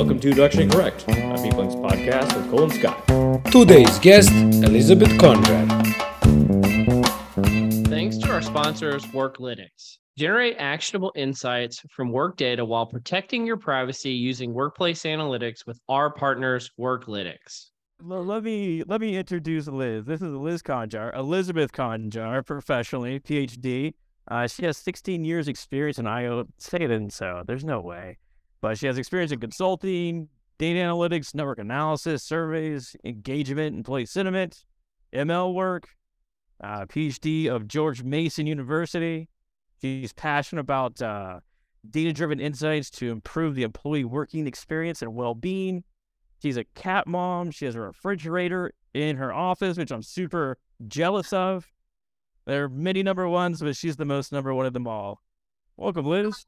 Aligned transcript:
Welcome 0.00 0.18
to 0.20 0.30
Directionally 0.30 0.72
Correct, 0.72 1.02
a 1.08 1.12
Beeplings 1.42 1.76
podcast 1.76 2.34
with 2.34 2.50
Cole 2.50 2.62
and 2.62 2.72
Scott. 2.72 3.52
Today's 3.52 3.98
guest, 3.98 4.32
Elizabeth 4.32 5.10
Conjar. 5.18 5.68
Thanks 7.86 8.16
to 8.16 8.32
our 8.32 8.40
sponsors, 8.40 9.04
Worklytics. 9.08 9.98
Generate 10.16 10.56
actionable 10.58 11.12
insights 11.16 11.82
from 11.90 12.10
work 12.12 12.38
data 12.38 12.64
while 12.64 12.86
protecting 12.86 13.46
your 13.46 13.58
privacy 13.58 14.10
using 14.10 14.54
workplace 14.54 15.02
analytics 15.02 15.66
with 15.66 15.78
our 15.90 16.10
partners, 16.10 16.70
Worklytics. 16.80 17.66
L- 18.02 18.24
let 18.24 18.42
me 18.42 18.82
let 18.86 19.02
me 19.02 19.18
introduce 19.18 19.66
Liz. 19.66 20.06
This 20.06 20.22
is 20.22 20.32
Liz 20.32 20.62
Conjar, 20.62 21.14
Elizabeth 21.14 21.72
Conjar, 21.72 22.42
professionally, 22.46 23.20
PhD. 23.20 23.92
Uh, 24.26 24.46
she 24.46 24.64
has 24.64 24.78
16 24.78 25.26
years 25.26 25.46
experience 25.46 25.98
in 25.98 26.06
IO. 26.06 26.46
Say 26.56 26.78
it 26.80 26.90
and 26.90 27.12
so. 27.12 27.42
There's 27.46 27.66
no 27.66 27.82
way, 27.82 28.16
but 28.60 28.78
she 28.78 28.86
has 28.86 28.98
experience 28.98 29.32
in 29.32 29.40
consulting, 29.40 30.28
data 30.58 30.78
analytics, 30.78 31.34
network 31.34 31.58
analysis, 31.58 32.22
surveys, 32.22 32.94
engagement, 33.04 33.76
employee 33.76 34.06
sentiment, 34.06 34.64
ML 35.12 35.54
work. 35.54 35.88
Uh, 36.62 36.84
PhD 36.84 37.48
of 37.48 37.66
George 37.66 38.02
Mason 38.02 38.46
University. 38.46 39.30
She's 39.80 40.12
passionate 40.12 40.60
about 40.60 41.00
uh, 41.00 41.40
data-driven 41.88 42.38
insights 42.38 42.90
to 42.90 43.10
improve 43.10 43.54
the 43.54 43.62
employee 43.62 44.04
working 44.04 44.46
experience 44.46 45.00
and 45.00 45.14
well-being. 45.14 45.84
She's 46.42 46.58
a 46.58 46.64
cat 46.74 47.06
mom. 47.06 47.50
She 47.50 47.64
has 47.64 47.76
a 47.76 47.80
refrigerator 47.80 48.72
in 48.92 49.16
her 49.16 49.32
office, 49.32 49.78
which 49.78 49.90
I'm 49.90 50.02
super 50.02 50.58
jealous 50.86 51.32
of. 51.32 51.66
There 52.46 52.64
are 52.64 52.68
many 52.68 53.02
number 53.02 53.26
ones, 53.26 53.60
but 53.60 53.76
she's 53.76 53.96
the 53.96 54.04
most 54.04 54.32
number 54.32 54.52
one 54.52 54.66
of 54.66 54.72
them 54.72 54.86
all. 54.86 55.22
Welcome, 55.76 56.06
Liz. 56.06 56.46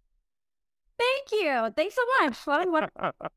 Thank 0.99 1.33
you. 1.33 1.73
Thanks 1.77 1.95
so 1.95 2.03
much. 2.21 2.37
What, 2.45 2.91
what, 2.97 3.15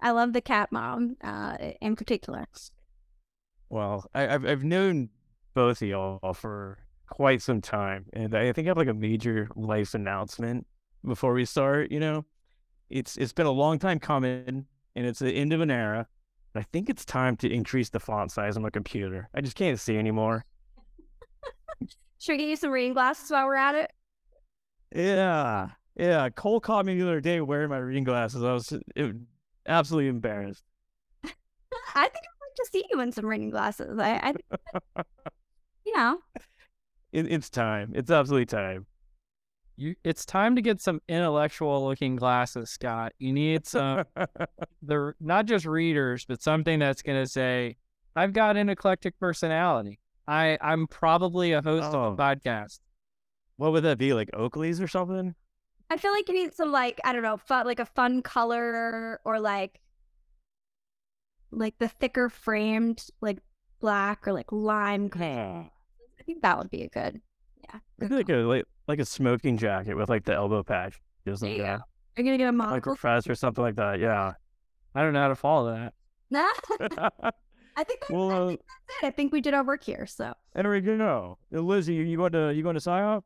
I 0.00 0.10
love 0.10 0.32
the 0.32 0.40
cat 0.40 0.70
mom 0.72 1.16
uh, 1.22 1.56
in 1.80 1.96
particular. 1.96 2.46
well, 3.68 4.08
I, 4.14 4.28
I've 4.28 4.46
I've 4.46 4.64
known 4.64 5.10
both 5.54 5.82
of 5.82 5.88
y'all 5.88 6.34
for 6.34 6.78
quite 7.08 7.42
some 7.42 7.60
time, 7.60 8.06
and 8.12 8.34
I 8.34 8.52
think 8.52 8.66
I 8.66 8.70
have 8.70 8.76
like 8.76 8.88
a 8.88 8.94
major 8.94 9.48
life 9.56 9.94
announcement 9.94 10.66
before 11.04 11.32
we 11.32 11.44
start. 11.44 11.90
You 11.90 12.00
know, 12.00 12.24
it's 12.90 13.16
it's 13.16 13.32
been 13.32 13.46
a 13.46 13.52
long 13.52 13.78
time 13.78 13.98
coming, 13.98 14.66
and 14.94 15.06
it's 15.06 15.18
the 15.18 15.32
end 15.32 15.52
of 15.52 15.60
an 15.60 15.70
era. 15.70 16.06
I 16.54 16.62
think 16.62 16.88
it's 16.88 17.04
time 17.04 17.36
to 17.36 17.52
increase 17.52 17.90
the 17.90 18.00
font 18.00 18.32
size 18.32 18.56
on 18.56 18.62
my 18.62 18.70
computer. 18.70 19.28
I 19.34 19.40
just 19.40 19.54
can't 19.54 19.78
see 19.78 19.96
anymore. 19.96 20.44
Should 22.18 22.32
we 22.32 22.38
get 22.38 22.48
you 22.48 22.56
some 22.56 22.70
reading 22.70 22.94
glasses 22.94 23.30
while 23.30 23.46
we're 23.46 23.54
at 23.54 23.76
it? 23.76 23.92
Yeah, 24.94 25.68
yeah. 25.98 26.28
Cole 26.30 26.60
caught 26.60 26.86
me 26.86 26.94
the 26.98 27.02
other 27.06 27.20
day 27.20 27.40
wearing 27.40 27.70
my 27.70 27.78
reading 27.78 28.04
glasses. 28.04 28.42
I 28.42 28.52
was 28.52 28.72
it, 28.96 29.16
absolutely 29.66 30.08
embarrassed. 30.08 30.62
I 31.24 31.28
think 31.28 31.34
I'd 31.94 32.40
like 32.40 32.54
to 32.56 32.66
see 32.72 32.84
you 32.90 33.00
in 33.00 33.12
some 33.12 33.26
reading 33.26 33.50
glasses. 33.50 33.98
I, 33.98 34.32
I 34.94 35.02
you 35.84 35.94
know, 35.96 36.18
It, 37.12 37.30
it's 37.32 37.50
time. 37.50 37.92
It's 37.94 38.10
absolutely 38.10 38.46
time. 38.46 38.86
You, 39.76 39.94
it's 40.02 40.24
time 40.26 40.56
to 40.56 40.62
get 40.62 40.80
some 40.80 41.00
intellectual 41.08 41.86
looking 41.86 42.16
glasses, 42.16 42.68
Scott. 42.70 43.12
You 43.20 43.32
need 43.32 43.64
some, 43.66 44.04
the 44.82 45.12
not 45.20 45.46
just 45.46 45.66
readers, 45.66 46.24
but 46.24 46.42
something 46.42 46.80
that's 46.80 47.00
going 47.00 47.22
to 47.22 47.30
say, 47.30 47.76
I've 48.16 48.32
got 48.32 48.56
an 48.56 48.68
eclectic 48.70 49.18
personality. 49.20 50.00
I, 50.26 50.58
I'm 50.60 50.88
probably 50.88 51.52
a 51.52 51.62
host 51.62 51.90
Oh. 51.92 52.00
of 52.06 52.14
a 52.14 52.16
podcast. 52.16 52.80
what 53.56 53.70
would 53.72 53.84
that 53.84 53.98
be? 53.98 54.12
Like 54.14 54.30
Oakley's 54.34 54.80
or 54.80 54.88
something? 54.88 55.34
I 55.90 55.96
feel 55.96 56.12
like 56.12 56.28
you 56.28 56.34
need 56.34 56.54
some 56.54 56.70
like 56.72 57.00
I 57.04 57.12
don't 57.12 57.22
know, 57.22 57.36
fun 57.36 57.66
like 57.66 57.80
a 57.80 57.86
fun 57.86 58.22
color 58.22 59.20
or 59.24 59.40
like 59.40 59.80
like 61.50 61.78
the 61.78 61.88
thicker 61.88 62.28
framed 62.28 63.06
like 63.20 63.38
black 63.80 64.26
or 64.28 64.32
like 64.32 64.52
lime. 64.52 65.08
green. 65.08 65.70
I 66.20 66.22
think 66.24 66.42
that 66.42 66.58
would 66.58 66.70
be 66.70 66.82
a 66.82 66.88
good. 66.88 67.20
Yeah. 67.64 67.78
Maybe 67.98 68.14
like 68.16 68.28
a 68.28 68.34
like, 68.36 68.64
like 68.86 68.98
a 68.98 69.04
smoking 69.04 69.56
jacket 69.56 69.94
with 69.94 70.08
like 70.08 70.24
the 70.24 70.34
elbow 70.34 70.62
patch. 70.62 71.00
Just 71.26 71.42
like 71.42 71.56
Yeah. 71.56 71.78
that. 71.78 71.80
You're 72.16 72.24
gonna 72.24 72.38
get 72.38 72.44
a 72.44 72.46
Like 72.48 72.54
monocle. 72.54 72.94
professor 72.96 73.32
or 73.32 73.34
something 73.34 73.62
like 73.64 73.76
that. 73.76 73.98
Yeah. 74.00 74.32
I 74.94 75.02
don't 75.02 75.12
know 75.12 75.20
how 75.22 75.28
to 75.28 75.36
follow 75.36 75.72
that. 75.74 75.94
Nah. 76.30 76.48
I 77.76 77.84
think 77.84 78.00
that's, 78.00 78.10
well, 78.10 78.30
I 78.30 78.36
uh, 78.36 78.46
think 78.48 78.60
that's 78.60 79.02
it. 79.02 79.06
I 79.06 79.10
think 79.10 79.32
we 79.32 79.40
did 79.40 79.54
our 79.54 79.64
work 79.64 79.84
here. 79.84 80.06
So 80.06 80.34
there 80.54 80.68
we 80.70 80.80
go. 80.80 81.38
Lizzie, 81.50 81.94
you, 81.94 82.02
you 82.02 82.16
going 82.16 82.32
to 82.32 82.52
you 82.52 82.62
going 82.62 82.74
to 82.74 82.80
SIOP? 82.80 83.22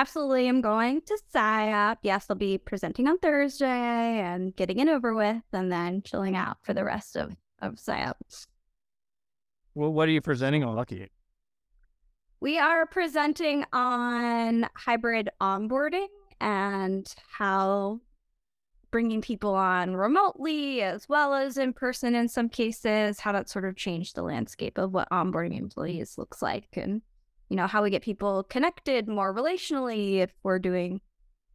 Absolutely, 0.00 0.48
I'm 0.48 0.62
going 0.62 1.02
to 1.02 1.18
SIOP. 1.34 1.98
Yes, 2.00 2.24
I'll 2.30 2.36
be 2.36 2.56
presenting 2.56 3.06
on 3.06 3.18
Thursday 3.18 3.66
and 3.66 4.56
getting 4.56 4.78
it 4.78 4.88
over 4.88 5.14
with, 5.14 5.42
and 5.52 5.70
then 5.70 6.00
chilling 6.00 6.36
out 6.36 6.56
for 6.62 6.72
the 6.72 6.84
rest 6.84 7.18
of 7.18 7.36
of 7.60 7.74
SIOP. 7.74 8.46
Well, 9.74 9.92
what 9.92 10.08
are 10.08 10.12
you 10.12 10.22
presenting 10.22 10.64
on? 10.64 10.74
Lucky. 10.74 11.10
We 12.40 12.58
are 12.58 12.86
presenting 12.86 13.66
on 13.74 14.70
hybrid 14.74 15.28
onboarding 15.38 16.06
and 16.40 17.14
how 17.30 18.00
bringing 18.90 19.20
people 19.20 19.54
on 19.54 19.96
remotely 19.96 20.80
as 20.80 21.10
well 21.10 21.34
as 21.34 21.58
in 21.58 21.74
person 21.74 22.14
in 22.14 22.26
some 22.26 22.48
cases, 22.48 23.20
how 23.20 23.32
that 23.32 23.50
sort 23.50 23.66
of 23.66 23.76
changed 23.76 24.16
the 24.16 24.22
landscape 24.22 24.78
of 24.78 24.94
what 24.94 25.10
onboarding 25.10 25.58
employees 25.58 26.16
looks 26.16 26.40
like 26.40 26.68
and 26.72 27.02
you 27.50 27.56
know 27.56 27.66
how 27.66 27.82
we 27.82 27.90
get 27.90 28.02
people 28.02 28.42
connected 28.44 29.06
more 29.06 29.34
relationally 29.34 30.18
if 30.20 30.32
we're 30.42 30.58
doing 30.58 31.00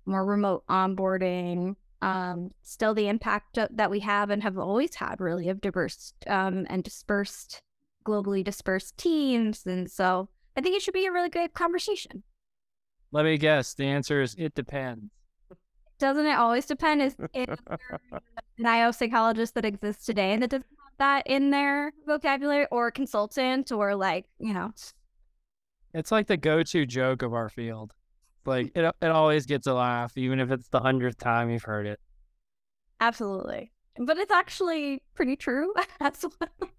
more 0.05 0.23
remote 0.23 0.63
onboarding 0.69 1.75
um 2.01 2.51
still 2.61 2.93
the 2.93 3.07
impact 3.07 3.57
that 3.71 3.89
we 3.89 4.01
have 4.01 4.29
and 4.29 4.43
have 4.43 4.57
always 4.57 4.93
had 4.95 5.19
really 5.19 5.49
of 5.49 5.59
diverse 5.61 6.13
um 6.27 6.67
and 6.69 6.83
dispersed 6.83 7.61
globally 8.05 8.43
dispersed 8.43 8.95
teams 8.97 9.65
and 9.65 9.89
so 9.89 10.29
I 10.57 10.61
think 10.61 10.75
it 10.75 10.81
should 10.81 10.93
be 10.93 11.05
a 11.05 11.11
really 11.11 11.29
good 11.29 11.53
conversation. 11.53 12.23
Let 13.11 13.25
me 13.25 13.37
guess. 13.37 13.73
The 13.73 13.85
answer 13.85 14.21
is 14.21 14.35
it 14.37 14.55
depends. 14.55 15.11
Doesn't 15.99 16.25
it 16.25 16.37
always 16.37 16.65
depend? 16.65 17.01
Is 17.01 17.15
if 17.33 17.59
an 18.57 18.65
IO 18.65 18.91
psychologist 18.91 19.53
that 19.55 19.65
exists 19.65 20.05
today 20.05 20.33
and 20.33 20.43
that 20.43 20.49
doesn't 20.49 20.65
have 20.69 20.93
that 20.97 21.27
in 21.27 21.51
their 21.51 21.93
vocabulary, 22.05 22.67
or 22.71 22.91
consultant, 22.91 23.71
or 23.71 23.95
like 23.95 24.25
you 24.39 24.53
know, 24.53 24.73
It's 25.95 26.11
like 26.11 26.27
the 26.27 26.35
go-to 26.35 26.85
joke 26.85 27.21
of 27.21 27.33
our 27.33 27.47
field. 27.47 27.93
Like 28.45 28.73
it, 28.75 28.93
it 29.01 29.11
always 29.11 29.45
gets 29.45 29.65
a 29.65 29.73
laugh, 29.73 30.17
even 30.17 30.41
if 30.41 30.51
it's 30.51 30.67
the 30.67 30.81
hundredth 30.81 31.17
time 31.17 31.49
you've 31.49 31.63
heard 31.63 31.87
it. 31.87 31.99
absolutely. 32.99 33.71
But 33.97 34.17
it's 34.17 34.31
actually 34.31 35.01
pretty 35.15 35.37
true 35.37 35.73
as 36.01 36.25
well. 36.39 36.69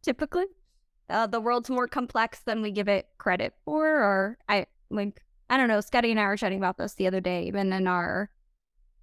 Typically, 0.00 0.46
uh, 1.10 1.26
the 1.26 1.42
world's 1.42 1.68
more 1.68 1.86
complex 1.86 2.40
than 2.40 2.62
we 2.62 2.70
give 2.70 2.88
it 2.88 3.06
credit 3.18 3.52
for. 3.66 3.86
Or 3.86 4.38
I 4.48 4.66
like 4.90 5.20
I 5.50 5.58
don't 5.58 5.68
know. 5.68 5.82
Scotty 5.82 6.10
and 6.10 6.18
I 6.18 6.24
were 6.24 6.38
chatting 6.38 6.56
about 6.56 6.78
this 6.78 6.94
the 6.94 7.06
other 7.06 7.20
day, 7.20 7.44
even 7.44 7.70
in 7.70 7.86
our 7.86 8.30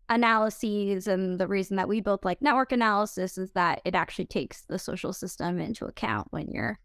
analyses 0.10 1.06
and 1.06 1.40
the 1.40 1.48
reason 1.48 1.78
that 1.78 1.88
we 1.88 2.02
both 2.02 2.26
like 2.26 2.42
network 2.42 2.72
analysis 2.72 3.38
is 3.38 3.52
that 3.52 3.80
it 3.86 3.94
actually 3.94 4.26
takes 4.26 4.64
the 4.64 4.80
social 4.80 5.14
system 5.14 5.60
into 5.60 5.86
account 5.86 6.28
when 6.32 6.48
you're 6.50 6.80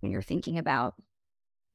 when 0.00 0.10
you're 0.10 0.22
thinking 0.22 0.56
about 0.56 0.94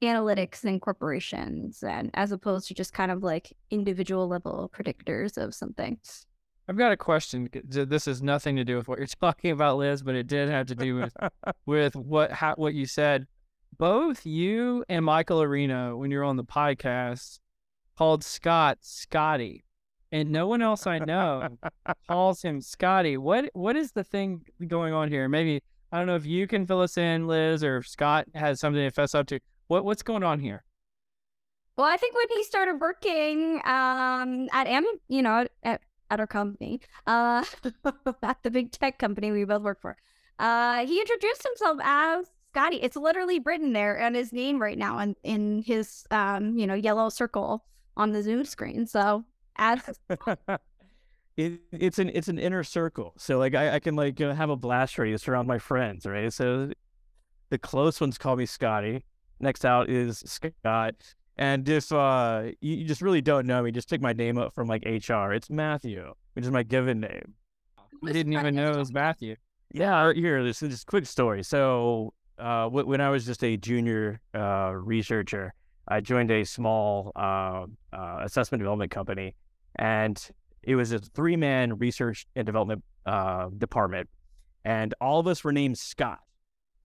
analytics 0.03 0.63
and 0.63 0.81
corporations 0.81 1.81
and 1.81 2.11
as 2.15 2.31
opposed 2.31 2.67
to 2.67 2.73
just 2.73 2.93
kind 2.93 3.11
of 3.11 3.23
like 3.23 3.53
individual 3.71 4.27
level 4.27 4.69
predictors 4.75 5.37
of 5.37 5.55
something 5.55 5.97
I've 6.67 6.77
got 6.77 6.91
a 6.91 6.97
question. 6.97 7.47
This 7.63 8.05
has 8.05 8.23
nothing 8.23 8.55
to 8.55 8.63
do 8.63 8.77
with 8.77 8.87
what 8.87 8.97
you're 8.97 9.07
talking 9.21 9.51
about, 9.51 9.77
Liz, 9.77 10.01
but 10.01 10.15
it 10.15 10.27
did 10.27 10.49
have 10.49 10.67
to 10.67 10.75
do 10.75 10.95
with 10.95 11.15
with 11.65 11.95
what 11.95 12.31
how, 12.31 12.55
what 12.55 12.73
you 12.73 12.85
said. 12.85 13.27
Both 13.77 14.25
you 14.25 14.85
and 14.87 15.03
Michael 15.03 15.41
Arena, 15.41 15.95
when 15.97 16.09
you're 16.09 16.23
on 16.23 16.37
the 16.37 16.43
podcast, 16.43 17.39
called 17.97 18.23
Scott 18.23 18.79
Scotty, 18.81 19.63
and 20.11 20.31
no 20.31 20.47
one 20.47 20.61
else 20.61 20.87
I 20.87 20.99
know 20.99 21.49
calls 22.07 22.41
him 22.41 22.61
Scotty. 22.61 23.17
What 23.17 23.49
what 23.53 23.75
is 23.75 23.91
the 23.91 24.03
thing 24.03 24.41
going 24.67 24.93
on 24.93 25.09
here? 25.09 25.29
Maybe 25.29 25.61
I 25.91 25.99
don't 25.99 26.07
know 26.07 26.15
if 26.15 26.25
you 26.25 26.47
can 26.47 26.65
fill 26.65 26.81
us 26.81 26.97
in, 26.97 27.27
Liz, 27.27 27.63
or 27.63 27.77
if 27.77 27.87
Scott 27.87 28.25
has 28.33 28.59
something 28.59 28.81
to 28.81 28.91
fess 28.91 29.13
up 29.13 29.27
to. 29.27 29.39
What 29.67 29.85
what's 29.85 30.03
going 30.03 30.23
on 30.23 30.39
here? 30.39 30.63
well 31.77 31.87
i 31.87 31.97
think 31.97 32.15
when 32.15 32.27
he 32.29 32.43
started 32.43 32.79
working 32.79 33.55
um 33.65 34.47
at 34.53 34.65
am 34.65 34.85
you 35.09 35.21
know 35.21 35.45
at, 35.63 35.81
at 36.09 36.19
our 36.21 36.27
company 36.27 36.79
uh 37.05 37.43
at 38.23 38.37
the 38.43 38.49
big 38.49 38.71
tech 38.71 38.97
company 38.97 39.29
we 39.31 39.43
both 39.43 39.61
work 39.61 39.81
for 39.81 39.97
uh 40.39 40.85
he 40.85 41.01
introduced 41.01 41.43
himself 41.43 41.77
as 41.83 42.27
scotty 42.51 42.77
it's 42.77 42.95
literally 42.95 43.39
written 43.39 43.73
there 43.73 43.99
and 43.99 44.15
his 44.15 44.31
name 44.31 44.61
right 44.61 44.77
now 44.77 44.99
in 44.99 45.15
in 45.23 45.61
his 45.63 46.05
um 46.11 46.57
you 46.57 46.65
know 46.65 46.75
yellow 46.75 47.09
circle 47.09 47.65
on 47.97 48.13
the 48.13 48.23
zoom 48.23 48.45
screen 48.45 48.85
so 48.87 49.25
as 49.57 49.99
it, 51.37 51.59
it's 51.71 51.99
an 51.99 52.09
it's 52.13 52.27
an 52.27 52.39
inner 52.39 52.63
circle. 52.63 53.13
So 53.17 53.37
like 53.37 53.55
I, 53.55 53.75
I 53.75 53.79
can 53.79 53.95
like 53.95 54.19
have 54.19 54.49
a 54.49 54.55
blast 54.55 54.97
radius 54.97 55.27
around 55.27 55.47
my 55.47 55.59
friends, 55.59 56.05
right? 56.05 56.31
So 56.31 56.71
the 57.49 57.57
close 57.57 57.99
ones 57.99 58.17
call 58.17 58.35
me 58.35 58.45
Scotty. 58.45 59.03
Next 59.39 59.65
out 59.65 59.89
is 59.89 60.23
Scott. 60.25 60.95
And 61.37 61.67
if 61.67 61.91
uh 61.91 62.51
you, 62.61 62.85
just 62.85 63.01
really 63.01 63.21
don't 63.21 63.45
know 63.45 63.61
me, 63.61 63.71
just 63.71 63.89
pick 63.89 64.01
my 64.01 64.13
name 64.13 64.37
up 64.37 64.53
from 64.53 64.67
like 64.67 64.83
HR. 64.85 65.33
It's 65.33 65.49
Matthew, 65.49 66.13
which 66.33 66.45
is 66.45 66.51
my 66.51 66.63
given 66.63 67.01
name. 67.01 67.33
I 68.03 68.11
didn't 68.11 68.33
even 68.33 68.55
know 68.55 68.71
it 68.71 68.77
was 68.77 68.93
Matthew. 68.93 69.35
Yeah, 69.73 70.13
here, 70.13 70.43
this 70.43 70.61
is 70.61 70.69
just 70.69 70.83
a 70.83 70.85
quick 70.85 71.05
story. 71.05 71.43
So, 71.43 72.13
uh, 72.37 72.69
when 72.69 73.01
I 73.01 73.09
was 73.09 73.25
just 73.25 73.43
a 73.43 73.57
junior 73.57 74.21
uh, 74.33 74.71
researcher, 74.73 75.53
I 75.87 76.01
joined 76.01 76.31
a 76.31 76.43
small 76.43 77.11
uh, 77.15 77.65
uh, 77.91 78.19
assessment 78.21 78.61
development 78.61 78.91
company, 78.91 79.35
and 79.75 80.21
it 80.63 80.75
was 80.75 80.91
a 80.91 80.99
three 80.99 81.35
man 81.35 81.77
research 81.77 82.25
and 82.35 82.45
development 82.45 82.83
uh, 83.05 83.49
department, 83.57 84.09
and 84.63 84.93
all 85.01 85.19
of 85.19 85.27
us 85.27 85.43
were 85.43 85.51
named 85.51 85.77
Scott. 85.77 86.19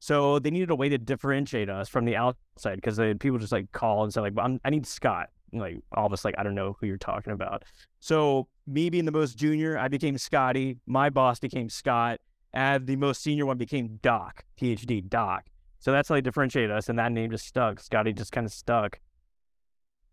So 0.00 0.38
they 0.38 0.50
needed 0.50 0.70
a 0.70 0.75
way 0.75 0.88
to 0.88 0.99
differentiate 0.99 1.69
us 1.69 1.88
from 1.88 2.06
the 2.06 2.17
outside 2.17 2.76
because 2.76 2.99
people 3.20 3.38
just 3.38 3.52
like 3.52 3.70
call 3.73 4.02
and 4.02 4.12
say 4.12 4.23
like, 4.23 4.32
I'm, 4.38 4.58
"I 4.64 4.70
need 4.70 4.87
Scott." 4.87 5.29
And, 5.52 5.61
like 5.61 5.76
all 5.93 6.06
of 6.06 6.12
us 6.12 6.25
like, 6.25 6.35
"I 6.38 6.43
don't 6.43 6.55
know 6.55 6.76
who 6.81 6.87
you're 6.87 6.97
talking 6.97 7.35
about." 7.35 7.64
So 8.00 8.49
me 8.67 8.88
being 8.88 9.05
the 9.05 9.12
most 9.12 9.37
junior, 9.37 9.79
I 9.79 9.88
became 9.88 10.17
Scotty. 10.17 10.79
My 10.87 11.11
boss 11.11 11.38
became 11.38 11.69
Scott, 11.69 12.20
and 12.55 12.87
the 12.87 12.97
most 12.97 13.23
senior 13.23 13.44
one 13.44 13.58
became 13.58 13.99
Doc, 14.02 14.44
PhD 14.58 15.06
Doc. 15.06 15.44
So 15.81 15.93
that's 15.93 16.08
how 16.08 16.14
they 16.14 16.23
differentiate 16.23 16.70
us, 16.70 16.88
and 16.88 16.99
that 16.99 17.12
name 17.12 17.31
just 17.31 17.46
stuck. 17.46 17.79
Scotty 17.79 18.14
just 18.14 18.32
kind 18.32 18.46
of 18.46 18.53
stuck. 18.53 19.00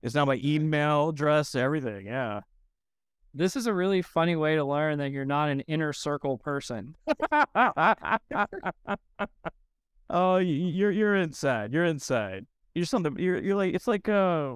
It's 0.02 0.16
now 0.16 0.26
my 0.26 0.40
email 0.44 1.10
address, 1.10 1.56
everything. 1.56 2.08
Yeah. 2.08 2.42
This 3.34 3.56
is 3.56 3.68
a 3.68 3.74
really 3.74 4.02
funny 4.02 4.36
way 4.36 4.56
to 4.56 4.66
learn 4.66 4.98
that 5.00 5.12
you're 5.12 5.26
not 5.26 5.50
an 5.50 5.62
inner 5.62 5.94
circle 5.94 6.38
person. 6.38 6.96
oh, 10.10 10.38
you're 10.38 10.92
you're 10.92 11.16
inside. 11.16 11.74
You're 11.74 11.86
inside. 11.86 12.46
You're 12.76 12.86
something. 12.86 13.18
You're 13.18 13.40
you're 13.40 13.56
like 13.56 13.74
it's 13.74 13.88
like 13.88 14.08
uh 14.08 14.56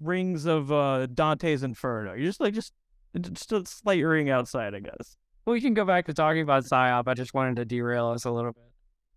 rings 0.00 0.46
of 0.46 0.72
uh 0.72 1.06
Dante's 1.06 1.62
Inferno. 1.62 2.14
You're 2.14 2.26
just 2.26 2.40
like 2.40 2.54
just 2.54 2.72
just 3.20 3.52
a 3.52 3.64
slight 3.64 4.02
ring 4.02 4.30
outside, 4.30 4.74
I 4.74 4.80
guess. 4.80 5.16
We 5.46 5.60
can 5.60 5.74
go 5.74 5.84
back 5.84 6.06
to 6.06 6.14
talking 6.14 6.42
about 6.42 6.64
SIOP. 6.64 7.04
I 7.06 7.14
just 7.14 7.34
wanted 7.34 7.56
to 7.56 7.64
derail 7.64 8.08
us 8.08 8.24
a 8.24 8.30
little 8.30 8.52
bit. 8.52 8.62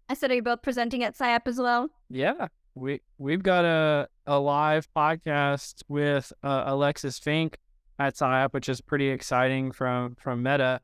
I 0.10 0.14
said, 0.14 0.32
are 0.32 0.36
you 0.36 0.44
both 0.44 0.62
presenting 0.62 1.04
at 1.04 1.18
SIOP 1.18 1.48
as 1.48 1.58
well? 1.58 1.90
Yeah, 2.10 2.48
we 2.76 3.02
we've 3.18 3.44
got 3.44 3.66
a 3.66 4.08
a 4.26 4.40
live 4.40 4.88
podcast 4.96 5.84
with 5.88 6.32
uh, 6.44 6.64
Alexis 6.68 7.18
Fink 7.20 7.58
at 8.00 8.16
SIOP, 8.16 8.54
which 8.54 8.70
is 8.70 8.82
pretty 8.82 9.10
exciting 9.10 9.72
from 9.72 10.16
from 10.16 10.44
Meta. 10.44 10.82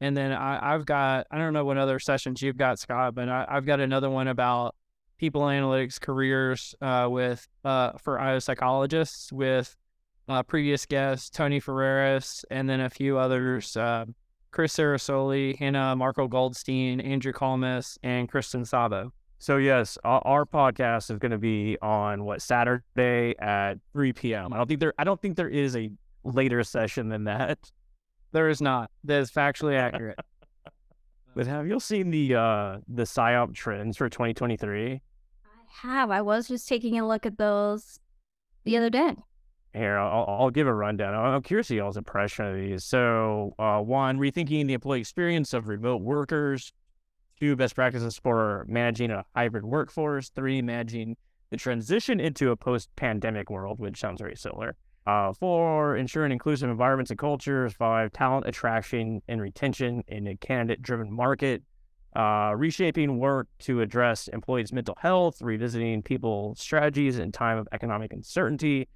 And 0.00 0.16
then 0.16 0.32
I, 0.32 0.74
I've 0.74 0.86
got 0.86 1.26
I 1.30 1.38
don't 1.38 1.52
know 1.52 1.64
what 1.64 1.76
other 1.76 1.98
sessions 1.98 2.40
you've 2.42 2.56
got, 2.56 2.78
Scott, 2.78 3.14
but 3.14 3.28
I, 3.28 3.46
I've 3.48 3.66
got 3.66 3.80
another 3.80 4.10
one 4.10 4.28
about 4.28 4.74
people 5.18 5.42
analytics 5.42 6.00
careers 6.00 6.74
uh, 6.80 7.06
with 7.10 7.46
uh, 7.64 7.92
for 7.98 8.18
IO 8.18 8.38
psychologists 8.38 9.32
with 9.32 9.76
uh, 10.28 10.42
previous 10.42 10.86
guests 10.86 11.28
Tony 11.28 11.60
Ferreras 11.60 12.44
and 12.50 12.68
then 12.68 12.80
a 12.80 12.90
few 12.90 13.18
others. 13.18 13.76
Uh, 13.76 14.06
Chris 14.52 14.74
Sarasoli, 14.74 15.56
Hannah 15.58 15.94
Marco 15.94 16.26
Goldstein, 16.26 17.00
Andrew 17.00 17.32
Kalmus, 17.32 17.98
and 18.02 18.28
Kristen 18.28 18.64
Sabo. 18.64 19.12
So 19.38 19.56
yes, 19.58 19.96
our, 20.04 20.20
our 20.24 20.44
podcast 20.44 21.10
is 21.10 21.18
going 21.18 21.30
to 21.30 21.38
be 21.38 21.78
on 21.80 22.24
what 22.24 22.42
Saturday 22.42 23.34
at 23.38 23.74
3 23.92 24.12
p.m. 24.12 24.52
I 24.52 24.56
don't 24.56 24.66
think 24.66 24.80
there 24.80 24.94
I 24.98 25.04
don't 25.04 25.20
think 25.20 25.36
there 25.36 25.48
is 25.48 25.76
a 25.76 25.90
later 26.24 26.62
session 26.64 27.08
than 27.08 27.24
that. 27.24 27.58
There 28.32 28.48
is 28.48 28.60
not. 28.60 28.90
That 29.04 29.20
is 29.20 29.30
factually 29.30 29.76
accurate. 29.76 30.18
but 31.34 31.46
have 31.46 31.66
you 31.66 31.80
seen 31.80 32.10
the 32.10 32.34
uh 32.34 32.78
the 32.88 33.02
SIOP 33.02 33.54
trends 33.54 33.96
for 33.96 34.08
2023? 34.08 34.92
I 34.92 35.88
have. 35.88 36.10
I 36.10 36.22
was 36.22 36.48
just 36.48 36.68
taking 36.68 36.98
a 36.98 37.06
look 37.06 37.26
at 37.26 37.38
those 37.38 37.98
the 38.64 38.76
other 38.76 38.90
day. 38.90 39.16
Here, 39.72 39.98
I'll, 39.98 40.24
I'll 40.26 40.50
give 40.50 40.66
a 40.66 40.74
rundown. 40.74 41.14
I'm 41.14 41.42
curious 41.42 41.68
to 41.68 41.76
y'all's 41.76 41.96
impression 41.96 42.44
of 42.44 42.56
these. 42.56 42.84
So, 42.84 43.54
uh, 43.56 43.78
one, 43.78 44.18
rethinking 44.18 44.66
the 44.66 44.72
employee 44.74 44.98
experience 44.98 45.54
of 45.54 45.68
remote 45.68 46.02
workers. 46.02 46.72
Two, 47.38 47.54
best 47.54 47.76
practices 47.76 48.18
for 48.18 48.66
managing 48.68 49.12
a 49.12 49.24
hybrid 49.34 49.64
workforce. 49.64 50.28
Three, 50.30 50.60
managing 50.60 51.16
the 51.50 51.56
transition 51.56 52.18
into 52.18 52.50
a 52.50 52.56
post-pandemic 52.56 53.48
world, 53.48 53.78
which 53.78 54.00
sounds 54.00 54.20
very 54.20 54.36
similar. 54.36 54.74
Uh, 55.06 55.32
four, 55.32 55.96
ensuring 55.96 56.30
inclusive 56.30 56.70
environments 56.70 57.10
and 57.10 57.18
cultures. 57.18 57.72
Five, 57.72 58.12
talent 58.12 58.46
attraction 58.46 59.22
and 59.28 59.40
retention 59.40 60.04
in 60.08 60.26
a 60.26 60.36
candidate-driven 60.36 61.12
market. 61.12 61.62
Uh, 62.14 62.52
reshaping 62.56 63.18
work 63.18 63.48
to 63.60 63.80
address 63.80 64.28
employees' 64.28 64.72
mental 64.72 64.96
health, 65.00 65.40
revisiting 65.40 66.02
people 66.02 66.54
strategies 66.56 67.18
in 67.18 67.30
time 67.30 67.56
of 67.56 67.68
economic 67.72 68.12
uncertainty 68.12 68.88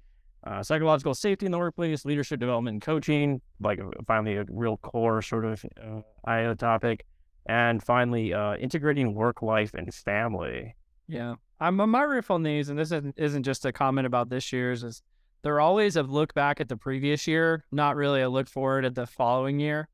uh, 0.45 0.61
psychological 0.61 1.13
safety 1.13 1.45
in 1.45 1.51
the 1.51 1.57
workplace, 1.57 2.05
leadership 2.05 2.39
development 2.39 2.75
and 2.75 2.81
coaching, 2.81 3.41
like 3.59 3.79
uh, 3.79 3.85
finally 4.07 4.37
a 4.37 4.45
real 4.49 4.77
core 4.77 5.21
sort 5.21 5.45
of 5.45 5.65
uh, 5.81 6.01
IO 6.25 6.53
topic, 6.53 7.05
and 7.47 7.81
finally 7.81 8.33
uh, 8.33 8.55
integrating 8.57 9.13
work 9.13 9.41
life 9.41 9.73
and 9.73 9.91
family. 9.93 10.75
Yeah, 11.07 11.35
I'm 11.59 11.75
my 11.75 12.01
riff 12.03 12.29
on 12.29 12.43
these, 12.43 12.69
and 12.69 12.77
this 12.77 12.91
isn't, 12.91 13.15
isn't 13.17 13.43
just 13.43 13.65
a 13.65 13.71
comment 13.71 14.05
about 14.05 14.29
this 14.29 14.53
year's. 14.53 14.83
Is 14.83 15.01
they're 15.41 15.59
always 15.59 15.95
a 15.95 16.03
look 16.03 16.33
back 16.33 16.59
at 16.59 16.69
the 16.69 16.77
previous 16.77 17.27
year, 17.27 17.63
not 17.71 17.95
really 17.95 18.21
a 18.21 18.29
look 18.29 18.47
forward 18.47 18.85
at 18.85 18.95
the 18.95 19.05
following 19.05 19.59
year. 19.59 19.87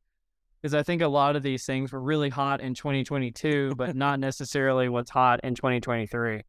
Because 0.62 0.74
I 0.74 0.84
think 0.84 1.02
a 1.02 1.08
lot 1.08 1.36
of 1.36 1.44
these 1.44 1.66
things 1.66 1.92
were 1.92 2.00
really 2.00 2.30
hot 2.30 2.62
in 2.62 2.74
2022, 2.74 3.74
but 3.76 3.96
not 3.96 4.20
necessarily 4.20 4.90
what's 4.90 5.10
hot 5.10 5.40
in 5.44 5.56
2023. 5.56 6.44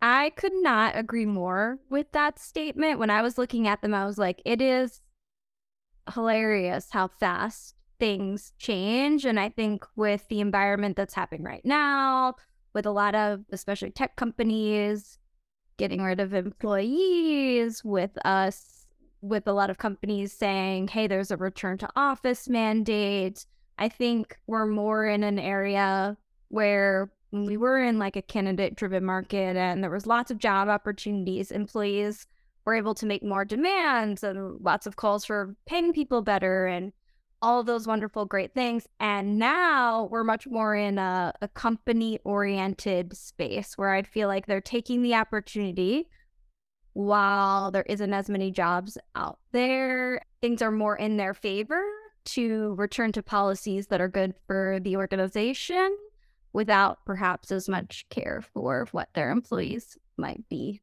I 0.00 0.30
could 0.30 0.52
not 0.54 0.96
agree 0.96 1.26
more 1.26 1.78
with 1.90 2.10
that 2.12 2.38
statement. 2.38 2.98
When 2.98 3.10
I 3.10 3.20
was 3.20 3.36
looking 3.36 3.68
at 3.68 3.82
them, 3.82 3.94
I 3.94 4.06
was 4.06 4.16
like, 4.16 4.40
it 4.44 4.62
is 4.62 5.00
hilarious 6.14 6.88
how 6.90 7.08
fast 7.08 7.74
things 7.98 8.52
change. 8.58 9.24
And 9.24 9.38
I 9.38 9.48
think 9.48 9.84
with 9.96 10.26
the 10.28 10.40
environment 10.40 10.96
that's 10.96 11.14
happening 11.14 11.42
right 11.42 11.64
now, 11.64 12.34
with 12.74 12.86
a 12.86 12.90
lot 12.90 13.14
of 13.14 13.40
especially 13.50 13.90
tech 13.90 14.16
companies 14.16 15.18
getting 15.78 16.02
rid 16.02 16.20
of 16.20 16.34
employees, 16.34 17.82
with 17.82 18.10
us, 18.24 18.86
with 19.22 19.48
a 19.48 19.52
lot 19.52 19.70
of 19.70 19.78
companies 19.78 20.32
saying, 20.32 20.88
hey, 20.88 21.06
there's 21.06 21.30
a 21.30 21.36
return 21.36 21.78
to 21.78 21.88
office 21.96 22.48
mandate, 22.48 23.46
I 23.78 23.88
think 23.88 24.36
we're 24.46 24.66
more 24.66 25.06
in 25.06 25.22
an 25.22 25.38
area 25.38 26.16
where 26.48 27.10
we 27.30 27.56
were 27.56 27.82
in 27.82 27.98
like 27.98 28.16
a 28.16 28.22
candidate 28.22 28.74
driven 28.74 29.04
market 29.04 29.56
and 29.56 29.82
there 29.82 29.90
was 29.90 30.06
lots 30.06 30.30
of 30.30 30.38
job 30.38 30.68
opportunities 30.68 31.50
employees 31.50 32.26
were 32.64 32.74
able 32.74 32.94
to 32.94 33.06
make 33.06 33.22
more 33.22 33.44
demands 33.44 34.24
and 34.24 34.60
lots 34.60 34.86
of 34.86 34.96
calls 34.96 35.24
for 35.24 35.54
paying 35.66 35.92
people 35.92 36.22
better 36.22 36.66
and 36.66 36.92
all 37.40 37.62
those 37.62 37.86
wonderful 37.86 38.24
great 38.24 38.52
things 38.52 38.86
and 38.98 39.38
now 39.38 40.08
we're 40.10 40.24
much 40.24 40.46
more 40.46 40.74
in 40.74 40.98
a, 40.98 41.32
a 41.40 41.48
company 41.48 42.18
oriented 42.24 43.16
space 43.16 43.74
where 43.76 43.90
i 43.90 44.02
feel 44.02 44.28
like 44.28 44.46
they're 44.46 44.60
taking 44.60 45.02
the 45.02 45.14
opportunity 45.14 46.08
while 46.98 47.70
there 47.70 47.84
isn't 47.88 48.12
as 48.12 48.28
many 48.28 48.50
jobs 48.50 48.98
out 49.14 49.38
there. 49.52 50.20
Things 50.40 50.60
are 50.62 50.72
more 50.72 50.96
in 50.96 51.16
their 51.16 51.32
favor 51.32 51.80
to 52.24 52.74
return 52.74 53.12
to 53.12 53.22
policies 53.22 53.86
that 53.86 54.00
are 54.00 54.08
good 54.08 54.34
for 54.48 54.80
the 54.82 54.96
organization 54.96 55.96
without 56.52 56.98
perhaps 57.06 57.52
as 57.52 57.68
much 57.68 58.04
care 58.10 58.42
for 58.52 58.88
what 58.90 59.08
their 59.14 59.30
employees 59.30 59.96
might 60.16 60.48
be 60.48 60.80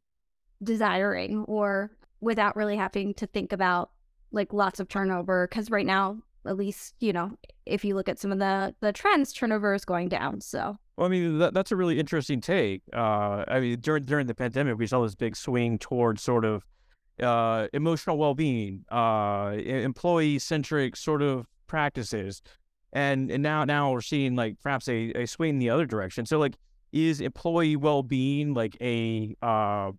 desiring 0.64 1.44
or 1.50 1.92
without 2.22 2.56
really 2.56 2.78
having 2.78 3.14
to 3.16 3.28
think 3.28 3.52
about 3.52 3.92
like 4.32 4.54
lots 4.54 4.80
of 4.80 4.88
turnover 4.88 5.50
because 5.50 5.70
right 5.70 5.86
now 5.86 6.18
at 6.48 6.58
least 6.58 6.96
you 7.00 7.14
know 7.14 7.32
if 7.66 7.84
you 7.84 7.96
look 7.96 8.10
at 8.10 8.20
some 8.20 8.32
of 8.32 8.40
the 8.40 8.74
the 8.82 8.92
trends 8.92 9.34
turnover 9.34 9.74
is 9.74 9.86
going 9.86 10.10
down 10.10 10.40
so 10.42 10.78
well 10.98 11.08
i 11.08 11.10
mean 11.10 11.40
that, 11.40 11.54
that's 11.54 11.72
a 11.72 11.75
really 11.75 12.00
interesting 12.00 12.40
take 12.42 12.82
uh 12.94 13.44
i 13.48 13.60
mean 13.60 13.80
during 13.80 14.04
during 14.04 14.28
the 14.28 14.36
pandemic 14.36 14.78
we 14.78 14.88
saw 14.88 15.02
this 15.02 15.16
big 15.16 15.36
swing 15.36 15.78
towards 15.78 16.22
sort 16.22 16.46
of 16.46 16.64
uh 17.22 17.68
emotional 17.74 18.18
well-being 18.18 18.84
uh 18.92 19.54
employee 19.58 20.38
centric 20.38 20.96
sort 20.96 21.22
of 21.22 21.46
practices 21.68 22.42
and 22.96 23.30
and 23.30 23.44
now 23.44 23.66
now 23.66 23.92
we're 23.92 24.02
seeing 24.02 24.36
like 24.36 24.56
perhaps 24.64 24.88
a, 24.88 25.12
a 25.12 25.25
swing 25.28 25.52
in 25.52 25.60
the 25.60 25.70
other 25.70 25.86
direction. 25.86 26.25
So 26.25 26.40
like, 26.40 26.56
is 26.94 27.20
employee 27.20 27.75
well 27.75 28.02
being 28.02 28.54
like 28.54 28.78
a 28.82 29.36
uh, 29.42 29.92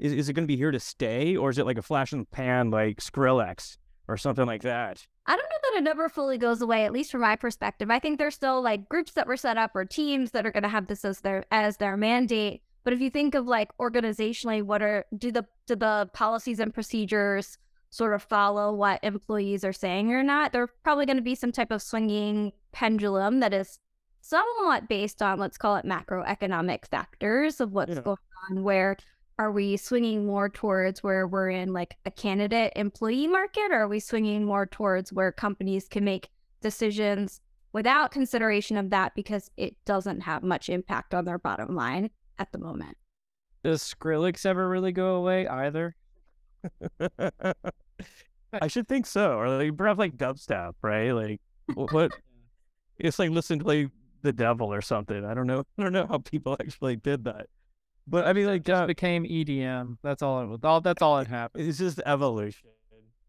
is 0.00 0.12
is 0.12 0.28
it 0.28 0.32
going 0.32 0.42
to 0.42 0.48
be 0.48 0.56
here 0.56 0.72
to 0.72 0.80
stay, 0.80 1.36
or 1.36 1.50
is 1.50 1.58
it 1.58 1.64
like 1.64 1.78
a 1.78 1.82
flash 1.82 2.12
in 2.12 2.18
the 2.18 2.26
pan 2.26 2.70
like 2.70 2.98
Skrillex 2.98 3.78
or 4.10 4.16
something 4.16 4.46
like 4.46 4.62
that? 4.62 5.06
I 5.26 5.36
don't 5.36 5.48
know 5.48 5.70
that 5.70 5.78
it 5.78 5.84
never 5.84 6.08
fully 6.08 6.38
goes 6.38 6.60
away, 6.60 6.84
at 6.84 6.92
least 6.92 7.12
from 7.12 7.20
my 7.20 7.36
perspective. 7.36 7.90
I 7.90 8.00
think 8.00 8.18
there's 8.18 8.34
still 8.34 8.60
like 8.60 8.88
groups 8.88 9.12
that 9.12 9.26
were 9.26 9.36
set 9.36 9.56
up 9.56 9.70
or 9.74 9.84
teams 9.84 10.32
that 10.32 10.44
are 10.44 10.50
going 10.50 10.64
to 10.64 10.68
have 10.68 10.88
this 10.88 11.04
as 11.04 11.20
their 11.20 11.44
as 11.50 11.76
their 11.76 11.96
mandate. 11.96 12.62
But 12.82 12.92
if 12.92 13.00
you 13.00 13.10
think 13.10 13.34
of 13.34 13.46
like 13.46 13.70
organizationally, 13.78 14.62
what 14.62 14.82
are 14.82 15.04
do 15.16 15.30
the 15.30 15.46
do 15.66 15.76
the 15.76 16.10
policies 16.12 16.58
and 16.58 16.74
procedures 16.74 17.58
sort 17.90 18.14
of 18.14 18.22
follow 18.22 18.72
what 18.72 19.02
employees 19.02 19.64
are 19.64 19.72
saying 19.72 20.12
or 20.12 20.22
not, 20.22 20.52
there's 20.52 20.70
probably 20.82 21.06
going 21.06 21.16
to 21.16 21.22
be 21.22 21.34
some 21.34 21.52
type 21.52 21.70
of 21.70 21.82
swinging 21.82 22.52
pendulum 22.72 23.40
that 23.40 23.52
is 23.52 23.78
somewhat 24.20 24.88
based 24.88 25.20
on, 25.22 25.38
let's 25.38 25.58
call 25.58 25.76
it 25.76 25.84
macroeconomic 25.84 26.86
factors 26.86 27.60
of 27.60 27.72
what's 27.72 27.96
yeah. 27.96 28.02
going 28.02 28.16
on. 28.50 28.62
Where 28.62 28.96
are 29.40 29.50
we 29.50 29.74
swinging 29.78 30.26
more 30.26 30.50
towards 30.50 31.02
where 31.02 31.26
we're 31.26 31.48
in 31.48 31.72
like 31.72 31.96
a 32.04 32.10
candidate 32.10 32.74
employee 32.76 33.26
market, 33.26 33.70
or 33.70 33.80
are 33.80 33.88
we 33.88 33.98
swinging 33.98 34.44
more 34.44 34.66
towards 34.66 35.14
where 35.14 35.32
companies 35.32 35.88
can 35.88 36.04
make 36.04 36.28
decisions 36.60 37.40
without 37.72 38.10
consideration 38.10 38.76
of 38.76 38.90
that 38.90 39.14
because 39.14 39.50
it 39.56 39.74
doesn't 39.86 40.20
have 40.20 40.42
much 40.42 40.68
impact 40.68 41.14
on 41.14 41.24
their 41.24 41.38
bottom 41.38 41.74
line 41.74 42.10
at 42.38 42.52
the 42.52 42.58
moment. 42.58 42.98
Does 43.64 43.82
Skrillex 43.82 44.44
ever 44.44 44.68
really 44.68 44.92
go 44.92 45.14
away 45.14 45.48
either? 45.48 45.96
I 48.52 48.66
should 48.68 48.88
think 48.88 49.06
so, 49.06 49.38
or 49.38 49.48
like 49.48 49.74
perhaps 49.74 49.98
like 49.98 50.18
dubstep, 50.18 50.74
right? 50.82 51.12
Like 51.12 51.40
what? 51.74 52.12
It's 52.98 53.18
like 53.18 53.30
listening 53.30 53.60
to 53.60 53.66
like 53.66 53.88
the 54.20 54.34
devil 54.34 54.70
or 54.70 54.82
something. 54.82 55.24
I 55.24 55.32
don't 55.32 55.46
know. 55.46 55.60
I 55.78 55.82
don't 55.82 55.94
know 55.94 56.06
how 56.06 56.18
people 56.18 56.58
actually 56.60 56.96
did 56.96 57.24
that, 57.24 57.46
but 58.10 58.26
I 58.26 58.32
mean, 58.32 58.46
like 58.46 58.64
Just 58.64 58.82
uh, 58.82 58.86
became 58.86 59.24
EDM. 59.24 59.98
That's 60.02 60.20
all 60.20 60.42
it 60.42 60.46
was. 60.46 60.58
All 60.64 60.80
that's 60.80 61.00
all 61.00 61.18
it 61.20 61.28
happened. 61.28 61.66
it's 61.66 61.78
just 61.78 62.00
evolution. 62.04 62.68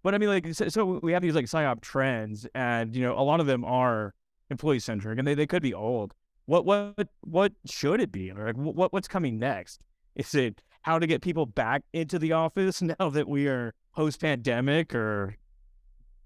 But 0.04 0.16
I 0.16 0.18
mean, 0.18 0.30
like, 0.30 0.52
so, 0.56 0.68
so 0.68 1.00
we 1.04 1.14
have 1.14 1.22
these 1.22 1.36
like 1.36 1.46
SIOP 1.46 1.82
trends, 1.82 2.48
and 2.56 2.96
you 2.96 3.04
know, 3.04 3.18
a 3.18 3.22
lot 3.22 3.40
of 3.40 3.46
them 3.46 3.64
are 3.64 4.16
employee 4.50 4.80
centric, 4.80 5.20
and 5.20 5.28
they, 5.28 5.36
they 5.36 5.46
could 5.46 5.62
be 5.62 5.74
old. 5.74 6.14
What 6.46 6.66
what 6.66 7.08
what 7.22 7.54
should 7.66 8.02
it 8.02 8.12
be? 8.12 8.32
Or 8.32 8.48
like, 8.48 8.56
what 8.56 8.92
what's 8.92 9.08
coming 9.08 9.38
next? 9.38 9.80
Is 10.16 10.34
it 10.34 10.64
how 10.82 10.98
to 10.98 11.06
get 11.06 11.22
people 11.22 11.46
back 11.46 11.84
into 11.94 12.18
the 12.18 12.32
office 12.32 12.82
now 13.00 13.10
that 13.12 13.28
we 13.28 13.48
are 13.48 13.74
post 13.96 14.20
pandemic, 14.20 14.96
or 14.96 15.36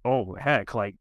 oh 0.06 0.36
heck, 0.40 0.74
like 0.74 0.96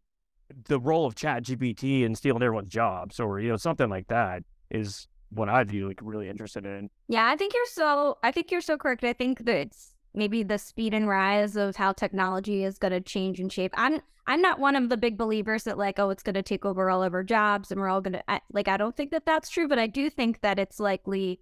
the 0.65 0.81
role 0.81 1.07
of 1.07 1.15
Chat 1.15 1.45
GPT 1.45 2.05
and 2.05 2.19
stealing 2.19 2.43
everyone's 2.43 2.73
jobs, 2.73 3.21
or 3.21 3.39
you 3.39 3.51
know, 3.51 3.57
something 3.57 3.89
like 3.89 4.09
that 4.09 4.43
is 4.71 5.07
what 5.35 5.49
I'd 5.49 5.69
be 5.69 5.83
like 5.83 6.01
really 6.03 6.29
interested 6.29 6.65
in. 6.65 6.91
Yeah, 7.09 7.27
I 7.27 7.37
think 7.37 7.55
you're 7.55 7.67
so 7.67 8.19
I 8.23 8.31
think 8.31 8.51
you're 8.51 8.61
so 8.61 8.77
correct. 8.77 9.05
I 9.05 9.13
think 9.13 9.45
that 9.45 9.57
it's 9.57 9.95
maybe 10.15 10.43
the 10.43 10.59
speed 10.59 10.95
and 10.95 11.09
rise 11.09 11.57
of 11.57 11.77
how 11.77 11.93
technology 11.93 12.65
is 12.65 12.79
going 12.79 12.93
to 12.93 13.01
change 13.01 13.41
and 13.41 13.53
shape. 13.53 13.73
I'm 13.77 14.01
I'm 14.27 14.41
not 14.41 14.59
one 14.59 14.77
of 14.77 14.89
the 14.89 14.97
big 14.97 15.19
believers 15.19 15.65
that 15.65 15.79
like 15.79 15.99
oh 15.99 16.11
it's 16.11 16.23
going 16.23 16.35
to 16.35 16.43
take 16.43 16.65
over 16.65 16.91
all 16.91 17.03
of 17.03 17.15
our 17.15 17.23
jobs 17.23 17.71
and 17.71 17.81
we're 17.81 17.89
all 17.89 18.01
going 18.01 18.15
to 18.15 18.41
like 18.53 18.69
I 18.69 18.77
don't 18.77 18.97
think 18.97 19.11
that 19.11 19.27
that's 19.27 19.51
true, 19.51 19.69
but 19.69 19.79
I 19.79 19.87
do 19.87 20.11
think 20.11 20.41
that 20.41 20.59
it's 20.59 20.81
likely 20.81 21.41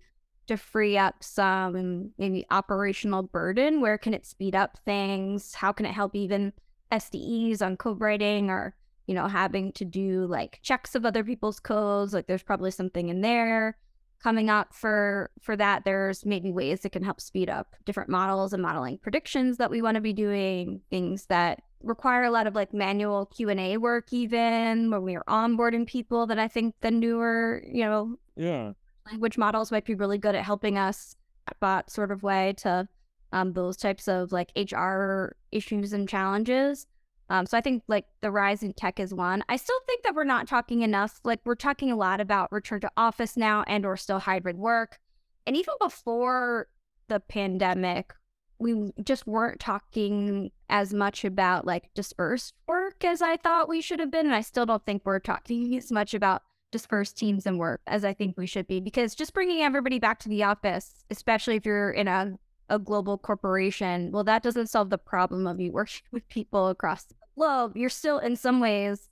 to 0.48 0.56
free 0.56 0.98
up 0.98 1.22
some 1.22 2.10
maybe 2.18 2.44
operational 2.50 3.22
burden. 3.22 3.80
Where 3.80 3.98
can 3.98 4.14
it 4.14 4.26
speed 4.26 4.54
up 4.54 4.78
things? 4.84 5.54
How 5.54 5.72
can 5.72 5.86
it 5.86 5.92
help 5.92 6.16
even 6.16 6.52
SDEs 6.90 7.62
on 7.62 7.76
code 7.76 8.00
writing 8.00 8.50
or 8.50 8.74
you 9.06 9.14
know 9.14 9.26
having 9.28 9.72
to 9.72 9.84
do 9.84 10.26
like 10.26 10.60
checks 10.62 10.94
of 10.94 11.04
other 11.04 11.24
people's 11.24 11.60
codes? 11.60 12.12
Like 12.12 12.26
there's 12.26 12.42
probably 12.42 12.70
something 12.70 13.08
in 13.08 13.20
there 13.20 13.76
coming 14.22 14.48
up 14.48 14.72
for 14.72 15.30
for 15.40 15.56
that 15.56 15.84
there's 15.84 16.24
maybe 16.24 16.52
ways 16.52 16.80
that 16.80 16.92
can 16.92 17.02
help 17.02 17.20
speed 17.20 17.50
up 17.50 17.74
different 17.84 18.08
models 18.08 18.52
and 18.52 18.62
modeling 18.62 18.96
predictions 18.98 19.56
that 19.56 19.70
we 19.70 19.82
want 19.82 19.96
to 19.96 20.00
be 20.00 20.12
doing 20.12 20.80
things 20.90 21.26
that 21.26 21.60
require 21.82 22.22
a 22.22 22.30
lot 22.30 22.46
of 22.46 22.54
like 22.54 22.72
manual 22.72 23.26
q&a 23.26 23.76
work 23.78 24.12
even 24.12 24.88
when 24.92 25.02
we 25.02 25.16
are 25.16 25.24
onboarding 25.28 25.84
people 25.84 26.24
that 26.28 26.38
i 26.38 26.46
think 26.46 26.72
the 26.82 26.90
newer 26.92 27.64
you 27.66 27.84
know 27.84 28.16
Yeah. 28.36 28.74
language 29.10 29.36
models 29.36 29.72
might 29.72 29.84
be 29.84 29.96
really 29.96 30.18
good 30.18 30.36
at 30.36 30.44
helping 30.44 30.78
us 30.78 31.16
bot 31.58 31.90
sort 31.90 32.12
of 32.12 32.22
way 32.22 32.54
to 32.58 32.86
um, 33.32 33.54
those 33.54 33.76
types 33.76 34.06
of 34.06 34.30
like 34.30 34.52
hr 34.70 35.34
issues 35.50 35.92
and 35.92 36.08
challenges 36.08 36.86
um, 37.32 37.46
so 37.46 37.56
I 37.56 37.62
think 37.62 37.82
like 37.88 38.04
the 38.20 38.30
rise 38.30 38.62
in 38.62 38.74
tech 38.74 39.00
is 39.00 39.14
one. 39.14 39.42
I 39.48 39.56
still 39.56 39.80
think 39.86 40.02
that 40.02 40.14
we're 40.14 40.22
not 40.22 40.46
talking 40.46 40.82
enough. 40.82 41.18
Like 41.24 41.40
we're 41.46 41.54
talking 41.54 41.90
a 41.90 41.96
lot 41.96 42.20
about 42.20 42.52
return 42.52 42.82
to 42.82 42.90
office 42.94 43.38
now 43.38 43.64
and 43.66 43.86
or 43.86 43.96
still 43.96 44.18
hybrid 44.18 44.58
work. 44.58 44.98
And 45.46 45.56
even 45.56 45.72
before 45.80 46.68
the 47.08 47.20
pandemic, 47.20 48.12
we 48.58 48.92
just 49.02 49.26
weren't 49.26 49.60
talking 49.60 50.50
as 50.68 50.92
much 50.92 51.24
about 51.24 51.66
like 51.66 51.88
dispersed 51.94 52.52
work 52.66 53.02
as 53.02 53.22
I 53.22 53.38
thought 53.38 53.66
we 53.66 53.80
should 53.80 53.98
have 53.98 54.10
been. 54.10 54.26
And 54.26 54.34
I 54.34 54.42
still 54.42 54.66
don't 54.66 54.84
think 54.84 55.00
we're 55.06 55.18
talking 55.18 55.74
as 55.78 55.90
much 55.90 56.12
about 56.12 56.42
dispersed 56.70 57.16
teams 57.16 57.46
and 57.46 57.58
work 57.58 57.80
as 57.86 58.04
I 58.04 58.12
think 58.12 58.36
we 58.36 58.46
should 58.46 58.66
be 58.66 58.78
because 58.78 59.14
just 59.14 59.32
bringing 59.32 59.62
everybody 59.62 59.98
back 59.98 60.18
to 60.20 60.28
the 60.28 60.42
office, 60.42 61.02
especially 61.10 61.56
if 61.56 61.64
you're 61.64 61.92
in 61.92 62.08
a 62.08 62.38
a 62.68 62.78
global 62.78 63.18
corporation, 63.18 64.10
well, 64.12 64.24
that 64.24 64.42
doesn't 64.42 64.68
solve 64.68 64.88
the 64.88 64.96
problem 64.96 65.46
of 65.46 65.60
you 65.60 65.70
working 65.70 66.02
with 66.10 66.26
people 66.28 66.68
across 66.68 67.04
the 67.04 67.14
globe. 67.36 67.76
You're 67.76 67.88
still, 67.88 68.18
in 68.18 68.36
some 68.36 68.60
ways, 68.60 69.08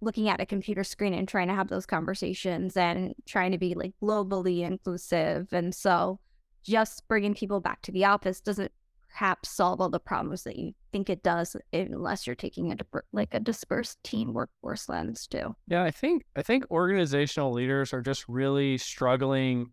looking 0.00 0.28
at 0.28 0.40
a 0.40 0.46
computer 0.46 0.84
screen 0.84 1.14
and 1.14 1.28
trying 1.28 1.48
to 1.48 1.54
have 1.54 1.68
those 1.68 1.86
conversations 1.86 2.76
and 2.76 3.14
trying 3.26 3.52
to 3.52 3.58
be 3.58 3.74
like 3.74 3.92
globally 4.02 4.62
inclusive. 4.62 5.52
And 5.52 5.74
so, 5.74 6.20
just 6.62 7.06
bringing 7.08 7.34
people 7.34 7.60
back 7.60 7.82
to 7.82 7.92
the 7.92 8.04
office 8.04 8.40
doesn't 8.40 8.72
perhaps 9.10 9.50
solve 9.50 9.80
all 9.80 9.88
the 9.88 10.00
problems 10.00 10.44
that 10.44 10.56
you 10.56 10.72
think 10.92 11.10
it 11.10 11.22
does, 11.22 11.56
unless 11.72 12.26
you're 12.26 12.36
taking 12.36 12.72
a 12.72 12.76
like 13.12 13.34
a 13.34 13.40
dispersed 13.40 14.02
team 14.04 14.32
workforce 14.32 14.88
lens 14.88 15.26
too. 15.26 15.54
Yeah, 15.66 15.82
I 15.82 15.90
think 15.90 16.24
I 16.36 16.42
think 16.42 16.64
organizational 16.70 17.52
leaders 17.52 17.92
are 17.92 18.02
just 18.02 18.28
really 18.28 18.78
struggling 18.78 19.72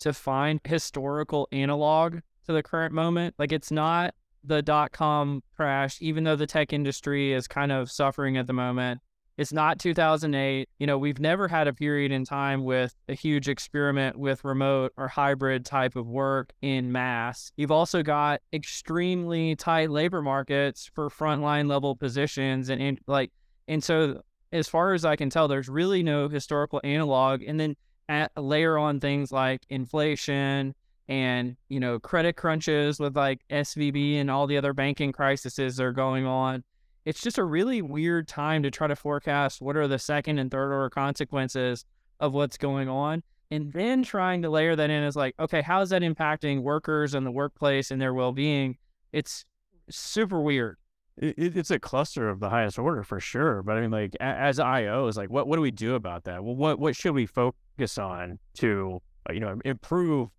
to 0.00 0.12
find 0.12 0.60
historical 0.64 1.48
analog 1.52 2.18
to 2.46 2.52
the 2.52 2.62
current 2.62 2.92
moment. 2.92 3.34
Like 3.38 3.52
it's 3.52 3.70
not 3.70 4.14
the 4.44 4.62
dot 4.62 4.92
com 4.92 5.42
crash, 5.56 5.98
even 6.00 6.24
though 6.24 6.36
the 6.36 6.46
tech 6.46 6.72
industry 6.72 7.32
is 7.32 7.48
kind 7.48 7.72
of 7.72 7.90
suffering 7.90 8.36
at 8.36 8.46
the 8.46 8.52
moment. 8.52 9.00
It's 9.36 9.52
not 9.52 9.80
2008. 9.80 10.68
You 10.78 10.86
know, 10.86 10.96
we've 10.96 11.18
never 11.18 11.48
had 11.48 11.66
a 11.66 11.72
period 11.72 12.12
in 12.12 12.24
time 12.24 12.62
with 12.62 12.94
a 13.08 13.14
huge 13.14 13.48
experiment 13.48 14.16
with 14.16 14.44
remote 14.44 14.92
or 14.96 15.08
hybrid 15.08 15.64
type 15.64 15.96
of 15.96 16.06
work 16.06 16.52
in 16.62 16.92
mass. 16.92 17.50
You've 17.56 17.72
also 17.72 18.02
got 18.04 18.42
extremely 18.52 19.56
tight 19.56 19.90
labor 19.90 20.22
markets 20.22 20.88
for 20.94 21.10
frontline 21.10 21.68
level 21.68 21.96
positions 21.96 22.68
and, 22.68 22.80
and 22.80 23.00
like, 23.08 23.32
and 23.66 23.82
so 23.82 24.20
as 24.52 24.68
far 24.68 24.94
as 24.94 25.04
I 25.04 25.16
can 25.16 25.30
tell, 25.30 25.48
there's 25.48 25.68
really 25.68 26.04
no 26.04 26.28
historical 26.28 26.80
analog. 26.84 27.42
And 27.42 27.58
then 27.58 27.74
at, 28.08 28.30
layer 28.36 28.78
on 28.78 29.00
things 29.00 29.32
like 29.32 29.62
inflation 29.68 30.76
and 31.08 31.56
you 31.68 31.80
know 31.80 31.98
credit 31.98 32.36
crunches 32.36 32.98
with 32.98 33.16
like 33.16 33.40
SVB 33.50 34.16
and 34.16 34.30
all 34.30 34.46
the 34.46 34.56
other 34.56 34.72
banking 34.72 35.12
crises 35.12 35.80
are 35.80 35.92
going 35.92 36.26
on. 36.26 36.64
It's 37.04 37.20
just 37.20 37.36
a 37.36 37.44
really 37.44 37.82
weird 37.82 38.26
time 38.26 38.62
to 38.62 38.70
try 38.70 38.86
to 38.86 38.96
forecast 38.96 39.60
what 39.60 39.76
are 39.76 39.86
the 39.86 39.98
second 39.98 40.38
and 40.38 40.50
third 40.50 40.72
order 40.72 40.88
consequences 40.88 41.84
of 42.20 42.32
what's 42.32 42.56
going 42.56 42.88
on. 42.88 43.22
And 43.50 43.72
then 43.72 44.02
trying 44.02 44.40
to 44.42 44.50
layer 44.50 44.74
that 44.74 44.88
in 44.88 45.04
is 45.04 45.14
like, 45.14 45.34
okay, 45.38 45.60
how 45.60 45.82
is 45.82 45.90
that 45.90 46.02
impacting 46.02 46.62
workers 46.62 47.14
and 47.14 47.26
the 47.26 47.30
workplace 47.30 47.90
and 47.90 48.00
their 48.00 48.14
well 48.14 48.32
being? 48.32 48.78
It's 49.12 49.44
super 49.90 50.40
weird. 50.40 50.78
It, 51.18 51.56
it's 51.56 51.70
a 51.70 51.78
cluster 51.78 52.28
of 52.28 52.40
the 52.40 52.48
highest 52.48 52.78
order 52.78 53.02
for 53.02 53.20
sure. 53.20 53.62
But 53.62 53.76
I 53.76 53.82
mean, 53.82 53.90
like 53.90 54.16
as 54.18 54.58
IOs, 54.58 55.16
like 55.16 55.30
what 55.30 55.46
what 55.46 55.56
do 55.56 55.62
we 55.62 55.70
do 55.70 55.94
about 55.94 56.24
that? 56.24 56.42
Well, 56.42 56.56
what 56.56 56.78
what 56.78 56.96
should 56.96 57.14
we 57.14 57.26
focus 57.26 57.98
on 57.98 58.38
to 58.54 59.00
uh, 59.28 59.34
you 59.34 59.40
know 59.40 59.60
improve 59.64 60.30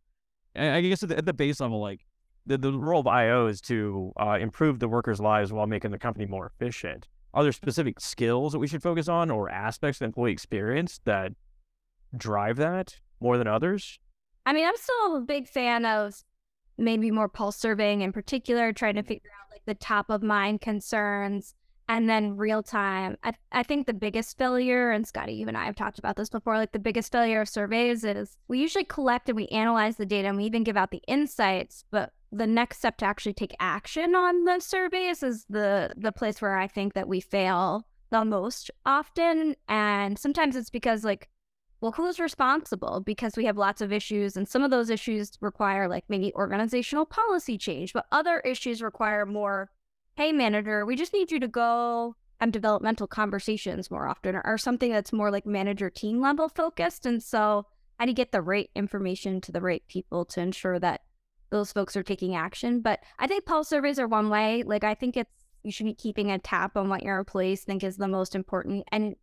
I 0.56 0.82
guess 0.82 1.04
at 1.04 1.10
the, 1.10 1.18
at 1.18 1.26
the 1.26 1.34
base 1.34 1.60
level, 1.60 1.82
like 1.82 2.06
the, 2.46 2.58
the 2.58 2.72
role 2.72 3.02
of 3.02 3.08
IO 3.08 3.48
is 3.48 3.62
to 3.62 4.14
uh, 4.18 4.38
improve 4.40 4.80
the 4.80 4.88
workers' 4.88 5.20
lives 5.20 5.52
while 5.52 5.68
making 5.68 5.92
the 5.92 6.00
company 6.00 6.26
more 6.26 6.46
efficient. 6.46 7.08
Are 7.34 7.44
there 7.44 7.52
specific 7.52 8.00
skills 8.00 8.54
that 8.54 8.60
we 8.60 8.68
should 8.68 8.82
focus 8.82 9.08
on 9.10 9.30
or 9.30 9.50
aspects 9.50 10.00
of 10.00 10.06
employee 10.06 10.32
experience 10.32 11.02
that 11.04 11.34
drive 12.16 12.58
that 12.58 12.96
more 13.20 13.38
than 13.38 13.48
others? 13.48 14.00
I 14.46 14.54
mean, 14.54 14.66
I'm 14.66 14.78
still 14.78 15.18
a 15.18 15.22
big 15.22 15.48
fan 15.48 15.86
of 15.86 16.24
maybe 16.78 17.12
more 17.12 17.28
pulse 17.28 17.58
surveying 17.58 18.02
in 18.02 18.14
particular, 18.14 18.72
trying 18.72 18.96
to 18.96 19.04
figure 19.04 19.32
out 19.42 19.52
like 19.52 19.64
the 19.66 19.76
top 19.76 20.10
of 20.10 20.24
mind 20.24 20.62
concerns 20.62 21.56
and 21.88 22.10
then 22.10 22.38
real 22.38 22.64
time. 22.64 23.18
I, 23.24 23.34
I 23.52 23.64
think 23.64 23.86
the 23.86 23.94
biggest 23.94 24.38
failure, 24.38 24.92
and 24.92 25.08
Scotty, 25.08 25.34
you 25.34 25.48
and 25.48 25.58
I 25.58 25.66
have 25.66 25.76
talked 25.76 26.00
about 26.00 26.16
this 26.16 26.30
before, 26.30 26.58
like 26.58 26.72
the 26.72 26.80
biggest 26.80 27.12
failure 27.12 27.42
of 27.42 27.50
surveys 27.50 28.04
is 28.04 28.38
we 28.48 28.60
usually 28.60 28.84
collect 28.84 29.30
and 29.30 29.36
we 29.36 29.48
analyze 29.48 29.98
the 29.98 30.06
data 30.06 30.28
and 30.28 30.38
we 30.38 30.46
even 30.46 30.64
give 30.64 30.78
out 30.78 30.92
the 30.92 31.02
insights, 31.08 31.86
but 31.92 32.14
the 32.32 32.48
next 32.48 32.80
step 32.80 32.98
to 32.98 33.06
actually 33.06 33.34
take 33.34 33.56
action 33.60 34.16
on 34.16 34.44
the 34.44 34.60
surveys 34.60 35.24
is 35.24 35.46
the 35.50 35.94
the 35.96 36.12
place 36.12 36.42
where 36.42 36.58
I 36.58 36.68
think 36.68 36.94
that 36.94 37.08
we 37.08 37.22
fail 37.22 37.86
the 38.10 38.26
most 38.26 38.72
often. 38.86 39.56
And 39.70 40.18
sometimes 40.18 40.56
it's 40.56 40.70
because 40.70 41.04
like 41.04 41.30
well, 41.82 41.92
who's 41.92 42.20
responsible? 42.20 43.02
Because 43.02 43.36
we 43.36 43.46
have 43.46 43.58
lots 43.58 43.80
of 43.82 43.94
issues, 43.94 44.36
and 44.36 44.48
some 44.48 44.64
of 44.64 44.72
those 44.72 44.90
issues 44.90 45.34
require 45.42 45.88
like 45.88 46.06
maybe 46.10 46.34
organizational 46.34 47.06
policy 47.06 47.58
change, 47.58 47.94
but 47.94 48.06
other 48.12 48.40
issues 48.40 48.82
require 48.82 49.26
more 49.26 49.70
hey, 50.16 50.32
manager, 50.32 50.86
we 50.86 50.96
just 50.96 51.14
need 51.14 51.32
you 51.32 51.40
to 51.40 51.48
go 51.48 52.16
have 52.40 52.52
developmental 52.52 53.08
conversations 53.08 53.92
more 53.92 54.08
often 54.08 54.36
or, 54.44 54.58
something 54.58 54.92
that's 54.92 55.14
more 55.14 55.32
like 55.32 55.46
manager 55.46 55.90
team 55.90 56.22
level 56.22 56.50
focused. 56.50 57.06
And 57.06 57.22
so, 57.22 57.66
how 58.00 58.06
do 58.06 58.12
you 58.12 58.16
get 58.16 58.32
the 58.32 58.42
right 58.42 58.70
information 58.76 59.40
to 59.42 59.52
the 59.52 59.62
right 59.62 59.84
people 59.88 60.26
to 60.26 60.42
ensure 60.42 60.80
that 60.80 61.02
those 61.50 61.72
folks 61.72 61.96
are 61.96 62.04
taking 62.04 62.36
action? 62.36 62.82
But 62.82 63.00
I 63.20 63.28
think 63.28 63.46
pulse 63.46 63.70
surveys 63.70 64.00
are 64.00 64.08
one 64.08 64.30
way. 64.30 64.64
Like, 64.64 64.84
I 64.84 64.96
think 64.96 65.16
it's, 65.16 65.32
you 65.64 65.72
should 65.72 65.86
be 65.86 65.94
keeping 65.94 66.32
a 66.32 66.40
tap 66.40 66.76
on 66.78 66.90
what 66.90 67.04
your 67.04 67.18
employees 67.18 67.64
think 67.64 67.84
is 67.84 67.98
the 67.98 68.08
most 68.08 68.36
important 68.36 68.84
and 68.92 69.16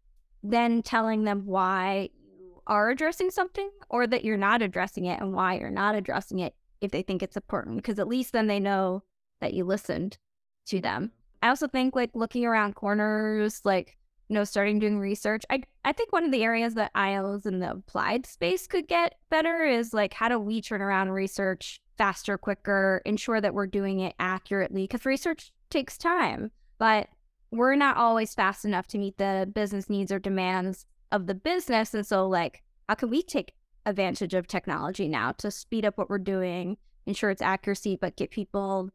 then 0.43 0.83
telling 0.83 1.25
them 1.25 1.47
why 1.47 2.09
you 2.15 2.63
are 2.67 2.91
addressing 2.91 3.31
something 3.31 3.71
or 3.91 4.07
that 4.07 4.25
you're 4.25 4.37
not 4.37 4.63
addressing 4.63 5.05
it 5.05 5.21
and 5.21 5.33
why 5.33 5.59
you're 5.59 5.71
not 5.71 5.95
addressing 5.95 6.41
it 6.41 6.55
if 6.81 6.91
they 6.91 7.03
think 7.03 7.23
it's 7.23 7.37
important. 7.37 7.77
Because 7.77 7.99
at 7.99 8.09
least 8.09 8.33
then 8.33 8.47
they 8.47 8.59
know 8.59 9.03
that 9.41 9.55
you 9.55 9.65
listened 9.65 10.19
to 10.67 10.81
them. 10.81 11.11
I 11.43 11.49
also 11.49 11.67
think 11.67 11.97
like 11.97 12.11
looking 12.15 12.45
around 12.45 12.75
corners, 12.75 13.61
like 13.65 13.97
you 14.29 14.35
know, 14.35 14.45
starting 14.45 14.79
doing 14.79 14.99
research. 14.99 15.45
I 15.51 15.63
I 15.85 15.93
think 15.93 16.13
one 16.13 16.25
of 16.25 16.33
the 16.33 16.43
areas 16.43 16.75
that 16.75 16.95
IOs 16.95 17.45
in 17.45 17.59
the 17.59 17.73
applied 17.73 18.25
space 18.27 18.67
could 18.67 18.89
get 18.89 19.17
better 19.31 19.65
is 19.65 19.93
like 19.93 20.15
how 20.15 20.29
do 20.29 20.39
we 20.39 20.63
turn 20.63 20.81
around 20.81 21.11
research 21.11 21.81
faster, 21.99 22.39
quicker, 22.39 23.03
ensure 23.05 23.41
that 23.41 23.55
we're 23.55 23.67
doing 23.67 24.01
it 24.01 24.15
accurately 24.19 24.85
because 24.85 25.05
research 25.05 25.53
takes 25.71 25.99
time, 25.99 26.51
but 26.79 27.09
we're 27.51 27.77
not 27.77 27.97
always 27.97 28.35
fast 28.35 28.65
enough 28.65 28.87
to 28.89 28.99
meet 28.99 29.19
the 29.19 29.49
business 29.55 29.91
needs 29.91 30.11
or 30.11 30.19
demands 30.19 30.87
of 31.13 31.27
the 31.27 31.35
business. 31.35 31.93
And 31.93 32.07
so, 32.07 32.27
like, 32.27 32.63
how 32.89 32.95
can 32.95 33.11
we 33.11 33.23
take 33.23 33.53
advantage 33.85 34.35
of 34.35 34.47
technology 34.47 35.09
now 35.09 35.33
to 35.33 35.51
speed 35.51 35.85
up 35.85 35.99
what 35.99 36.09
we're 36.09 36.19
doing, 36.19 36.77
ensure 37.07 37.31
its 37.31 37.43
accuracy, 37.43 37.97
but 38.01 38.17
get 38.17 38.31
people 38.31 38.91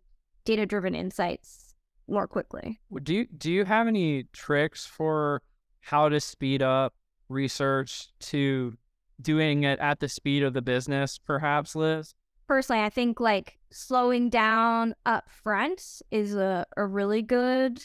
data 0.47 0.65
driven 0.65 0.95
insights 0.95 1.75
more 2.07 2.25
quickly? 2.25 2.79
Do 3.03 3.13
you 3.13 3.25
do 3.25 3.51
you 3.51 3.65
have 3.65 3.87
any 3.87 4.23
tricks 4.31 4.85
for 4.85 5.41
how 5.81 6.09
to 6.09 6.19
speed 6.19 6.63
up 6.63 6.93
research 7.29 8.07
to 8.19 8.73
doing 9.21 9.63
it 9.63 9.77
at 9.79 9.99
the 9.99 10.07
speed 10.07 10.43
of 10.43 10.53
the 10.53 10.61
business, 10.61 11.17
perhaps, 11.17 11.75
Liz? 11.75 12.13
Personally, 12.47 12.81
I 12.81 12.89
think 12.89 13.19
like 13.19 13.59
slowing 13.71 14.29
down 14.29 14.95
up 15.05 15.29
front 15.29 16.01
is 16.11 16.33
a, 16.33 16.65
a 16.77 16.85
really 16.85 17.21
good 17.21 17.83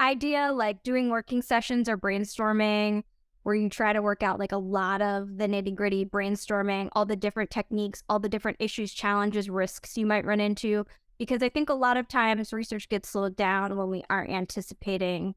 idea. 0.00 0.50
Like 0.50 0.82
doing 0.82 1.10
working 1.10 1.42
sessions 1.42 1.90
or 1.90 1.98
brainstorming 1.98 3.02
where 3.42 3.54
you 3.56 3.68
try 3.68 3.92
to 3.92 4.00
work 4.00 4.22
out 4.22 4.38
like 4.38 4.52
a 4.52 4.56
lot 4.56 5.02
of 5.02 5.36
the 5.36 5.46
nitty 5.46 5.74
gritty 5.74 6.06
brainstorming, 6.06 6.88
all 6.92 7.04
the 7.04 7.16
different 7.16 7.50
techniques, 7.50 8.02
all 8.08 8.20
the 8.20 8.28
different 8.28 8.56
issues, 8.60 8.94
challenges, 8.94 9.50
risks 9.50 9.98
you 9.98 10.06
might 10.06 10.24
run 10.24 10.40
into. 10.40 10.86
Because 11.22 11.40
I 11.40 11.50
think 11.50 11.70
a 11.70 11.74
lot 11.74 11.96
of 11.96 12.08
times 12.08 12.52
research 12.52 12.88
gets 12.88 13.08
slowed 13.08 13.36
down 13.36 13.76
when 13.76 13.88
we 13.88 14.02
aren't 14.10 14.32
anticipating 14.32 15.36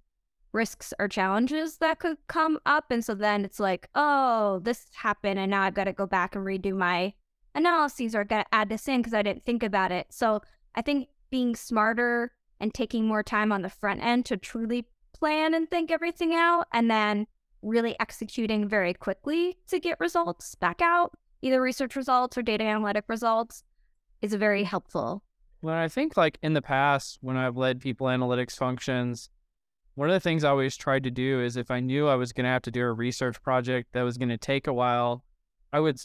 risks 0.51 0.96
or 0.98 1.08
challenges 1.08 1.77
that 1.77 2.00
could 2.00 2.18
come 2.25 2.58
up. 2.65 2.86
And 2.89 3.06
so 3.06 3.13
then 3.13 3.46
it's 3.46 3.60
like, 3.60 3.88
oh, 3.94 4.62
this 4.63 4.88
happened. 4.96 5.38
And 5.38 5.51
now 5.51 5.62
I've 5.62 5.75
got 5.75 5.84
to 5.84 5.94
go 5.94 6.08
back 6.08 6.36
and 6.36 6.44
redo 6.44 6.75
my 6.75 7.13
analyses 7.54 8.15
or 8.15 8.24
got 8.24 8.46
to 8.46 8.56
add 8.56 8.70
this 8.70 8.88
in 8.88 9.01
because 9.01 9.13
I 9.13 9.22
didn't 9.22 9.46
think 9.46 9.62
about 9.62 9.92
it. 9.92 10.08
So 10.10 10.42
I 10.74 10.82
think 10.82 11.10
being 11.30 11.56
smarter 11.56 12.32
and 12.60 12.74
taking 12.74 13.06
more 13.06 13.22
time 13.22 13.51
on 13.51 13.62
the 13.62 13.70
front 13.70 14.04
end 14.04 14.25
to 14.25 14.38
truly 14.38 14.88
plan 15.13 15.54
and 15.54 15.70
think 15.70 15.92
everything 15.92 16.34
out 16.34 16.65
and 16.74 16.89
then 16.89 17.27
really 17.62 17.96
executing 18.00 18.68
very 18.68 18.96
quickly 18.96 19.60
to 19.68 19.80
get 19.80 20.00
results 20.00 20.56
back 20.56 20.82
out, 20.82 21.12
either 21.44 21.62
research 21.62 21.96
results 21.96 22.39
or 22.39 22.42
data 22.42 22.63
analytic 22.63 23.04
results, 23.08 23.62
is 24.24 24.34
very 24.34 24.63
helpful. 24.63 25.22
Well, 25.62 25.76
I 25.76 25.88
think 25.88 26.16
like 26.16 26.38
in 26.44 26.54
the 26.54 26.62
past, 26.62 27.18
when 27.22 27.38
I've 27.38 27.58
led 27.58 27.82
people 27.82 28.08
analytics 28.08 28.56
functions, 28.56 29.30
one 29.96 30.10
of 30.10 30.14
the 30.14 30.20
things 30.20 30.44
I 30.44 30.50
always 30.50 30.76
tried 30.76 31.04
to 31.04 31.12
do 31.12 31.42
is 31.42 31.58
if 31.58 31.72
I 31.72 31.80
knew 31.80 32.08
I 32.08 32.16
was 32.16 32.34
going 32.34 32.44
to 32.44 32.50
have 32.50 32.62
to 32.64 32.72
do 32.72 32.82
a 32.82 32.92
research 32.92 33.42
project 33.42 33.94
that 33.94 34.04
was 34.04 34.18
going 34.18 34.30
to 34.30 34.38
take 34.38 34.68
a 34.68 34.74
while, 34.74 35.24
I 35.72 35.80
would 35.80 36.00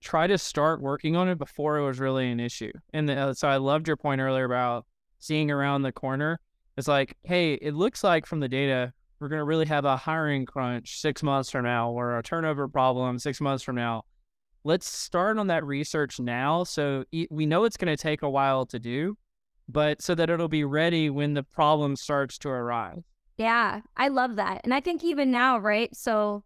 try 0.00 0.26
to 0.26 0.38
start 0.38 0.80
working 0.80 1.16
on 1.16 1.28
it 1.28 1.38
before 1.38 1.78
it 1.78 1.84
was 1.84 1.98
really 1.98 2.30
an 2.30 2.38
issue. 2.38 2.72
And 2.92 3.08
the, 3.08 3.16
uh, 3.16 3.34
so 3.34 3.48
I 3.48 3.56
loved 3.56 3.88
your 3.88 3.96
point 3.96 4.20
earlier 4.20 4.44
about 4.44 4.86
seeing 5.18 5.50
around 5.50 5.82
the 5.82 5.92
corner. 5.92 6.40
It's 6.76 6.88
like, 6.88 7.16
hey, 7.24 7.54
it 7.54 7.74
looks 7.74 8.04
like 8.04 8.26
from 8.26 8.40
the 8.40 8.48
data, 8.48 8.92
we're 9.18 9.28
going 9.28 9.40
to 9.40 9.44
really 9.44 9.66
have 9.66 9.84
a 9.84 9.96
hiring 9.96 10.44
crunch 10.44 11.00
six 11.00 11.22
months 11.22 11.50
from 11.50 11.64
now 11.64 11.90
or 11.90 12.18
a 12.18 12.22
turnover 12.22 12.68
problem 12.68 13.18
six 13.18 13.40
months 13.40 13.64
from 13.64 13.76
now. 13.76 14.02
Let's 14.64 14.90
start 14.90 15.38
on 15.38 15.48
that 15.48 15.64
research 15.64 16.18
now. 16.18 16.64
So 16.64 17.04
we 17.30 17.46
know 17.46 17.64
it's 17.64 17.76
going 17.76 17.94
to 17.94 18.02
take 18.02 18.22
a 18.22 18.30
while 18.30 18.64
to 18.66 18.78
do, 18.78 19.18
but 19.68 20.00
so 20.00 20.14
that 20.14 20.30
it'll 20.30 20.48
be 20.48 20.64
ready 20.64 21.10
when 21.10 21.34
the 21.34 21.42
problem 21.42 21.96
starts 21.96 22.38
to 22.38 22.48
arrive. 22.48 23.04
Yeah, 23.36 23.80
I 23.96 24.08
love 24.08 24.36
that. 24.36 24.62
And 24.64 24.72
I 24.72 24.80
think 24.80 25.04
even 25.04 25.30
now, 25.30 25.58
right? 25.58 25.94
So 25.94 26.44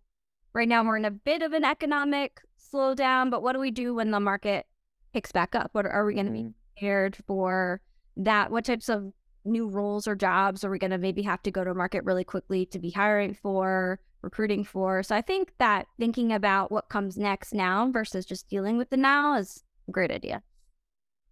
right 0.52 0.68
now 0.68 0.84
we're 0.84 0.96
in 0.96 1.04
a 1.04 1.10
bit 1.10 1.42
of 1.42 1.52
an 1.52 1.64
economic 1.64 2.40
slowdown, 2.72 3.30
but 3.30 3.42
what 3.42 3.52
do 3.52 3.60
we 3.60 3.70
do 3.70 3.94
when 3.94 4.10
the 4.10 4.20
market 4.20 4.66
picks 5.12 5.30
back 5.30 5.54
up? 5.54 5.70
What 5.72 5.86
are 5.86 6.04
we 6.04 6.14
going 6.14 6.26
to 6.26 6.32
be 6.32 6.38
mm-hmm. 6.40 6.50
prepared 6.74 7.16
for 7.26 7.80
that? 8.16 8.50
What 8.50 8.64
types 8.64 8.88
of 8.88 9.12
new 9.44 9.68
roles 9.68 10.08
or 10.08 10.14
jobs 10.14 10.64
are 10.64 10.70
we 10.70 10.78
going 10.78 10.90
to 10.90 10.98
maybe 10.98 11.22
have 11.22 11.42
to 11.42 11.50
go 11.50 11.62
to 11.62 11.72
market 11.72 12.04
really 12.04 12.24
quickly 12.24 12.66
to 12.66 12.78
be 12.78 12.90
hiring 12.90 13.34
for, 13.34 14.00
recruiting 14.22 14.64
for? 14.64 15.02
So 15.02 15.14
I 15.14 15.22
think 15.22 15.52
that 15.58 15.86
thinking 15.98 16.32
about 16.32 16.70
what 16.72 16.88
comes 16.88 17.16
next 17.16 17.54
now 17.54 17.90
versus 17.90 18.24
just 18.24 18.48
dealing 18.48 18.76
with 18.78 18.90
the 18.90 18.96
now 18.96 19.36
is 19.36 19.62
a 19.88 19.92
great 19.92 20.10
idea. 20.10 20.42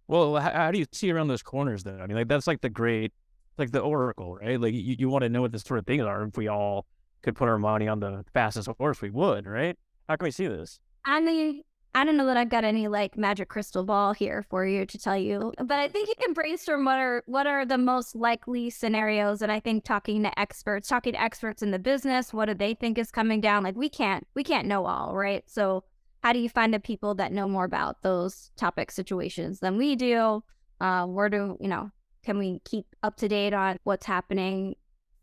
Well, 0.07 0.37
how, 0.37 0.51
how 0.51 0.71
do 0.71 0.79
you 0.79 0.85
see 0.91 1.11
around 1.11 1.27
those 1.27 1.43
corners 1.43 1.83
though? 1.83 1.99
I 1.99 2.07
mean, 2.07 2.17
like 2.17 2.27
that's 2.27 2.47
like 2.47 2.61
the 2.61 2.69
great 2.69 3.13
like 3.57 3.71
the 3.71 3.79
oracle, 3.79 4.35
right? 4.35 4.59
Like 4.59 4.73
you, 4.73 4.95
you 4.97 5.09
want 5.09 5.23
to 5.23 5.29
know 5.29 5.41
what 5.41 5.51
the 5.51 5.59
sort 5.59 5.79
of 5.79 5.85
things 5.85 6.03
are. 6.03 6.23
If 6.23 6.37
we 6.37 6.47
all 6.47 6.85
could 7.23 7.35
put 7.35 7.49
our 7.49 7.57
money 7.57 7.87
on 7.87 7.99
the 7.99 8.23
fastest 8.33 8.69
horse, 8.77 9.01
we 9.01 9.09
would, 9.09 9.45
right? 9.45 9.75
How 10.07 10.15
can 10.15 10.25
we 10.25 10.31
see 10.31 10.47
this? 10.47 10.79
I 11.03 11.19
mean, 11.19 11.63
I 11.97 12.03
don't 12.03 12.15
know 12.15 12.27
that 12.27 12.37
I've 12.37 12.49
got 12.49 12.63
any 12.63 12.87
like 12.87 13.17
magic 13.17 13.49
crystal 13.49 13.83
ball 13.83 14.13
here 14.13 14.45
for 14.51 14.67
you 14.67 14.85
to 14.85 14.99
tell 14.99 15.17
you, 15.17 15.51
but 15.57 15.79
I 15.79 15.87
think 15.87 16.07
you 16.07 16.13
can 16.21 16.31
brainstorm 16.31 16.85
what 16.85 16.99
are 16.99 17.23
what 17.25 17.47
are 17.47 17.65
the 17.65 17.79
most 17.79 18.15
likely 18.15 18.69
scenarios. 18.69 19.41
And 19.41 19.51
I 19.51 19.59
think 19.59 19.83
talking 19.83 20.21
to 20.21 20.39
experts, 20.39 20.87
talking 20.87 21.13
to 21.13 21.21
experts 21.21 21.63
in 21.63 21.71
the 21.71 21.79
business, 21.79 22.31
what 22.31 22.45
do 22.45 22.53
they 22.53 22.75
think 22.75 22.99
is 22.99 23.09
coming 23.09 23.41
down? 23.41 23.63
Like 23.63 23.75
we 23.75 23.89
can't 23.89 24.27
we 24.35 24.43
can't 24.43 24.67
know 24.67 24.85
all, 24.85 25.15
right? 25.15 25.43
So 25.47 25.85
how 26.21 26.33
do 26.33 26.39
you 26.39 26.49
find 26.49 26.71
the 26.71 26.79
people 26.79 27.15
that 27.15 27.31
know 27.31 27.47
more 27.47 27.65
about 27.65 28.03
those 28.03 28.51
topic 28.57 28.91
situations 28.91 29.59
than 29.59 29.75
we 29.75 29.95
do? 29.95 30.43
Uh, 30.79 31.07
where 31.07 31.29
do 31.29 31.57
you 31.59 31.67
know 31.67 31.89
can 32.23 32.37
we 32.37 32.59
keep 32.63 32.85
up 33.01 33.17
to 33.17 33.27
date 33.27 33.55
on 33.55 33.79
what's 33.85 34.05
happening 34.05 34.75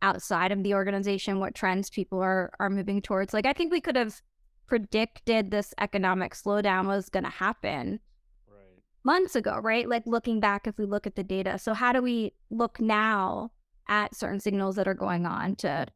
outside 0.02 0.50
of 0.50 0.64
the 0.64 0.74
organization, 0.74 1.38
what 1.38 1.54
trends 1.54 1.88
people 1.88 2.18
are 2.18 2.50
are 2.58 2.68
moving 2.68 3.00
towards? 3.00 3.32
Like 3.32 3.46
I 3.46 3.52
think 3.52 3.70
we 3.70 3.80
could 3.80 3.94
have 3.94 4.20
predicted 4.66 5.50
this 5.50 5.74
economic 5.78 6.34
slowdown 6.34 6.86
was 6.86 7.08
going 7.08 7.24
to 7.24 7.30
happen 7.30 8.00
right. 8.48 8.82
months 9.04 9.36
ago, 9.36 9.58
right? 9.62 9.88
Like 9.88 10.04
looking 10.06 10.40
back, 10.40 10.66
if 10.66 10.78
we 10.78 10.84
look 10.84 11.06
at 11.06 11.16
the 11.16 11.24
data. 11.24 11.58
So 11.58 11.74
how 11.74 11.92
do 11.92 12.02
we 12.02 12.32
look 12.50 12.80
now 12.80 13.50
at 13.88 14.14
certain 14.14 14.40
signals 14.40 14.76
that 14.76 14.88
are 14.88 14.94
going 14.94 15.26
on 15.26 15.56
to, 15.56 15.86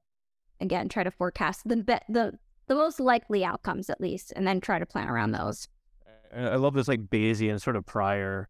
again, 0.61 0.89
try 0.89 1.03
to 1.03 1.11
forecast 1.11 1.67
the 1.67 1.77
be- 1.77 1.95
the 2.09 2.39
the 2.67 2.75
most 2.75 3.01
likely 3.01 3.45
outcomes 3.45 3.89
at 3.89 4.01
least, 4.01 4.33
and 4.37 4.47
then 4.47 4.61
try 4.61 4.79
to 4.79 4.85
plan 4.85 5.09
around 5.09 5.33
those. 5.33 5.69
I 6.37 6.57
love 6.57 6.75
this 6.75 6.87
like 6.87 7.01
Bayesian 7.07 7.61
sort 7.61 7.77
of 7.77 7.87
prior 7.87 8.49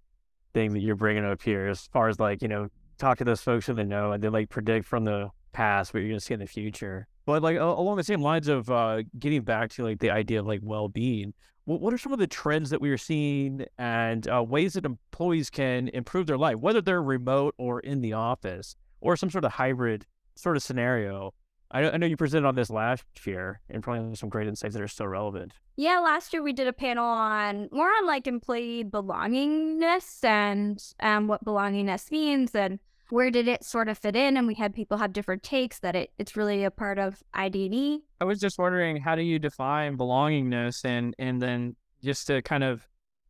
thing 0.52 0.72
that 0.72 0.80
you're 0.80 0.96
bringing 0.96 1.24
up 1.24 1.40
here 1.40 1.68
as 1.68 1.86
far 1.92 2.08
as 2.08 2.18
like, 2.18 2.42
you 2.42 2.48
know, 2.48 2.68
talk 2.98 3.18
to 3.18 3.24
those 3.24 3.40
folks 3.40 3.66
who 3.66 3.74
they 3.74 3.84
know 3.84 4.10
and 4.10 4.22
then 4.22 4.32
like 4.32 4.48
predict 4.48 4.86
from 4.86 5.04
the 5.04 5.30
past 5.52 5.94
what 5.94 6.00
you're 6.00 6.08
going 6.08 6.18
to 6.18 6.24
see 6.24 6.34
in 6.34 6.40
the 6.40 6.46
future. 6.46 7.06
But 7.28 7.42
like 7.42 7.58
along 7.58 7.98
the 7.98 8.04
same 8.04 8.22
lines 8.22 8.48
of 8.48 8.70
uh, 8.70 9.02
getting 9.18 9.42
back 9.42 9.68
to 9.72 9.84
like 9.84 9.98
the 9.98 10.08
idea 10.08 10.40
of 10.40 10.46
like 10.46 10.60
well-being, 10.62 11.34
what, 11.66 11.82
what 11.82 11.92
are 11.92 11.98
some 11.98 12.14
of 12.14 12.18
the 12.18 12.26
trends 12.26 12.70
that 12.70 12.80
we 12.80 12.88
are 12.88 12.96
seeing 12.96 13.66
and 13.76 14.26
uh, 14.30 14.42
ways 14.42 14.72
that 14.72 14.86
employees 14.86 15.50
can 15.50 15.88
improve 15.88 16.26
their 16.26 16.38
life, 16.38 16.56
whether 16.56 16.80
they're 16.80 17.02
remote 17.02 17.54
or 17.58 17.80
in 17.80 18.00
the 18.00 18.14
office 18.14 18.76
or 19.02 19.14
some 19.14 19.28
sort 19.28 19.44
of 19.44 19.52
hybrid 19.52 20.06
sort 20.36 20.56
of 20.56 20.62
scenario? 20.62 21.34
I, 21.70 21.90
I 21.90 21.98
know 21.98 22.06
you 22.06 22.16
presented 22.16 22.48
on 22.48 22.54
this 22.54 22.70
last 22.70 23.04
year 23.26 23.60
and 23.68 23.82
probably 23.82 24.16
some 24.16 24.30
great 24.30 24.48
insights 24.48 24.72
that 24.72 24.82
are 24.82 24.88
still 24.88 25.08
relevant. 25.08 25.52
Yeah, 25.76 25.98
last 25.98 26.32
year 26.32 26.42
we 26.42 26.54
did 26.54 26.66
a 26.66 26.72
panel 26.72 27.04
on 27.04 27.68
more 27.70 27.88
on 27.88 28.06
like 28.06 28.26
employee 28.26 28.84
belongingness 28.84 30.24
and 30.24 30.82
um, 31.00 31.28
what 31.28 31.44
belongingness 31.44 32.10
means 32.10 32.54
and 32.54 32.78
where 33.10 33.30
did 33.30 33.48
it 33.48 33.64
sort 33.64 33.88
of 33.88 33.98
fit 33.98 34.16
in 34.16 34.36
and 34.36 34.46
we 34.46 34.54
had 34.54 34.74
people 34.74 34.98
have 34.98 35.12
different 35.12 35.42
takes 35.42 35.78
that 35.80 35.96
it, 35.96 36.10
it's 36.18 36.36
really 36.36 36.64
a 36.64 36.70
part 36.70 36.98
of 36.98 37.22
ID&E. 37.34 38.00
I 38.20 38.24
was 38.24 38.40
just 38.40 38.58
wondering 38.58 38.96
how 38.98 39.14
do 39.14 39.22
you 39.22 39.38
define 39.38 39.96
belongingness 39.96 40.84
and 40.84 41.14
and 41.18 41.40
then 41.40 41.76
just 42.02 42.26
to 42.28 42.42
kind 42.42 42.64
of 42.64 42.86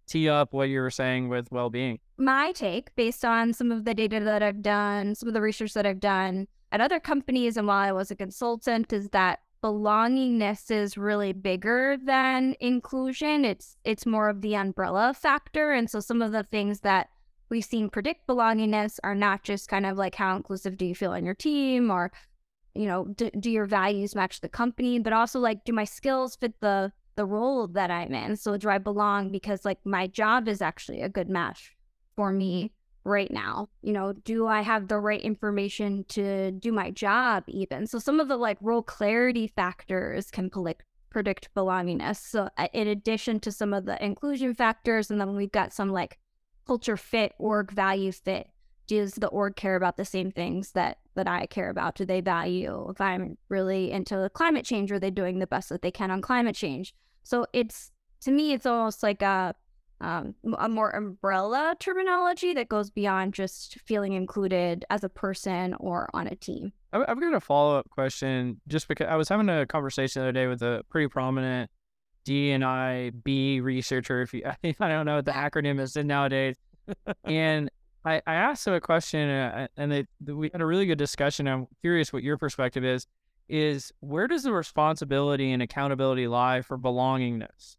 tee 0.06 0.28
up 0.28 0.52
what 0.52 0.68
you 0.68 0.80
were 0.80 0.90
saying 0.90 1.28
with 1.28 1.50
well-being. 1.52 1.98
My 2.16 2.52
take 2.52 2.94
based 2.96 3.24
on 3.24 3.52
some 3.52 3.70
of 3.70 3.84
the 3.84 3.94
data 3.94 4.20
that 4.20 4.42
I've 4.42 4.62
done, 4.62 5.14
some 5.14 5.28
of 5.28 5.34
the 5.34 5.40
research 5.40 5.74
that 5.74 5.86
I've 5.86 6.00
done 6.00 6.48
at 6.72 6.80
other 6.80 7.00
companies 7.00 7.56
and 7.56 7.66
while 7.66 7.88
I 7.88 7.92
was 7.92 8.10
a 8.10 8.16
consultant 8.16 8.92
is 8.92 9.10
that 9.10 9.40
belongingness 9.62 10.70
is 10.70 10.96
really 10.96 11.32
bigger 11.32 11.96
than 12.02 12.54
inclusion. 12.60 13.44
It's 13.44 13.76
it's 13.84 14.06
more 14.06 14.28
of 14.28 14.40
the 14.40 14.54
umbrella 14.54 15.14
factor. 15.14 15.72
And 15.72 15.90
so 15.90 16.00
some 16.00 16.22
of 16.22 16.32
the 16.32 16.42
things 16.42 16.80
that 16.80 17.08
we've 17.48 17.64
seen 17.64 17.88
predict 17.88 18.26
belongingness 18.26 18.98
are 19.04 19.14
not 19.14 19.42
just 19.42 19.68
kind 19.68 19.86
of 19.86 19.96
like 19.96 20.14
how 20.14 20.36
inclusive 20.36 20.76
do 20.76 20.84
you 20.84 20.94
feel 20.94 21.12
on 21.12 21.24
your 21.24 21.34
team 21.34 21.90
or 21.90 22.12
you 22.74 22.86
know 22.86 23.06
do, 23.06 23.30
do 23.38 23.50
your 23.50 23.66
values 23.66 24.14
match 24.14 24.40
the 24.40 24.48
company 24.48 24.98
but 24.98 25.12
also 25.12 25.38
like 25.38 25.64
do 25.64 25.72
my 25.72 25.84
skills 25.84 26.36
fit 26.36 26.54
the 26.60 26.92
the 27.16 27.26
role 27.26 27.66
that 27.66 27.90
i'm 27.90 28.14
in 28.14 28.36
so 28.36 28.56
do 28.56 28.68
i 28.68 28.78
belong 28.78 29.30
because 29.30 29.64
like 29.64 29.78
my 29.84 30.06
job 30.06 30.46
is 30.46 30.62
actually 30.62 31.00
a 31.00 31.08
good 31.08 31.28
match 31.28 31.76
for 32.14 32.32
me 32.32 32.72
right 33.08 33.30
now? 33.30 33.68
You 33.82 33.92
know, 33.92 34.12
do 34.12 34.46
I 34.46 34.62
have 34.62 34.88
the 34.88 34.98
right 34.98 35.20
information 35.20 36.04
to 36.10 36.52
do 36.52 36.70
my 36.72 36.90
job 36.90 37.44
even? 37.48 37.86
So 37.86 37.98
some 37.98 38.20
of 38.20 38.28
the 38.28 38.36
like 38.36 38.58
role 38.60 38.82
clarity 38.82 39.48
factors 39.48 40.30
can 40.30 40.50
predict 40.50 40.84
predict 41.10 41.48
belongingness. 41.56 42.16
So 42.16 42.50
uh, 42.58 42.68
in 42.74 42.86
addition 42.86 43.40
to 43.40 43.50
some 43.50 43.72
of 43.72 43.86
the 43.86 44.02
inclusion 44.04 44.54
factors, 44.54 45.10
and 45.10 45.18
then 45.18 45.34
we've 45.34 45.50
got 45.50 45.72
some 45.72 45.90
like 45.90 46.18
culture 46.68 46.96
fit, 46.96 47.32
org 47.38 47.72
value 47.72 48.12
fit. 48.12 48.48
Does 48.86 49.14
the 49.14 49.26
org 49.28 49.56
care 49.56 49.74
about 49.74 49.96
the 49.96 50.04
same 50.04 50.30
things 50.30 50.72
that 50.72 50.98
that 51.14 51.26
I 51.26 51.46
care 51.46 51.70
about 51.70 51.96
do 51.96 52.04
they 52.04 52.20
value? 52.20 52.86
If 52.90 53.00
I'm 53.00 53.36
really 53.48 53.90
into 53.90 54.30
climate 54.34 54.64
change, 54.64 54.92
are 54.92 55.00
they 55.00 55.10
doing 55.10 55.40
the 55.40 55.46
best 55.46 55.70
that 55.70 55.82
they 55.82 55.90
can 55.90 56.10
on 56.10 56.22
climate 56.22 56.54
change? 56.54 56.94
So 57.24 57.46
it's 57.52 57.90
to 58.22 58.30
me, 58.30 58.52
it's 58.52 58.66
almost 58.66 59.02
like 59.02 59.22
a 59.22 59.54
um, 60.00 60.34
a 60.58 60.68
more 60.68 60.90
umbrella 60.90 61.74
terminology 61.80 62.54
that 62.54 62.68
goes 62.68 62.88
beyond 62.88 63.34
just 63.34 63.78
feeling 63.84 64.12
included 64.12 64.84
as 64.90 65.02
a 65.02 65.08
person 65.08 65.74
or 65.80 66.08
on 66.14 66.28
a 66.28 66.36
team. 66.36 66.72
I've 66.92 67.20
got 67.20 67.34
a 67.34 67.40
follow 67.40 67.76
up 67.78 67.90
question 67.90 68.60
just 68.68 68.86
because 68.88 69.08
I 69.10 69.16
was 69.16 69.28
having 69.28 69.48
a 69.48 69.66
conversation 69.66 70.22
the 70.22 70.28
other 70.28 70.32
day 70.32 70.46
with 70.46 70.62
a 70.62 70.84
pretty 70.88 71.08
prominent 71.08 71.70
D 72.28 72.50
and 72.50 72.62
I 72.62 73.08
B 73.10 73.58
researcher. 73.60 74.20
If 74.20 74.34
you, 74.34 74.42
I 74.62 74.88
don't 74.88 75.06
know 75.06 75.16
what 75.16 75.24
the 75.24 75.32
acronym 75.32 75.80
is 75.80 75.96
nowadays, 75.96 76.56
and 77.24 77.70
I, 78.04 78.20
I 78.26 78.34
asked 78.34 78.66
him 78.66 78.74
a 78.74 78.82
question, 78.82 79.30
uh, 79.30 79.66
and 79.78 80.06
we 80.26 80.50
had 80.52 80.60
a 80.60 80.66
really 80.66 80.84
good 80.84 80.98
discussion. 80.98 81.48
I'm 81.48 81.66
curious 81.80 82.12
what 82.12 82.22
your 82.22 82.36
perspective 82.36 82.84
is. 82.84 83.06
Is 83.48 83.90
where 84.00 84.26
does 84.26 84.42
the 84.42 84.52
responsibility 84.52 85.52
and 85.52 85.62
accountability 85.62 86.28
lie 86.28 86.60
for 86.60 86.76
belongingness? 86.76 87.78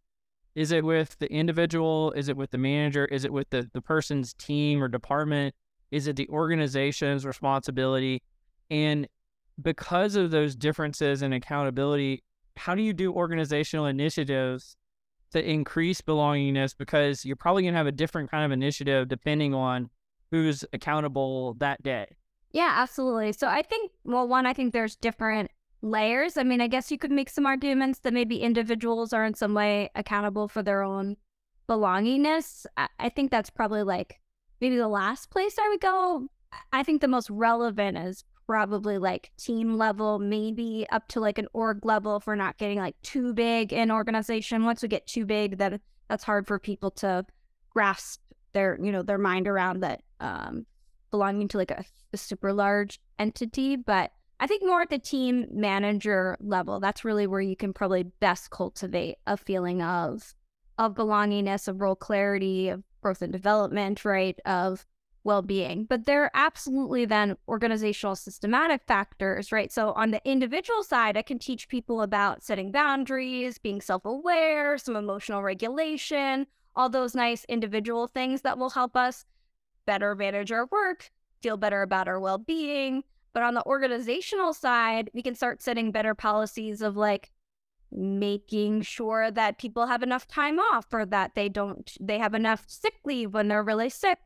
Is 0.55 0.71
it 0.71 0.83
with 0.83 1.15
the 1.19 1.31
individual? 1.31 2.11
Is 2.13 2.27
it 2.27 2.35
with 2.35 2.49
the 2.49 2.57
manager? 2.57 3.05
Is 3.05 3.25
it 3.25 3.31
with 3.31 3.51
the, 3.51 3.69
the 3.71 3.81
person's 3.83 4.33
team 4.33 4.81
or 4.81 4.87
department? 4.87 5.53
Is 5.91 6.07
it 6.07 6.15
the 6.15 6.27
organization's 6.29 7.23
responsibility? 7.23 8.23
And 8.71 9.07
because 9.61 10.15
of 10.15 10.31
those 10.31 10.55
differences 10.55 11.21
in 11.21 11.33
accountability, 11.33 12.23
how 12.59 12.75
do 12.75 12.81
you 12.81 12.93
do 12.93 13.13
organizational 13.13 13.85
initiatives 13.85 14.75
to 15.31 15.43
increase 15.43 16.01
belongingness? 16.01 16.75
Because 16.77 17.25
you're 17.25 17.35
probably 17.35 17.63
going 17.63 17.73
to 17.73 17.77
have 17.77 17.87
a 17.87 17.91
different 17.91 18.29
kind 18.29 18.45
of 18.45 18.51
initiative 18.51 19.07
depending 19.07 19.53
on 19.53 19.89
who's 20.31 20.65
accountable 20.73 21.55
that 21.55 21.81
day. 21.81 22.17
Yeah, 22.51 22.73
absolutely. 22.75 23.31
So 23.31 23.47
I 23.47 23.61
think, 23.61 23.91
well, 24.03 24.27
one, 24.27 24.45
I 24.45 24.53
think 24.53 24.73
there's 24.73 24.95
different 24.95 25.51
layers. 25.81 26.35
I 26.35 26.43
mean, 26.43 26.61
I 26.61 26.67
guess 26.67 26.91
you 26.91 26.97
could 26.97 27.11
make 27.11 27.29
some 27.29 27.45
arguments 27.45 27.99
that 27.99 28.13
maybe 28.13 28.41
individuals 28.41 29.13
are 29.13 29.23
in 29.23 29.33
some 29.33 29.53
way 29.53 29.89
accountable 29.95 30.47
for 30.47 30.61
their 30.61 30.83
own 30.83 31.15
belongingness. 31.69 32.65
I, 32.77 33.09
think 33.09 33.31
that's 33.31 33.49
probably 33.49 33.83
like 33.83 34.19
maybe 34.59 34.75
the 34.75 34.87
last 34.87 35.29
place 35.29 35.55
I 35.59 35.69
would 35.69 35.81
go. 35.81 36.27
I 36.73 36.83
think 36.83 37.01
the 37.01 37.07
most 37.07 37.29
relevant 37.29 37.97
is 37.97 38.23
probably 38.49 38.97
like 38.97 39.29
team 39.37 39.77
level, 39.77 40.17
maybe 40.17 40.83
up 40.91 41.07
to 41.07 41.19
like 41.19 41.37
an 41.37 41.47
org 41.53 41.85
level 41.85 42.15
if 42.15 42.25
we're 42.25 42.33
not 42.33 42.57
getting 42.57 42.79
like 42.79 42.99
too 43.03 43.31
big 43.31 43.71
in 43.71 43.91
organization. 43.91 44.65
Once 44.65 44.81
we 44.81 44.87
get 44.87 45.05
too 45.05 45.23
big, 45.23 45.59
then 45.59 45.79
that's 46.07 46.23
hard 46.23 46.47
for 46.47 46.57
people 46.57 46.89
to 46.89 47.23
grasp 47.69 48.19
their, 48.53 48.79
you 48.81 48.91
know, 48.91 49.03
their 49.03 49.19
mind 49.19 49.47
around 49.47 49.81
that 49.81 50.01
um, 50.19 50.65
belonging 51.11 51.47
to 51.47 51.59
like 51.59 51.69
a, 51.69 51.85
a 52.11 52.17
super 52.17 52.51
large 52.51 52.99
entity. 53.19 53.75
But 53.75 54.13
I 54.39 54.47
think 54.47 54.63
more 54.65 54.81
at 54.81 54.89
the 54.89 54.97
team 54.97 55.45
manager 55.51 56.35
level, 56.39 56.79
that's 56.79 57.05
really 57.05 57.27
where 57.27 57.41
you 57.41 57.55
can 57.55 57.71
probably 57.71 58.01
best 58.19 58.49
cultivate 58.49 59.17
a 59.27 59.37
feeling 59.37 59.83
of 59.83 60.33
of 60.79 60.95
belongingness, 60.95 61.67
of 61.67 61.81
role 61.81 61.95
clarity, 61.95 62.69
of 62.69 62.81
growth 63.03 63.21
and 63.21 63.31
development, 63.31 64.03
right? 64.05 64.39
Of 64.43 64.87
well-being. 65.23 65.85
But 65.85 66.05
there 66.05 66.23
are 66.23 66.31
absolutely 66.33 67.05
then 67.05 67.37
organizational 67.47 68.15
systematic 68.15 68.81
factors, 68.87 69.51
right? 69.51 69.71
So 69.71 69.91
on 69.93 70.11
the 70.11 70.21
individual 70.23 70.83
side, 70.83 71.17
I 71.17 71.21
can 71.21 71.39
teach 71.39 71.67
people 71.67 72.01
about 72.01 72.43
setting 72.43 72.71
boundaries, 72.71 73.57
being 73.57 73.81
self-aware, 73.81 74.77
some 74.77 74.95
emotional 74.95 75.43
regulation, 75.43 76.47
all 76.75 76.89
those 76.89 77.15
nice 77.15 77.45
individual 77.45 78.07
things 78.07 78.41
that 78.41 78.57
will 78.57 78.69
help 78.69 78.95
us 78.95 79.25
better 79.85 80.15
manage 80.15 80.51
our 80.51 80.67
work, 80.67 81.11
feel 81.41 81.57
better 81.57 81.81
about 81.81 82.07
our 82.07 82.19
well-being. 82.19 83.03
But 83.33 83.43
on 83.43 83.53
the 83.53 83.65
organizational 83.65 84.53
side, 84.53 85.09
we 85.13 85.21
can 85.21 85.35
start 85.35 85.61
setting 85.61 85.91
better 85.91 86.15
policies 86.15 86.81
of 86.81 86.95
like 86.97 87.31
making 87.91 88.81
sure 88.81 89.31
that 89.31 89.57
people 89.57 89.87
have 89.87 90.03
enough 90.03 90.27
time 90.27 90.59
off 90.59 90.85
or 90.93 91.05
that 91.05 91.33
they 91.35 91.49
don't 91.49 91.97
they 91.99 92.19
have 92.19 92.35
enough 92.35 92.63
sick 92.67 92.93
leave 93.03 93.33
when 93.33 93.47
they're 93.47 93.63
really 93.63 93.89
sick 93.89 94.19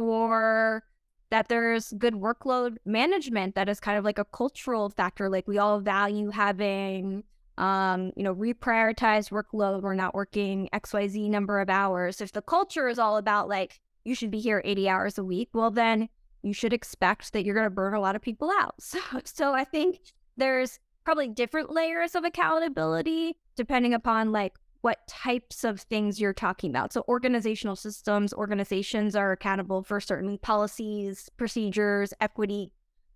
or 0.00 0.82
that 1.30 1.48
there's 1.48 1.92
good 1.92 2.14
workload 2.14 2.76
management 2.84 3.54
that 3.54 3.68
is 3.68 3.78
kind 3.78 3.96
of 3.96 4.04
like 4.04 4.18
a 4.18 4.24
cultural 4.24 4.90
factor 4.90 5.28
like 5.28 5.46
we 5.46 5.58
all 5.58 5.80
value 5.80 6.30
having 6.30 7.22
um 7.58 8.12
you 8.16 8.22
know 8.22 8.34
reprioritize 8.34 9.30
workload. 9.30 9.82
We're 9.82 9.94
not 9.94 10.14
working 10.14 10.68
xyz 10.72 11.28
number 11.28 11.60
of 11.60 11.70
hours. 11.70 12.20
If 12.20 12.32
the 12.32 12.42
culture 12.42 12.88
is 12.88 12.98
all 12.98 13.16
about 13.16 13.48
like 13.48 13.80
you 14.04 14.14
should 14.14 14.30
be 14.30 14.40
here 14.40 14.62
80 14.64 14.88
hours 14.88 15.18
a 15.18 15.24
week 15.24 15.50
well 15.52 15.70
then 15.70 16.08
you 16.42 16.54
should 16.54 16.72
expect 16.72 17.32
that 17.32 17.44
you're 17.44 17.54
going 17.54 17.66
to 17.66 17.70
burn 17.70 17.92
a 17.94 18.00
lot 18.00 18.16
of 18.16 18.22
people 18.22 18.50
out. 18.50 18.74
So 18.80 18.98
so 19.24 19.52
i 19.52 19.64
think 19.64 19.98
there's 20.36 20.78
probably 21.04 21.28
different 21.28 21.70
layers 21.70 22.14
of 22.14 22.24
accountability 22.24 23.36
depending 23.56 23.94
upon 23.94 24.32
like 24.32 24.54
what 24.82 25.06
types 25.06 25.64
of 25.64 25.80
things 25.80 26.20
you're 26.20 26.32
talking 26.32 26.70
about. 26.70 26.92
So 26.92 27.04
organizational 27.08 27.76
systems, 27.76 28.32
organizations 28.32 29.14
are 29.14 29.32
accountable 29.32 29.82
for 29.82 30.00
certain 30.00 30.38
policies, 30.38 31.28
procedures, 31.36 32.14
equity. 32.20 32.72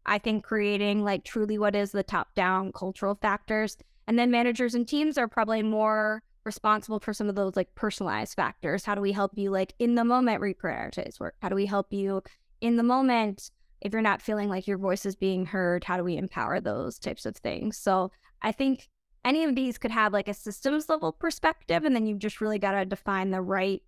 I 0.07 0.19
think 0.19 0.45
creating 0.45 1.03
like 1.03 1.25
truly 1.25 1.59
what 1.59 1.75
is 1.75 1.93
the 1.93 2.03
top 2.03 2.35
down 2.35 2.73
cultural 2.73 3.15
factors. 3.15 3.79
And 4.07 4.19
then 4.19 4.31
managers 4.31 4.75
and 4.75 4.87
teams 4.87 5.17
are 5.17 5.29
probably 5.29 5.63
more 5.63 6.23
responsible 6.45 7.01
for 7.01 7.15
some 7.15 7.31
of 7.31 7.35
those 7.35 7.57
like 7.57 7.75
personalized 7.75 8.35
factors. 8.35 8.85
How 8.85 8.95
do 8.95 9.01
we 9.01 9.13
help 9.13 9.33
you 9.37 9.51
like 9.51 9.75
in 9.79 9.95
the 9.95 10.05
moment 10.05 10.43
reprioritize 10.43 11.19
work? 11.19 11.37
How 11.41 11.49
do 11.49 11.55
we 11.55 11.65
help 11.65 11.91
you 11.91 12.23
in 12.61 12.77
the 12.77 12.83
moment 12.83 13.51
if 13.81 13.93
you're 13.93 14.03
not 14.03 14.23
feeling 14.23 14.49
like 14.49 14.67
your 14.67 14.79
voice 14.79 15.05
is 15.05 15.15
being 15.15 15.45
heard, 15.47 15.85
how 15.85 15.97
do 15.97 16.05
we 16.05 16.17
empower 16.17 16.61
those 16.61 16.99
types 16.99 17.27
of 17.27 17.37
things? 17.37 17.77
So 17.77 18.11
I 18.41 18.51
think 18.53 18.89
any 19.25 19.45
of 19.45 19.55
these 19.55 19.79
could 19.79 19.91
have 19.91 20.13
like 20.13 20.29
a 20.29 20.35
systems 20.35 20.89
level 20.89 21.13
perspective, 21.13 21.85
and 21.85 21.95
then 21.95 22.07
you've 22.07 22.19
just 22.19 22.41
really 22.41 22.59
got 22.59 22.73
to 22.73 22.85
define 22.85 23.31
the 23.31 23.41
right 23.41 23.83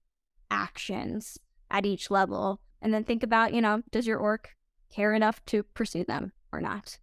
actions 0.51 1.38
at 1.70 1.85
each 1.85 2.11
level. 2.11 2.61
And 2.81 2.94
then 2.94 3.05
think 3.05 3.22
about, 3.22 3.53
you 3.53 3.61
know, 3.61 3.83
does 3.90 4.07
your 4.07 4.18
org 4.18 4.49
care 4.90 5.14
enough 5.14 5.44
to 5.46 5.62
pursue 5.62 6.05
them 6.05 6.33
or 6.53 6.61
not? 6.61 6.99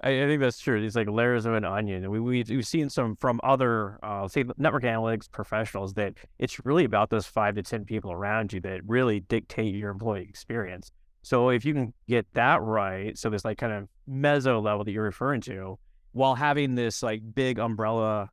I, 0.00 0.22
I 0.22 0.26
think 0.26 0.40
that's 0.40 0.58
true. 0.58 0.80
These 0.80 0.94
like 0.94 1.08
layers 1.08 1.46
of 1.46 1.54
an 1.54 1.64
onion. 1.64 2.10
We, 2.10 2.20
we 2.20 2.44
we've 2.48 2.66
seen 2.66 2.90
some 2.90 3.16
from 3.16 3.40
other, 3.42 3.98
uh, 4.02 4.28
say, 4.28 4.44
network 4.58 4.82
analytics 4.82 5.30
professionals 5.30 5.94
that 5.94 6.14
it's 6.38 6.64
really 6.64 6.84
about 6.84 7.10
those 7.10 7.26
five 7.26 7.54
to 7.56 7.62
ten 7.62 7.84
people 7.84 8.12
around 8.12 8.52
you 8.52 8.60
that 8.60 8.82
really 8.86 9.20
dictate 9.20 9.74
your 9.74 9.90
employee 9.90 10.26
experience. 10.28 10.90
So 11.22 11.48
if 11.48 11.64
you 11.64 11.74
can 11.74 11.92
get 12.06 12.26
that 12.34 12.62
right, 12.62 13.18
so 13.18 13.30
this 13.30 13.44
like 13.44 13.58
kind 13.58 13.72
of 13.72 13.88
meso 14.08 14.62
level 14.62 14.84
that 14.84 14.92
you're 14.92 15.02
referring 15.02 15.40
to, 15.42 15.78
while 16.16 16.34
having 16.34 16.74
this 16.74 17.02
like 17.02 17.20
big 17.34 17.58
umbrella 17.58 18.30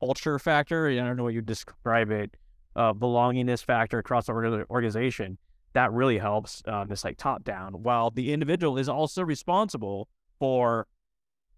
culture 0.00 0.36
factor, 0.40 0.88
I 0.88 0.96
don't 0.96 1.16
know 1.16 1.22
what 1.22 1.32
you 1.32 1.42
describe 1.42 2.10
it, 2.10 2.36
uh, 2.74 2.92
belongingness 2.92 3.64
factor 3.64 4.00
across 4.00 4.26
the 4.26 4.66
organization, 4.68 5.38
that 5.74 5.92
really 5.92 6.18
helps 6.18 6.60
uh, 6.66 6.84
this 6.84 7.04
like 7.04 7.16
top 7.16 7.44
down. 7.44 7.84
While 7.84 8.10
the 8.10 8.32
individual 8.32 8.78
is 8.78 8.88
also 8.88 9.22
responsible 9.22 10.08
for 10.40 10.88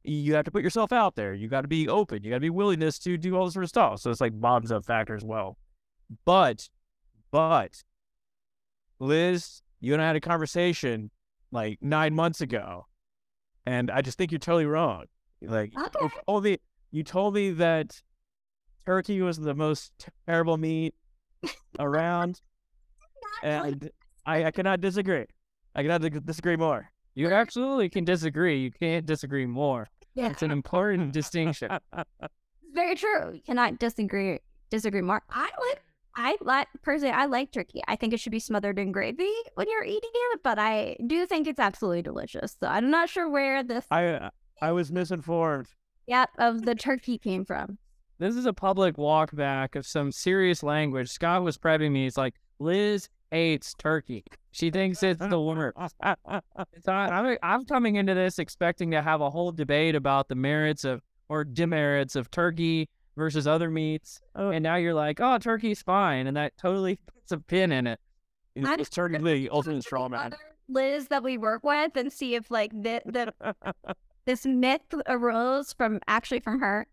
you 0.05 0.35
have 0.35 0.45
to 0.45 0.51
put 0.51 0.63
yourself 0.63 0.93
out 0.93 1.17
there. 1.17 1.33
You 1.33 1.49
got 1.49 1.63
to 1.63 1.69
be 1.69 1.89
open. 1.89 2.23
You 2.23 2.31
got 2.31 2.37
to 2.37 2.41
be 2.41 2.51
willingness 2.51 2.99
to 3.01 3.17
do 3.17 3.35
all 3.35 3.47
this 3.47 3.55
sort 3.55 3.65
of 3.65 3.71
stuff. 3.71 4.01
So 4.01 4.11
it's 4.11 4.21
like 4.21 4.39
bottoms 4.39 4.71
up 4.71 4.85
factor 4.85 5.17
as 5.17 5.25
well. 5.25 5.57
But, 6.25 6.69
but, 7.33 7.83
Liz, 9.01 9.63
you 9.81 9.95
and 9.95 10.03
I 10.03 10.07
had 10.07 10.17
a 10.17 10.21
conversation 10.21 11.11
like 11.51 11.79
nine 11.81 12.15
months 12.15 12.41
ago, 12.41 12.87
and 13.65 13.91
I 13.91 14.03
just 14.03 14.17
think 14.17 14.31
you're 14.31 14.39
totally 14.39 14.67
wrong. 14.67 15.07
Like, 15.43 15.73
Okay. 15.77 15.99
you 16.03 16.11
told 16.27 16.45
me, 16.45 16.59
you 16.91 17.03
told 17.05 17.35
me 17.35 17.51
that 17.53 18.03
turkey 18.85 19.21
was 19.21 19.39
the 19.39 19.55
most 19.55 19.93
terrible 20.27 20.57
meat 20.57 20.95
around, 21.79 22.41
and 23.43 23.91
I, 24.25 24.47
I 24.47 24.51
cannot 24.51 24.81
disagree. 24.81 25.27
I 25.75 25.83
cannot 25.83 26.01
disagree 26.25 26.57
more. 26.57 26.91
You 27.15 27.31
absolutely 27.33 27.89
can 27.89 28.05
disagree. 28.05 28.59
You 28.61 28.71
can't 28.71 29.07
disagree 29.07 29.47
more. 29.47 29.89
Yeah, 30.15 30.31
It's 30.31 30.43
an 30.43 30.51
important 30.51 31.13
distinction. 31.13 31.71
It's 31.97 32.33
very 32.75 32.95
true. 32.95 33.35
You 33.35 33.41
cannot 33.45 33.79
disagree 33.79 34.41
disagree 34.71 35.03
more. 35.03 35.23
I 35.31 35.51
like 35.69 35.83
I 36.17 36.37
like 36.41 36.69
personally 36.83 37.13
I 37.13 37.27
like 37.27 37.53
turkey. 37.53 37.83
I 37.87 37.97
think 37.97 38.13
it 38.15 38.21
should 38.21 38.33
be 38.33 38.41
smothered 38.41 38.79
in 38.79 38.93
gravy 38.93 39.33
when 39.55 39.67
you're 39.71 39.85
eating 39.85 40.11
it, 40.33 40.41
but 40.43 40.59
I 40.59 40.97
do 41.07 41.27
think 41.27 41.47
it's 41.47 41.61
absolutely 41.61 42.03
delicious. 42.03 42.57
So 42.59 42.67
I'm 42.67 42.91
not 42.91 43.09
sure 43.11 43.29
where 43.29 43.63
this 43.63 43.87
I 43.91 44.07
uh, 44.07 44.31
I 44.61 44.73
was 44.73 44.91
misinformed. 44.93 45.67
yep 46.07 46.31
of 46.39 46.65
the 46.65 46.75
turkey 46.75 47.19
came 47.19 47.45
from. 47.45 47.79
This 48.19 48.35
is 48.37 48.47
a 48.47 48.53
public 48.53 48.97
walk 48.97 49.35
back 49.37 49.77
of 49.77 49.87
some 49.87 50.11
serious 50.11 50.63
language. 50.63 51.11
Scott 51.11 51.43
was 51.43 51.59
prepping 51.59 51.93
me. 51.93 52.05
He's 52.05 52.17
like, 52.17 52.35
Liz 52.59 53.09
hates 53.31 53.75
turkey. 53.75 54.25
She 54.53 54.71
thinks 54.71 55.03
it's 55.03 55.21
the 55.21 55.39
worst. 55.39 55.77
So 56.83 56.93
I- 56.93 57.09
I'm, 57.11 57.39
I'm 57.43 57.65
coming 57.67 57.97
into 57.97 58.15
this 58.15 58.39
expecting 58.39 58.91
to 58.93 59.03
have 59.03 59.21
a 59.21 59.29
whole 59.29 59.53
debate 59.53 59.95
about 59.95 60.29
the 60.29 60.35
merits 60.35 60.85
of 60.85 61.03
or 61.29 61.45
demerits 61.45 62.17
of 62.17 62.31
turkey 62.31 62.89
versus 63.17 63.47
other 63.47 63.69
meats. 63.71 64.21
Oh. 64.35 64.49
And 64.51 64.63
now 64.63 64.77
you're 64.77 64.95
like, 64.95 65.21
oh, 65.21 65.37
turkey's 65.39 65.83
fine. 65.83 66.27
And 66.27 66.37
that 66.37 66.57
totally 66.57 66.99
puts 67.07 67.33
a 67.33 67.39
pin 67.39 67.73
in 67.73 67.87
it. 67.87 68.01
It's, 68.55 68.69
it's 68.81 68.89
turkey 68.89 69.19
the 69.19 69.51
ultimate 69.51 69.83
straw 69.83 70.09
man. 70.09 70.33
Liz 70.69 71.09
that 71.09 71.23
we 71.23 71.37
work 71.37 71.63
with 71.65 71.97
and 71.97 72.11
see 72.11 72.35
if 72.35 72.51
like 72.51 72.71
the, 72.73 73.03
the 73.05 73.35
this 74.27 74.45
myth 74.45 74.83
arose 75.07 75.73
from 75.73 76.01
actually 76.07 76.41
from 76.41 76.61
her. 76.61 76.87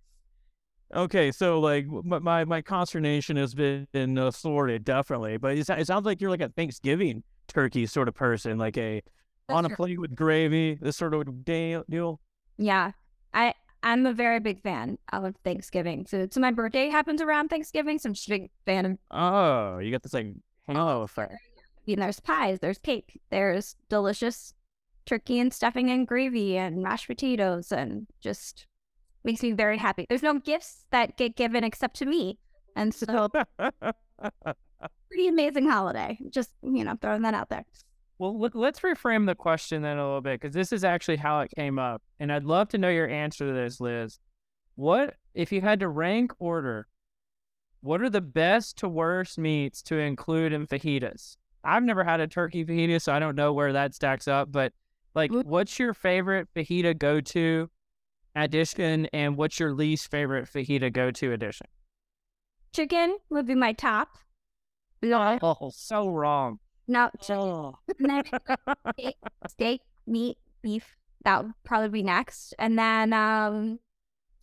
Okay, 0.96 1.32
so 1.32 1.60
like 1.60 1.88
my 1.88 2.46
my, 2.46 2.62
consternation 2.62 3.36
has 3.38 3.56
been 3.56 4.18
uh, 4.18 4.30
sorted 4.30 4.86
definitely, 4.86 5.38
but 5.38 5.58
it, 5.58 5.68
it 5.70 5.88
sounds 5.88 6.06
like 6.06 6.22
you're 6.22 6.30
like 6.30 6.42
a 6.42 6.50
Thanksgiving 6.50 7.24
turkey 7.48 7.86
sort 7.88 8.08
of 8.08 8.14
person, 8.14 8.58
like 8.60 8.78
a 8.78 9.02
That's 9.48 9.58
on 9.58 9.66
a 9.66 9.70
true. 9.70 9.76
plate 9.76 10.00
with 10.00 10.16
gravy, 10.16 10.76
this 10.76 10.98
sort 10.98 11.16
of 11.16 11.44
deal. 11.44 11.84
deal. 11.90 12.20
Yeah, 12.58 12.92
I 13.34 13.56
I'm 13.82 14.06
a 14.06 14.14
very 14.14 14.40
big 14.40 14.62
fan 14.62 15.00
of 15.12 15.36
Thanksgiving. 15.44 16.06
So, 16.08 16.28
so 16.30 16.40
my 16.40 16.52
birthday 16.52 16.90
happens 16.90 17.22
around 17.22 17.50
Thanksgiving, 17.50 17.98
so 17.98 18.10
I'm 18.10 18.14
just 18.14 18.28
a 18.28 18.30
big 18.30 18.52
fan 18.66 18.86
of. 18.86 18.98
Oh, 19.10 19.80
you 19.80 19.92
got 19.92 20.04
this 20.04 20.14
like 20.14 20.28
halo 20.68 21.02
effect. 21.02 21.34
You 21.86 21.96
know, 21.96 22.04
there's 22.04 22.20
pies, 22.20 22.60
there's 22.60 22.78
cake, 22.78 23.20
there's 23.30 23.76
delicious 23.90 24.54
turkey 25.06 25.40
and 25.40 25.54
stuffing 25.54 25.90
and 25.90 26.08
gravy 26.08 26.58
and 26.58 26.82
mashed 26.82 27.08
potatoes, 27.08 27.72
and 27.72 28.08
just 28.22 28.68
makes 29.24 29.42
me 29.42 29.52
very 29.52 29.78
happy. 29.78 30.06
There's 30.08 30.24
no 30.24 30.40
gifts 30.40 30.86
that 30.92 31.18
get 31.18 31.36
given 31.36 31.64
except 31.64 31.96
to 31.98 32.06
me, 32.06 32.40
and 32.76 32.94
so 32.94 33.30
pretty 35.10 35.28
amazing 35.28 35.68
holiday. 35.68 36.18
Just 36.30 36.52
you 36.62 36.84
know, 36.84 36.98
throwing 37.02 37.22
that 37.24 37.34
out 37.34 37.50
there. 37.50 37.66
Well, 38.20 38.40
look, 38.40 38.56
let's 38.56 38.82
reframe 38.82 39.26
the 39.26 39.36
question 39.36 39.82
then 39.82 39.98
a 39.98 40.06
little 40.06 40.22
bit 40.22 40.40
because 40.40 40.54
this 40.54 40.72
is 40.72 40.84
actually 40.84 41.18
how 41.18 41.42
it 41.42 41.52
came 41.56 41.80
up, 41.80 42.02
and 42.20 42.32
I'd 42.32 42.46
love 42.46 42.70
to 42.70 42.78
know 42.78 42.90
your 42.90 43.10
answer 43.10 43.48
to 43.48 43.54
this, 43.54 43.80
Liz. 43.80 44.20
What 44.76 45.16
if 45.34 45.52
you 45.52 45.62
had 45.62 45.80
to 45.82 45.88
rank 45.88 46.32
order? 46.40 46.88
What 47.82 48.02
are 48.02 48.10
the 48.10 48.22
best 48.22 48.78
to 48.78 48.88
worst 48.88 49.38
meats 49.38 49.82
to 49.84 49.98
include 49.98 50.54
in 50.54 50.68
fajitas? 50.68 51.36
I've 51.64 51.84
never 51.84 52.04
had 52.04 52.20
a 52.20 52.28
turkey 52.28 52.66
fajita, 52.66 53.02
so 53.02 53.14
I 53.14 53.20
don't 53.20 53.36
know 53.36 53.54
where 53.54 53.74
that 53.74 53.94
stacks 53.94 54.28
up. 54.28 54.52
But 54.52 54.74
like, 55.16 55.32
what's 55.32 55.80
your 55.80 55.94
favorite 55.94 56.48
fajita 56.56 56.98
go-to 56.98 57.70
addition, 58.36 59.08
and 59.14 59.38
what's 59.38 59.60
your 59.60 59.74
least 59.74 60.10
favorite 60.10 60.46
fajita 60.46 60.92
go-to 60.92 61.32
addition? 61.32 61.68
Chicken 62.74 63.18
would 63.30 63.46
be 63.46 63.56
my 63.56 63.74
top. 63.74 64.18
Oh, 65.44 65.70
so 65.74 66.08
wrong. 66.10 66.60
Chicken, 67.98 68.10
and 68.10 68.28
steak, 68.94 69.16
steak, 69.48 69.82
meat, 70.08 70.38
beef. 70.62 70.98
That 71.24 71.44
would 71.44 71.54
probably 71.64 71.90
be 71.90 72.04
next. 72.04 72.54
And 72.60 72.78
then, 72.78 73.14
um, 73.14 73.80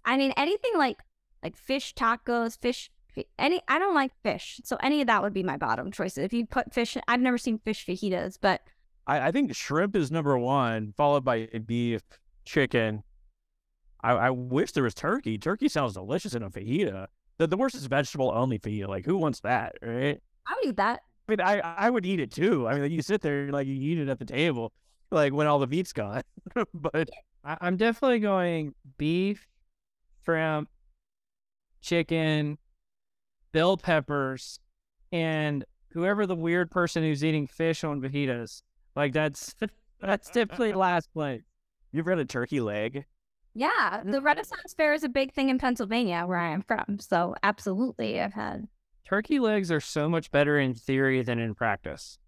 I 0.04 0.16
mean, 0.16 0.32
anything 0.36 0.72
like 0.76 0.98
like 1.42 1.56
fish 1.56 1.94
tacos, 1.94 2.58
fish. 2.58 2.90
Any, 3.38 3.60
I 3.66 3.80
don't 3.80 3.94
like 3.94 4.12
fish, 4.22 4.60
so 4.64 4.76
any 4.80 5.00
of 5.00 5.08
that 5.08 5.20
would 5.20 5.34
be 5.34 5.42
my 5.42 5.56
bottom 5.56 5.90
choices. 5.90 6.24
If 6.24 6.32
you 6.32 6.46
put 6.46 6.72
fish, 6.72 6.96
I've 7.08 7.20
never 7.20 7.38
seen 7.38 7.58
fish 7.58 7.84
fajitas, 7.84 8.38
but 8.40 8.62
I, 9.10 9.26
I 9.28 9.30
think 9.32 9.54
shrimp 9.56 9.96
is 9.96 10.12
number 10.12 10.38
one, 10.38 10.94
followed 10.96 11.24
by 11.24 11.48
beef, 11.66 12.00
chicken. 12.44 13.02
I, 14.02 14.12
I 14.12 14.30
wish 14.30 14.70
there 14.70 14.84
was 14.84 14.94
turkey. 14.94 15.36
Turkey 15.36 15.68
sounds 15.68 15.94
delicious 15.94 16.34
in 16.34 16.44
a 16.44 16.50
fajita. 16.50 17.08
The, 17.38 17.48
the 17.48 17.56
worst 17.56 17.74
is 17.74 17.86
vegetable 17.86 18.30
only 18.32 18.60
fajita. 18.60 18.86
Like, 18.86 19.04
who 19.04 19.16
wants 19.16 19.40
that, 19.40 19.74
right? 19.82 20.20
I 20.46 20.54
would 20.54 20.70
eat 20.70 20.76
that. 20.76 21.00
I 21.28 21.32
mean, 21.32 21.40
I, 21.40 21.58
I 21.60 21.90
would 21.90 22.06
eat 22.06 22.20
it 22.20 22.30
too. 22.30 22.68
I 22.68 22.78
mean, 22.78 22.92
you 22.92 23.02
sit 23.02 23.20
there, 23.20 23.50
like, 23.50 23.66
you 23.66 23.74
eat 23.74 23.98
it 23.98 24.08
at 24.08 24.20
the 24.20 24.24
table, 24.24 24.72
like, 25.10 25.32
when 25.32 25.48
all 25.48 25.58
the 25.58 25.66
meat's 25.66 25.92
gone. 25.92 26.22
but 26.72 27.10
I- 27.44 27.58
I'm 27.60 27.76
definitely 27.76 28.20
going 28.20 28.74
beef, 28.96 29.44
shrimp, 30.24 30.68
chicken, 31.80 32.58
bell 33.50 33.76
peppers, 33.76 34.60
and 35.10 35.64
whoever 35.88 36.26
the 36.26 36.36
weird 36.36 36.70
person 36.70 37.02
who's 37.02 37.24
eating 37.24 37.48
fish 37.48 37.82
on 37.82 38.00
fajitas. 38.00 38.62
Like 39.00 39.14
that's 39.14 39.54
that's 40.02 40.28
typically 40.28 40.74
last 40.74 41.10
place. 41.14 41.40
you've 41.90 42.06
read 42.06 42.18
a 42.18 42.26
turkey 42.26 42.60
leg? 42.60 43.06
Yeah, 43.54 44.02
the 44.04 44.20
Renaissance 44.20 44.74
Fair 44.76 44.92
is 44.92 45.04
a 45.04 45.08
big 45.08 45.32
thing 45.32 45.48
in 45.48 45.56
Pennsylvania, 45.58 46.24
where 46.26 46.36
I 46.36 46.52
am 46.52 46.60
from. 46.60 46.98
So 46.98 47.34
absolutely, 47.42 48.20
I've 48.20 48.34
had. 48.34 48.68
Turkey 49.06 49.40
legs 49.40 49.72
are 49.72 49.80
so 49.80 50.06
much 50.06 50.30
better 50.30 50.58
in 50.58 50.74
theory 50.74 51.22
than 51.22 51.38
in 51.38 51.54
practice. 51.54 52.18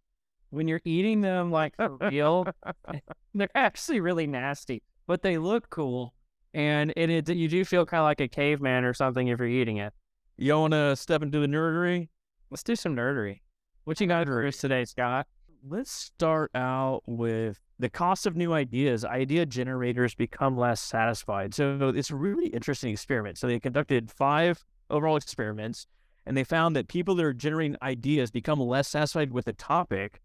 When 0.48 0.66
you're 0.66 0.80
eating 0.87 1.20
them 1.20 1.50
like 1.50 1.76
for 1.76 1.98
real, 2.11 2.46
they're 3.35 3.50
actually 3.54 4.00
really 4.00 4.26
nasty, 4.26 4.82
but 5.06 5.20
they 5.20 5.37
look 5.37 5.68
cool. 5.68 6.14
And 6.54 6.90
it, 6.96 7.11
it 7.11 7.37
you 7.37 7.48
do 7.48 7.66
feel 7.66 7.85
kind 7.85 8.00
of 8.00 8.04
like 8.04 8.22
a 8.22 8.28
caveman 8.28 8.85
or 8.85 8.94
something 8.94 9.28
if 9.28 9.38
you're 9.38 9.46
eating 9.46 9.76
it. 9.76 9.92
You 10.38 10.54
want 10.54 10.72
to 10.72 10.96
step 10.96 11.20
into 11.20 11.38
the 11.38 11.46
nerdery? 11.46 12.08
Let's 12.50 12.62
do 12.62 12.76
some 12.76 12.96
nerdery. 12.96 13.40
What 13.85 14.00
you 14.00 14.06
got 14.06 14.26
for 14.26 14.46
us 14.46 14.56
today, 14.56 14.87
Scott? 14.87 15.26
Let's 15.64 15.92
start 15.92 16.51
out 16.57 17.03
with 17.07 17.61
the 17.79 17.88
cost 17.88 18.27
of 18.27 18.35
new 18.35 18.53
ideas. 18.53 19.05
Idea 19.05 19.46
generators 19.46 20.12
become 20.12 20.57
less 20.57 20.81
satisfied. 20.81 21.55
So 21.55 21.92
it's 21.94 22.11
a 22.11 22.16
really 22.16 22.48
interesting 22.48 22.90
experiment. 22.90 23.38
So 23.38 23.46
they 23.46 23.61
conducted 23.61 24.11
five 24.11 24.64
overall 24.90 25.16
experiments, 25.16 25.87
and 26.27 26.37
they 26.37 26.42
found 26.42 26.75
that 26.75 26.88
people 26.88 27.14
that 27.14 27.25
are 27.25 27.33
generating 27.33 27.77
ideas 27.81 28.33
become 28.33 28.59
less 28.59 28.88
satisfied 28.88 29.33
with 29.33 29.44
the 29.44 29.53
topic 29.53 30.20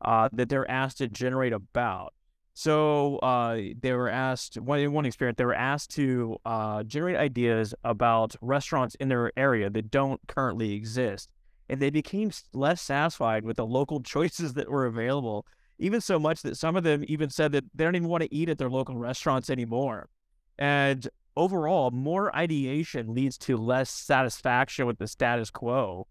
uh, 0.00 0.30
that 0.32 0.48
they're 0.48 0.70
asked 0.70 0.98
to 0.98 1.08
generate 1.08 1.52
about. 1.52 2.14
So 2.54 3.18
uh, 3.18 3.58
they 3.78 3.92
were 3.92 4.08
asked 4.08 4.58
one 4.58 4.78
in 4.78 4.92
one 4.92 5.04
experiment. 5.04 5.36
They 5.36 5.44
were 5.44 5.54
asked 5.54 5.90
to 5.96 6.38
uh, 6.46 6.82
generate 6.84 7.16
ideas 7.16 7.74
about 7.84 8.36
restaurants 8.40 8.94
in 8.94 9.08
their 9.08 9.32
area 9.36 9.68
that 9.68 9.90
don't 9.90 10.20
currently 10.28 10.72
exist, 10.72 11.28
and 11.72 11.80
they 11.80 11.88
became 11.88 12.30
less 12.52 12.82
satisfied 12.82 13.44
with 13.44 13.56
the 13.56 13.64
local 13.64 14.02
choices 14.14 14.52
that 14.52 14.70
were 14.70 14.84
available. 14.84 15.46
Even 15.78 16.02
so 16.02 16.18
much 16.18 16.42
that 16.42 16.58
some 16.58 16.76
of 16.76 16.84
them 16.84 17.02
even 17.08 17.30
said 17.30 17.50
that 17.52 17.64
they 17.74 17.82
don't 17.82 17.96
even 17.96 18.08
want 18.08 18.22
to 18.22 18.32
eat 18.32 18.50
at 18.50 18.58
their 18.58 18.68
local 18.68 18.94
restaurants 18.94 19.48
anymore. 19.48 20.10
And 20.58 21.08
overall, 21.34 21.90
more 21.90 22.34
ideation 22.36 23.14
leads 23.14 23.38
to 23.38 23.56
less 23.56 23.90
satisfaction 23.90 24.84
with 24.86 24.98
the 24.98 25.06
status 25.06 25.50
quo. 25.50 26.06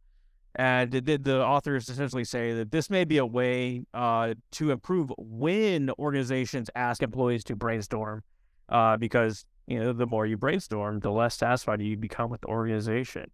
And 0.55 0.91
the, 0.91 1.17
the- 1.17 1.45
authors 1.45 1.87
essentially 1.89 2.25
say 2.25 2.53
that 2.55 2.71
this 2.71 2.89
may 2.89 3.05
be 3.05 3.19
a 3.19 3.25
way 3.25 3.83
uh, 3.93 4.33
to 4.53 4.71
improve 4.71 5.13
when 5.19 5.91
organizations 5.99 6.71
ask 6.73 7.03
employees 7.03 7.43
to 7.45 7.55
brainstorm, 7.55 8.23
uh, 8.67 8.97
because 8.97 9.45
you 9.67 9.79
know 9.79 9.93
the 9.93 10.07
more 10.07 10.25
you 10.25 10.37
brainstorm, 10.37 11.01
the 11.01 11.11
less 11.11 11.35
satisfied 11.35 11.83
you 11.83 11.95
become 11.97 12.31
with 12.31 12.41
the 12.41 12.47
organization. 12.47 13.29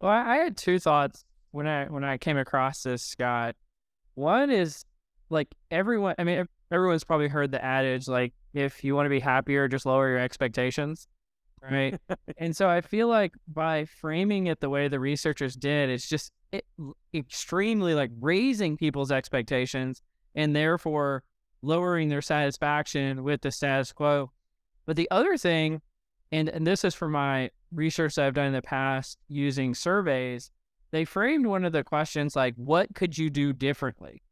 Well, 0.00 0.10
I 0.10 0.36
had 0.36 0.56
two 0.56 0.78
thoughts 0.78 1.24
when 1.50 1.66
I 1.66 1.86
when 1.86 2.04
I 2.04 2.16
came 2.16 2.38
across 2.38 2.82
this, 2.82 3.02
Scott. 3.02 3.56
One 4.14 4.50
is 4.50 4.84
like 5.28 5.54
everyone. 5.70 6.14
I 6.18 6.24
mean, 6.24 6.46
everyone's 6.70 7.04
probably 7.04 7.28
heard 7.28 7.52
the 7.52 7.62
adage 7.62 8.08
like, 8.08 8.32
if 8.54 8.82
you 8.82 8.94
want 8.94 9.06
to 9.06 9.10
be 9.10 9.20
happier, 9.20 9.68
just 9.68 9.86
lower 9.86 10.08
your 10.08 10.18
expectations, 10.18 11.06
right? 11.62 12.00
and 12.38 12.56
so 12.56 12.68
I 12.68 12.80
feel 12.80 13.08
like 13.08 13.32
by 13.46 13.84
framing 13.84 14.46
it 14.46 14.60
the 14.60 14.70
way 14.70 14.88
the 14.88 15.00
researchers 15.00 15.54
did, 15.54 15.90
it's 15.90 16.08
just 16.08 16.32
it, 16.50 16.64
extremely 17.14 17.94
like 17.94 18.10
raising 18.20 18.76
people's 18.76 19.12
expectations 19.12 20.02
and 20.34 20.56
therefore 20.56 21.24
lowering 21.62 22.08
their 22.08 22.22
satisfaction 22.22 23.22
with 23.22 23.42
the 23.42 23.50
status 23.50 23.92
quo. 23.92 24.32
But 24.86 24.96
the 24.96 25.10
other 25.10 25.36
thing, 25.36 25.82
and, 26.32 26.48
and 26.48 26.66
this 26.66 26.84
is 26.84 26.94
from 26.94 27.12
my 27.12 27.50
research 27.72 28.14
that 28.14 28.26
I've 28.26 28.34
done 28.34 28.46
in 28.46 28.52
the 28.52 28.62
past 28.62 29.18
using 29.28 29.74
surveys, 29.74 30.50
they 30.90 31.04
framed 31.04 31.46
one 31.46 31.64
of 31.64 31.72
the 31.72 31.84
questions 31.84 32.36
like, 32.36 32.54
what 32.56 32.94
could 32.94 33.16
you 33.16 33.30
do 33.30 33.52
differently? 33.52 34.22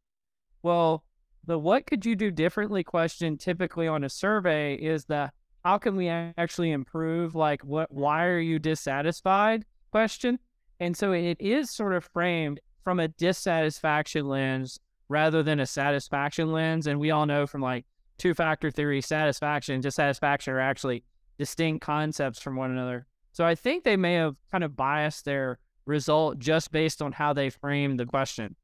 Well, 0.62 1.04
the 1.46 1.58
what 1.58 1.86
could 1.86 2.04
you 2.04 2.14
do 2.14 2.30
differently 2.30 2.84
question 2.84 3.38
typically 3.38 3.88
on 3.88 4.04
a 4.04 4.08
survey 4.08 4.74
is 4.74 5.04
the 5.04 5.30
how 5.64 5.78
can 5.78 5.96
we 5.96 6.08
actually 6.08 6.72
improve? 6.72 7.34
Like, 7.34 7.62
what, 7.64 7.92
why 7.92 8.26
are 8.26 8.38
you 8.38 8.58
dissatisfied 8.58 9.64
question? 9.90 10.38
And 10.80 10.96
so 10.96 11.12
it 11.12 11.36
is 11.40 11.70
sort 11.70 11.94
of 11.94 12.08
framed 12.12 12.60
from 12.84 13.00
a 13.00 13.08
dissatisfaction 13.08 14.28
lens 14.28 14.78
rather 15.08 15.42
than 15.42 15.60
a 15.60 15.66
satisfaction 15.66 16.52
lens. 16.52 16.86
And 16.86 17.00
we 17.00 17.10
all 17.10 17.26
know 17.26 17.46
from 17.46 17.60
like 17.60 17.84
two 18.18 18.34
factor 18.34 18.70
theory, 18.70 19.00
satisfaction 19.00 19.80
dissatisfaction 19.80 20.52
are 20.52 20.60
actually 20.60 21.04
distinct 21.38 21.84
concepts 21.84 22.40
from 22.40 22.56
one 22.56 22.70
another. 22.70 23.06
So 23.32 23.44
I 23.44 23.54
think 23.54 23.84
they 23.84 23.96
may 23.96 24.14
have 24.14 24.36
kind 24.50 24.64
of 24.64 24.76
biased 24.76 25.24
their 25.24 25.58
result 25.86 26.38
just 26.38 26.70
based 26.72 27.00
on 27.00 27.12
how 27.12 27.32
they 27.32 27.50
framed 27.50 27.98
the 28.00 28.06
question. 28.06 28.56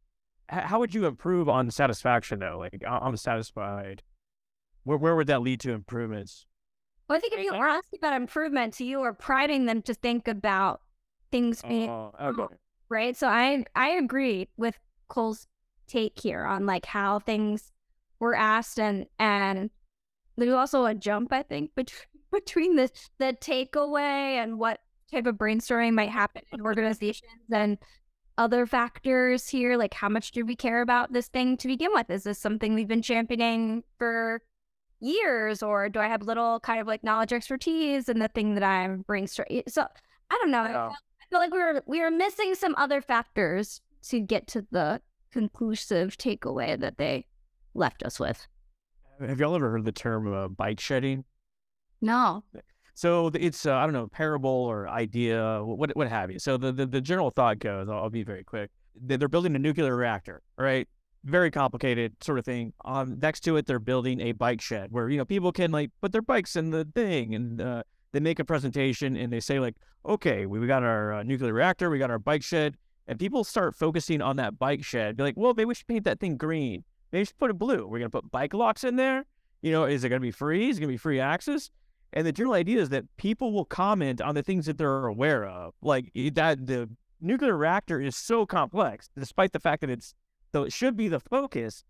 H- 0.53 0.65
how 0.65 0.79
would 0.81 0.95
you 0.95 1.07
improve 1.07 1.49
on 1.49 1.71
satisfaction 1.71 2.41
though? 2.41 2.59
Like 2.59 2.83
I- 2.87 2.99
I'm 2.99 3.17
satisfied. 3.17 4.03
Where 4.83 4.99
where 4.99 5.17
would 5.17 5.29
that 5.29 5.41
lead 5.43 5.61
to 5.61 5.73
improvements? 5.73 6.47
Well, 7.09 7.17
I 7.17 7.21
think 7.21 7.35
if 7.35 7.41
you 7.45 7.53
are 7.53 7.69
asking 7.69 7.99
about 8.01 8.15
improvements, 8.15 8.81
you 8.81 9.01
are 9.03 9.13
priding 9.13 9.67
them 9.67 9.83
to 9.83 9.95
think 9.95 10.27
about 10.27 10.81
things 11.31 11.63
being 11.63 11.89
Oh, 11.91 12.13
okay. 12.21 12.55
right. 12.89 13.17
So 13.17 13.29
I 13.29 13.65
I 13.75 13.91
agree 13.91 14.49
with 14.57 14.79
Cole's 15.09 15.47
take 15.87 16.19
here 16.21 16.45
on 16.45 16.67
like 16.67 16.87
how 16.87 17.19
things 17.19 17.71
were 18.19 18.35
asked 18.35 18.79
and 18.81 19.07
and 19.19 19.71
there's 20.37 20.53
also 20.55 20.87
a 20.87 20.95
jump 20.95 21.33
I 21.33 21.43
think 21.43 21.75
between 21.75 22.01
between 22.35 22.77
the 22.77 22.91
the 23.19 23.37
takeaway 23.41 24.43
and 24.43 24.59
what 24.59 24.81
type 25.11 25.27
of 25.27 25.37
brainstorming 25.37 25.95
might 25.95 26.11
happen 26.11 26.43
in 26.53 26.61
organizations 26.61 27.31
and 27.53 27.79
other 28.37 28.67
factors 28.67 29.49
here? 29.49 29.77
Like, 29.77 29.95
how 29.95 30.09
much 30.09 30.33
do 30.33 30.45
we 30.45 30.57
care 30.57 30.83
about 30.83 31.13
this 31.13 31.29
thing 31.29 31.57
to 31.59 31.69
begin 31.69 31.91
with? 31.95 32.11
Is 32.11 32.25
this 32.25 32.39
something 32.39 32.75
we've 32.75 32.89
been 32.89 33.03
championing 33.03 33.85
for 33.99 34.43
years, 35.01 35.63
or 35.63 35.89
do 35.89 36.01
I 36.01 36.09
have 36.09 36.23
little 36.23 36.61
kind 36.61 36.81
of 36.81 36.87
like 36.87 37.05
knowledge 37.05 37.33
expertise 37.33 38.09
in 38.09 38.19
the 38.19 38.29
thing 38.29 38.55
that 38.55 38.65
I'm 38.65 39.03
bringing 39.03 39.29
straight? 39.29 39.71
So 39.71 39.83
I 40.31 40.39
don't 40.41 40.51
know. 40.51 40.63
I 40.63 40.69
Yeah. 40.71 40.89
feel- 40.89 40.97
I 41.21 41.27
feel 41.31 41.39
like 41.39 41.53
we 41.53 41.59
were 41.59 41.83
we 41.87 42.01
were 42.01 42.11
missing 42.11 42.55
some 42.55 42.75
other 42.77 43.01
factors 43.01 43.81
to 44.09 44.21
get 44.21 44.47
to 44.49 44.67
the 44.71 45.01
conclusive 45.33 46.17
takeaway 46.17 46.79
that 46.79 46.99
they 46.99 47.27
left 47.73 48.03
us 48.03 48.21
with. 48.21 48.47
Have 49.21 49.41
y'all 49.41 49.55
ever 49.55 49.71
heard 49.71 49.85
the 49.85 49.91
term 49.93 50.33
uh, 50.33 50.49
bike 50.49 50.79
shedding? 50.81 51.25
No. 52.01 52.45
So 52.95 53.31
it's 53.35 53.67
uh, 53.67 53.75
I 53.75 53.85
don't 53.85 53.93
know 53.93 54.07
parable 54.07 54.51
or 54.51 54.89
idea 54.89 55.61
what 55.65 55.97
what 55.97 56.09
have 56.09 56.31
you. 56.31 56.39
So 56.39 56.57
the 56.57 56.71
the, 56.73 56.87
the 56.87 57.01
general 57.01 57.31
thought 57.31 57.59
goes. 57.59 57.89
I'll, 57.89 58.05
I'll 58.05 58.11
be 58.11 58.23
very 58.23 58.45
quick. 58.45 58.71
They- 58.95 59.17
They're 59.17 59.29
building 59.29 59.57
a 59.57 59.59
nuclear 59.59 59.97
reactor, 59.97 60.43
right? 60.57 60.87
Very 61.25 61.51
complicated 61.51 62.13
sort 62.23 62.39
of 62.39 62.45
thing. 62.45 62.73
Um, 62.85 63.19
next 63.21 63.41
to 63.41 63.57
it, 63.57 63.67
they're 63.67 63.79
building 63.79 64.21
a 64.21 64.33
bike 64.33 64.61
shed 64.61 64.89
where 64.93 65.09
you 65.09 65.17
know 65.19 65.25
people 65.25 65.51
can 65.53 65.73
like 65.73 65.91
put 66.01 66.13
their 66.13 66.23
bikes 66.23 66.55
in 66.55 66.71
the 66.71 66.87
thing, 66.95 67.35
and 67.35 67.61
uh, 67.61 67.83
they 68.13 68.21
make 68.21 68.39
a 68.39 68.45
presentation 68.45 69.17
and 69.17 69.33
they 69.33 69.41
say 69.41 69.59
like, 69.59 69.75
okay, 70.07 70.47
we, 70.47 70.61
we 70.61 70.67
got 70.67 70.83
our 70.85 71.15
uh, 71.15 71.23
nuclear 71.23 71.53
reactor, 71.53 71.91
we 71.91 71.99
got 71.99 72.11
our 72.11 72.19
bike 72.19 72.43
shed, 72.45 72.77
and 73.09 73.19
people 73.19 73.43
start 73.43 73.75
focusing 73.75 74.21
on 74.23 74.37
that 74.37 74.59
bike 74.59 74.85
shed. 74.85 75.17
Be 75.17 75.23
like, 75.25 75.37
well, 75.37 75.55
maybe 75.57 75.65
we 75.65 75.75
should 75.75 75.87
paint 75.89 76.05
that 76.05 76.21
thing 76.21 76.37
green. 76.37 76.85
Maybe 77.11 77.23
we 77.23 77.25
should 77.25 77.39
put 77.39 77.51
it 77.51 77.59
blue. 77.59 77.87
We're 77.89 77.99
gonna 77.99 78.11
put 78.11 78.31
bike 78.31 78.55
locks 78.55 78.85
in 78.85 78.95
there. 78.97 79.25
You 79.63 79.73
know, 79.73 79.85
is 79.87 80.05
it 80.05 80.11
gonna 80.11 80.21
be 80.21 80.31
free? 80.31 80.69
Is 80.69 80.77
it 80.77 80.81
gonna 80.83 80.93
be 80.93 80.97
free 80.99 81.19
access? 81.19 81.71
And 82.15 82.25
the 82.27 82.33
general 82.33 82.55
idea 82.55 82.81
is 82.81 82.89
that 82.91 83.05
people 83.17 83.53
will 83.53 83.65
comment 83.65 84.21
on 84.23 84.37
the 84.37 84.43
things 84.43 84.67
that 84.67 84.79
they're 84.79 85.07
aware 85.07 85.45
of. 85.45 85.75
Like 85.83 86.11
eh, 86.15 86.31
that 86.35 86.67
the 86.67 86.89
nuclear 87.21 87.57
reactor 87.57 88.01
is 88.01 88.17
so 88.17 88.47
complex, 88.47 89.11
despite 89.19 89.53
the 89.53 89.61
fact 89.61 89.81
that 89.83 89.91
it's 89.91 90.15
though 90.53 90.63
it 90.63 90.73
should 90.73 90.97
be 90.97 91.09
the 91.09 91.21
focus, 91.21 91.85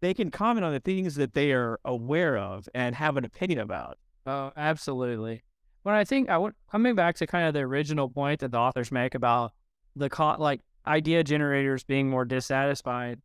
they 0.00 0.12
can 0.12 0.30
comment 0.30 0.64
on 0.64 0.72
the 0.72 0.80
things 0.80 1.14
that 1.14 1.34
they 1.34 1.52
are 1.52 1.78
aware 1.84 2.36
of 2.36 2.68
and 2.74 2.96
have 2.96 3.16
an 3.16 3.24
opinion 3.24 3.60
about. 3.60 3.96
Oh, 4.26 4.50
absolutely. 4.56 5.44
But 5.84 5.94
I 5.94 6.04
think 6.04 6.28
I 6.28 6.36
would 6.36 6.54
coming 6.70 6.96
back 6.96 7.14
to 7.16 7.26
kind 7.26 7.46
of 7.46 7.54
the 7.54 7.60
original 7.60 8.08
point 8.08 8.40
that 8.40 8.50
the 8.50 8.58
authors 8.58 8.90
make 8.90 9.14
about 9.14 9.52
the 9.94 10.10
co- 10.10 10.36
like 10.38 10.60
idea 10.86 11.22
generators 11.22 11.84
being 11.84 12.10
more 12.10 12.24
dissatisfied. 12.24 13.20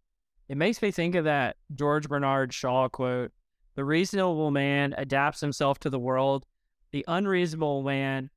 It 0.47 0.57
makes 0.57 0.79
me 0.81 0.91
think 0.91 1.15
of 1.15 1.23
that 1.25 1.57
George 1.73 2.07
Bernard 2.07 2.53
Shaw 2.53 2.87
quote: 2.87 3.31
"The 3.75 3.85
reasonable 3.85 4.51
man 4.51 4.93
adapts 4.97 5.41
himself 5.41 5.79
to 5.79 5.89
the 5.89 5.99
world. 5.99 6.45
The 6.91 7.05
unreasonable 7.07 7.83
man 7.83 8.29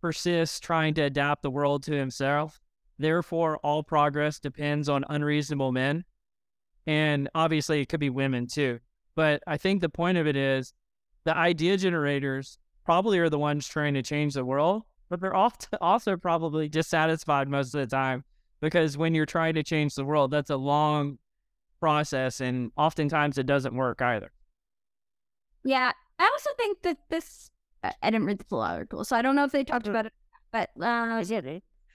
persists 0.00 0.60
trying 0.60 0.94
to 0.94 1.02
adapt 1.02 1.42
the 1.42 1.50
world 1.50 1.82
to 1.84 1.92
himself. 1.92 2.60
Therefore, 2.98 3.58
all 3.58 3.82
progress 3.82 4.38
depends 4.38 4.88
on 4.88 5.04
unreasonable 5.08 5.72
men." 5.72 6.04
And 6.86 7.28
obviously, 7.34 7.80
it 7.80 7.88
could 7.88 8.00
be 8.00 8.10
women 8.10 8.46
too. 8.46 8.80
But 9.14 9.42
I 9.46 9.56
think 9.56 9.80
the 9.80 9.88
point 9.88 10.18
of 10.18 10.26
it 10.26 10.36
is 10.36 10.72
the 11.24 11.36
idea 11.36 11.76
generators 11.76 12.58
probably 12.84 13.18
are 13.18 13.30
the 13.30 13.38
ones 13.38 13.66
trying 13.66 13.94
to 13.94 14.02
change 14.02 14.34
the 14.34 14.44
world, 14.44 14.82
but 15.08 15.20
they're 15.20 15.34
also 15.80 16.16
probably 16.16 16.68
dissatisfied 16.68 17.48
most 17.48 17.74
of 17.74 17.80
the 17.80 17.86
time 17.86 18.24
because 18.60 18.96
when 18.96 19.14
you're 19.14 19.26
trying 19.26 19.54
to 19.54 19.62
change 19.62 19.94
the 19.94 20.04
world, 20.04 20.30
that's 20.30 20.50
a 20.50 20.56
long 20.56 21.18
process 21.80 22.40
and 22.40 22.72
oftentimes 22.76 23.38
it 23.38 23.46
doesn't 23.46 23.74
work 23.74 24.00
either. 24.00 24.32
Yeah, 25.64 25.92
I 26.18 26.24
also 26.32 26.50
think 26.56 26.82
that 26.82 26.98
this. 27.08 27.50
I 27.82 27.92
I 28.02 28.10
didn't 28.10 28.26
read 28.26 28.38
the 28.38 28.44
full 28.44 28.60
article, 28.62 29.04
so 29.04 29.16
I 29.16 29.22
don't 29.22 29.36
know 29.36 29.44
if 29.44 29.52
they 29.52 29.64
talked 29.64 29.86
about 29.86 30.06
it. 30.06 30.12
But 30.52 30.70
uh, 30.80 30.84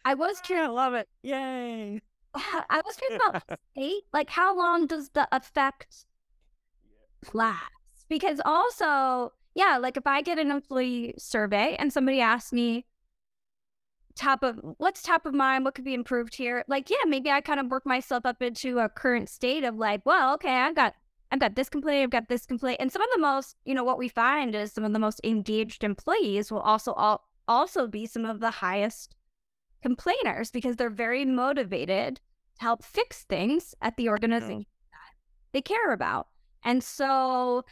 I 0.05 0.15
was 0.15 0.41
curious. 0.41 0.67
I 0.67 0.71
love 0.71 0.93
it. 0.93 1.07
Yay. 1.23 2.01
I 2.35 2.81
was 2.85 2.95
curious 2.95 3.21
about 3.27 3.43
state. 3.71 4.03
Like, 4.13 4.29
how 4.29 4.57
long 4.57 4.87
does 4.87 5.09
the 5.09 5.27
effect 5.31 6.05
last? 7.33 7.71
Because 8.07 8.41
also, 8.43 9.33
yeah, 9.55 9.77
like 9.77 9.97
if 9.97 10.07
I 10.07 10.21
get 10.21 10.39
an 10.39 10.51
employee 10.51 11.13
survey 11.17 11.75
and 11.77 11.93
somebody 11.93 12.21
asks 12.21 12.51
me 12.51 12.85
top 14.15 14.43
of 14.43 14.59
what's 14.77 15.01
top 15.01 15.25
of 15.25 15.33
mind, 15.33 15.63
what 15.63 15.75
could 15.75 15.85
be 15.85 15.93
improved 15.93 16.35
here, 16.35 16.63
like, 16.67 16.89
yeah, 16.89 17.05
maybe 17.07 17.29
I 17.31 17.41
kind 17.41 17.59
of 17.59 17.67
work 17.67 17.85
myself 17.85 18.25
up 18.25 18.41
into 18.41 18.79
a 18.79 18.89
current 18.89 19.29
state 19.29 19.63
of 19.63 19.75
like, 19.75 20.01
well, 20.05 20.33
okay, 20.35 20.53
I've 20.53 20.75
got 20.75 20.95
I've 21.31 21.39
got 21.39 21.55
this 21.55 21.69
complaint, 21.69 22.03
I've 22.03 22.09
got 22.09 22.27
this 22.27 22.45
complaint. 22.45 22.77
And 22.79 22.91
some 22.91 23.01
of 23.01 23.09
the 23.13 23.21
most, 23.21 23.55
you 23.65 23.75
know, 23.75 23.83
what 23.83 23.99
we 23.99 24.07
find 24.09 24.55
is 24.55 24.71
some 24.71 24.83
of 24.83 24.93
the 24.93 24.99
most 24.99 25.21
engaged 25.23 25.83
employees 25.83 26.51
will 26.51 26.61
also 26.61 26.93
all, 26.93 27.29
also 27.47 27.87
be 27.87 28.05
some 28.05 28.25
of 28.25 28.39
the 28.39 28.51
highest 28.51 29.15
complainers 29.81 30.51
because 30.51 30.75
they're 30.75 30.89
very 30.89 31.25
motivated 31.25 32.15
to 32.15 32.61
help 32.61 32.83
fix 32.83 33.23
things 33.23 33.75
at 33.81 33.95
the 33.95 34.05
mm-hmm. 34.05 34.11
organization 34.11 34.65
that 34.91 35.13
they 35.53 35.61
care 35.61 35.91
about. 35.93 36.27
And 36.63 36.83
so 36.83 37.63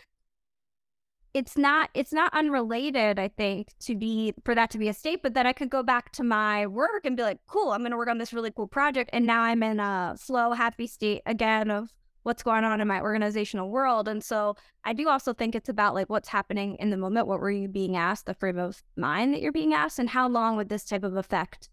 it's 1.33 1.57
not 1.57 1.89
it's 1.93 2.13
not 2.13 2.33
unrelated, 2.33 3.19
I 3.19 3.27
think, 3.27 3.69
to 3.81 3.95
be 3.95 4.33
for 4.45 4.55
that 4.55 4.71
to 4.71 4.77
be 4.77 4.87
a 4.87 4.93
state, 4.93 5.21
but 5.21 5.33
then 5.33 5.45
I 5.45 5.53
could 5.53 5.69
go 5.69 5.83
back 5.83 6.11
to 6.13 6.23
my 6.23 6.65
work 6.67 7.05
and 7.05 7.17
be 7.17 7.23
like, 7.23 7.39
cool, 7.47 7.71
I'm 7.71 7.83
gonna 7.83 7.97
work 7.97 8.09
on 8.09 8.17
this 8.17 8.33
really 8.33 8.51
cool 8.51 8.67
project. 8.67 9.09
And 9.13 9.25
now 9.25 9.41
I'm 9.41 9.61
in 9.61 9.79
a 9.79 10.15
slow, 10.17 10.53
happy 10.53 10.87
state 10.87 11.21
again 11.25 11.69
of 11.69 11.89
what's 12.27 12.43
going 12.43 12.65
on 12.65 12.81
in 12.81 12.87
my 12.89 12.99
organizational 12.99 13.69
world. 13.69 14.09
And 14.09 14.21
so 14.21 14.57
I 14.83 14.91
do 14.91 15.07
also 15.07 15.33
think 15.33 15.55
it's 15.55 15.69
about 15.69 15.95
like 15.95 16.09
what's 16.09 16.27
happening 16.27 16.75
in 16.75 16.89
the 16.89 16.97
moment. 16.97 17.25
What 17.25 17.39
were 17.39 17.49
you 17.49 17.69
being 17.69 17.95
asked, 17.95 18.25
the 18.25 18.33
frame 18.33 18.59
of 18.59 18.83
mind 18.97 19.33
that 19.33 19.41
you're 19.41 19.53
being 19.53 19.73
asked, 19.73 19.97
and 19.97 20.09
how 20.09 20.27
long 20.27 20.57
would 20.57 20.67
this 20.67 20.83
type 20.83 21.03
of 21.03 21.15
effect 21.15 21.69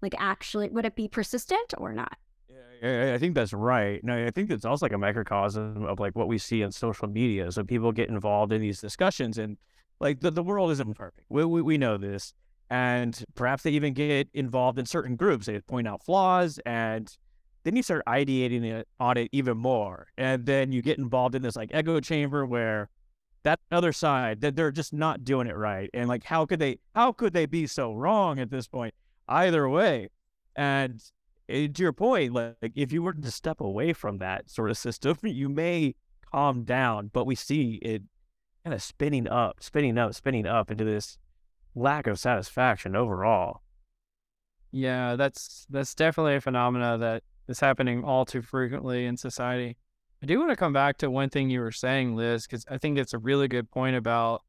like 0.00 0.14
actually 0.16 0.68
would 0.68 0.84
it 0.84 0.94
be 0.94 1.08
persistent 1.08 1.74
or 1.76 1.92
not? 1.92 2.16
Yeah, 2.80 3.14
I- 3.14 3.18
think 3.18 3.34
that's 3.34 3.52
right. 3.52 4.04
No, 4.04 4.26
I 4.26 4.30
think 4.30 4.50
it's 4.50 4.64
also 4.64 4.84
like 4.84 4.92
a 4.92 4.98
microcosm 4.98 5.84
of 5.84 5.98
like 5.98 6.14
what 6.14 6.28
we 6.28 6.38
see 6.38 6.62
in 6.62 6.70
social 6.70 7.08
media. 7.08 7.50
So 7.50 7.64
people 7.64 7.90
get 7.90 8.08
involved 8.08 8.52
in 8.52 8.60
these 8.60 8.80
discussions, 8.80 9.38
and 9.38 9.56
like 9.98 10.20
the, 10.20 10.30
the 10.30 10.42
world 10.42 10.70
isn't 10.70 10.94
perfect. 10.96 11.26
We, 11.28 11.44
we 11.46 11.62
we 11.62 11.78
know 11.78 11.96
this, 11.96 12.32
and 12.70 13.24
perhaps 13.34 13.64
they 13.64 13.70
even 13.70 13.92
get 13.92 14.28
involved 14.34 14.78
in 14.78 14.86
certain 14.86 15.16
groups. 15.16 15.46
They 15.46 15.58
point 15.60 15.88
out 15.88 16.04
flaws, 16.04 16.60
and 16.64 17.10
then 17.66 17.74
you 17.74 17.82
start 17.82 18.04
ideating 18.06 18.62
it, 18.62 18.86
on 19.00 19.16
it 19.16 19.28
even 19.32 19.58
more, 19.58 20.06
and 20.16 20.46
then 20.46 20.70
you 20.70 20.82
get 20.82 20.98
involved 20.98 21.34
in 21.34 21.42
this 21.42 21.56
like 21.56 21.68
echo 21.72 21.98
chamber 21.98 22.46
where 22.46 22.88
that 23.42 23.58
other 23.72 23.92
side 23.92 24.40
that 24.42 24.54
they're 24.54 24.70
just 24.70 24.92
not 24.92 25.24
doing 25.24 25.48
it 25.48 25.56
right, 25.56 25.90
and 25.92 26.08
like 26.08 26.22
how 26.22 26.46
could 26.46 26.60
they 26.60 26.78
how 26.94 27.10
could 27.10 27.32
they 27.32 27.44
be 27.44 27.66
so 27.66 27.92
wrong 27.92 28.38
at 28.38 28.50
this 28.50 28.68
point? 28.68 28.94
Either 29.26 29.68
way, 29.68 30.10
and 30.54 31.02
eh, 31.48 31.66
to 31.66 31.82
your 31.82 31.92
point, 31.92 32.32
like 32.32 32.54
if 32.76 32.92
you 32.92 33.02
were 33.02 33.12
to 33.12 33.30
step 33.32 33.60
away 33.60 33.92
from 33.92 34.18
that 34.18 34.48
sort 34.48 34.70
of 34.70 34.78
system, 34.78 35.18
you 35.24 35.48
may 35.48 35.96
calm 36.30 36.62
down. 36.62 37.10
But 37.12 37.26
we 37.26 37.34
see 37.34 37.80
it 37.82 38.02
kind 38.64 38.74
of 38.74 38.82
spinning 38.82 39.26
up, 39.26 39.56
spinning 39.58 39.98
up, 39.98 40.14
spinning 40.14 40.46
up 40.46 40.70
into 40.70 40.84
this 40.84 41.18
lack 41.74 42.06
of 42.06 42.20
satisfaction 42.20 42.94
overall. 42.94 43.62
Yeah, 44.70 45.16
that's 45.16 45.66
that's 45.68 45.96
definitely 45.96 46.36
a 46.36 46.40
phenomena 46.40 46.96
that 46.98 47.24
is 47.48 47.60
happening 47.60 48.04
all 48.04 48.24
too 48.24 48.42
frequently 48.42 49.06
in 49.06 49.16
society. 49.16 49.76
I 50.22 50.26
do 50.26 50.38
want 50.38 50.50
to 50.50 50.56
come 50.56 50.72
back 50.72 50.98
to 50.98 51.10
one 51.10 51.28
thing 51.28 51.50
you 51.50 51.60
were 51.60 51.72
saying, 51.72 52.16
Liz, 52.16 52.46
because 52.46 52.64
I 52.70 52.78
think 52.78 52.98
it's 52.98 53.12
a 53.12 53.18
really 53.18 53.48
good 53.48 53.70
point 53.70 53.96
about 53.96 54.42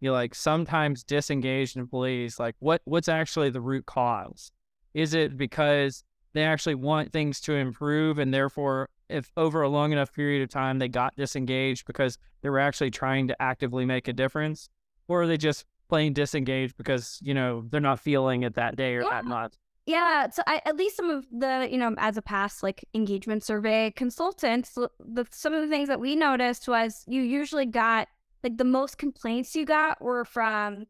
you 0.00 0.08
know, 0.08 0.14
like 0.14 0.34
sometimes 0.34 1.04
disengaged 1.04 1.76
employees. 1.76 2.38
Like, 2.38 2.56
what 2.58 2.80
what's 2.84 3.08
actually 3.08 3.50
the 3.50 3.60
root 3.60 3.86
cause? 3.86 4.50
Is 4.94 5.14
it 5.14 5.36
because 5.36 6.02
they 6.32 6.42
actually 6.42 6.74
want 6.74 7.12
things 7.12 7.40
to 7.42 7.54
improve, 7.54 8.18
and 8.18 8.32
therefore, 8.32 8.88
if 9.08 9.30
over 9.36 9.62
a 9.62 9.68
long 9.68 9.92
enough 9.92 10.12
period 10.12 10.42
of 10.42 10.48
time 10.48 10.78
they 10.78 10.88
got 10.88 11.14
disengaged 11.16 11.86
because 11.86 12.18
they 12.40 12.48
were 12.48 12.58
actually 12.58 12.90
trying 12.90 13.28
to 13.28 13.42
actively 13.42 13.84
make 13.84 14.08
a 14.08 14.12
difference, 14.12 14.68
or 15.06 15.22
are 15.22 15.26
they 15.26 15.36
just 15.36 15.66
plain 15.88 16.12
disengaged 16.12 16.76
because 16.76 17.18
you 17.22 17.34
know 17.34 17.64
they're 17.70 17.80
not 17.80 18.00
feeling 18.00 18.42
it 18.42 18.54
that 18.54 18.76
day 18.76 18.94
or 18.94 19.02
that 19.02 19.24
month? 19.24 19.58
Yeah, 19.90 20.30
so 20.30 20.44
I, 20.46 20.62
at 20.66 20.76
least 20.76 20.96
some 20.96 21.10
of 21.10 21.26
the, 21.32 21.66
you 21.68 21.76
know, 21.76 21.96
as 21.98 22.16
a 22.16 22.22
past 22.22 22.62
like 22.62 22.84
engagement 22.94 23.42
survey 23.42 23.90
consultant, 23.90 24.70
the 24.76 25.26
some 25.32 25.52
of 25.52 25.62
the 25.62 25.68
things 25.68 25.88
that 25.88 25.98
we 25.98 26.14
noticed 26.14 26.68
was 26.68 27.02
you 27.08 27.22
usually 27.22 27.66
got 27.66 28.06
like 28.44 28.56
the 28.56 28.64
most 28.64 28.98
complaints 28.98 29.56
you 29.56 29.64
got 29.64 30.00
were 30.00 30.24
from 30.24 30.86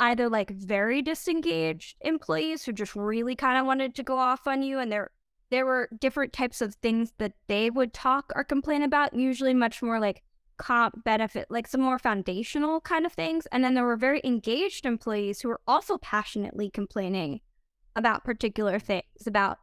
either 0.00 0.28
like 0.28 0.50
very 0.50 1.00
disengaged 1.00 1.96
employees 2.02 2.62
who 2.64 2.72
just 2.74 2.94
really 2.94 3.34
kind 3.34 3.58
of 3.58 3.64
wanted 3.64 3.94
to 3.94 4.02
go 4.02 4.18
off 4.18 4.46
on 4.46 4.62
you, 4.62 4.78
and 4.78 4.92
there 4.92 5.10
there 5.50 5.64
were 5.64 5.88
different 5.98 6.34
types 6.34 6.60
of 6.60 6.74
things 6.74 7.14
that 7.16 7.32
they 7.46 7.70
would 7.70 7.94
talk 7.94 8.30
or 8.36 8.44
complain 8.44 8.82
about, 8.82 9.14
usually 9.14 9.54
much 9.54 9.82
more 9.82 9.98
like 9.98 10.22
comp 10.58 11.02
benefit, 11.04 11.46
like 11.48 11.66
some 11.66 11.80
more 11.80 11.98
foundational 11.98 12.82
kind 12.82 13.06
of 13.06 13.14
things, 13.14 13.46
and 13.50 13.64
then 13.64 13.72
there 13.72 13.86
were 13.86 13.96
very 13.96 14.20
engaged 14.24 14.84
employees 14.84 15.40
who 15.40 15.48
were 15.48 15.62
also 15.66 15.96
passionately 15.96 16.68
complaining 16.68 17.40
about 17.96 18.24
particular 18.24 18.78
things, 18.78 19.26
about 19.26 19.58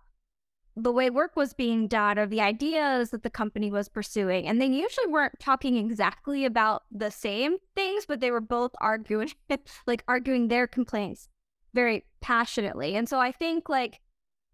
the 0.75 0.91
way 0.91 1.09
work 1.09 1.35
was 1.35 1.53
being 1.53 1.87
done 1.87 2.17
or 2.17 2.25
the 2.25 2.39
ideas 2.41 3.09
that 3.09 3.23
the 3.23 3.29
company 3.29 3.69
was 3.71 3.89
pursuing. 3.89 4.47
And 4.47 4.61
they 4.61 4.67
usually 4.67 5.07
weren't 5.07 5.39
talking 5.39 5.75
exactly 5.75 6.45
about 6.45 6.83
the 6.91 7.11
same 7.11 7.57
things, 7.75 8.05
but 8.05 8.21
they 8.21 8.31
were 8.31 8.39
both 8.41 8.71
arguing, 8.79 9.31
like 9.85 10.03
arguing 10.07 10.47
their 10.47 10.67
complaints 10.67 11.27
very 11.73 12.05
passionately. 12.21 12.95
And 12.95 13.07
so 13.09 13.19
I 13.19 13.31
think 13.31 13.67
like 13.69 13.99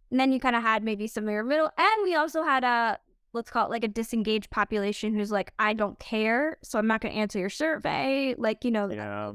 And 0.10 0.20
then 0.20 0.32
you 0.32 0.40
kind 0.40 0.56
of 0.56 0.64
had 0.64 0.84
maybe 0.84 1.08
some 1.08 1.26
of 1.26 1.32
your 1.32 1.44
middle, 1.44 1.70
and 1.78 2.04
we 2.04 2.16
also 2.16 2.44
had 2.44 2.64
a 2.64 3.00
let's 3.34 3.52
call 3.52 3.68
it 3.68 3.70
like 3.70 3.84
a 3.84 3.88
disengaged 3.90 4.50
population 4.50 5.14
who's 5.14 5.32
like, 5.32 5.54
I 5.60 5.74
don't 5.74 6.00
care, 6.00 6.58
so 6.64 6.80
I'm 6.80 6.88
not 6.88 7.02
going 7.02 7.14
to 7.14 7.20
answer 7.20 7.38
your 7.40 7.50
survey. 7.50 8.34
Like 8.38 8.64
you 8.66 8.72
know, 8.72 8.90
Yeah. 8.90 9.34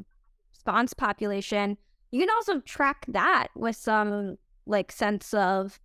response 0.52 0.94
population. 0.94 1.76
You 2.12 2.20
can 2.20 2.30
also 2.30 2.60
track 2.60 3.06
that 3.08 3.48
with 3.56 3.74
some 3.74 4.36
like 4.66 4.92
sense 4.92 5.34
of 5.34 5.80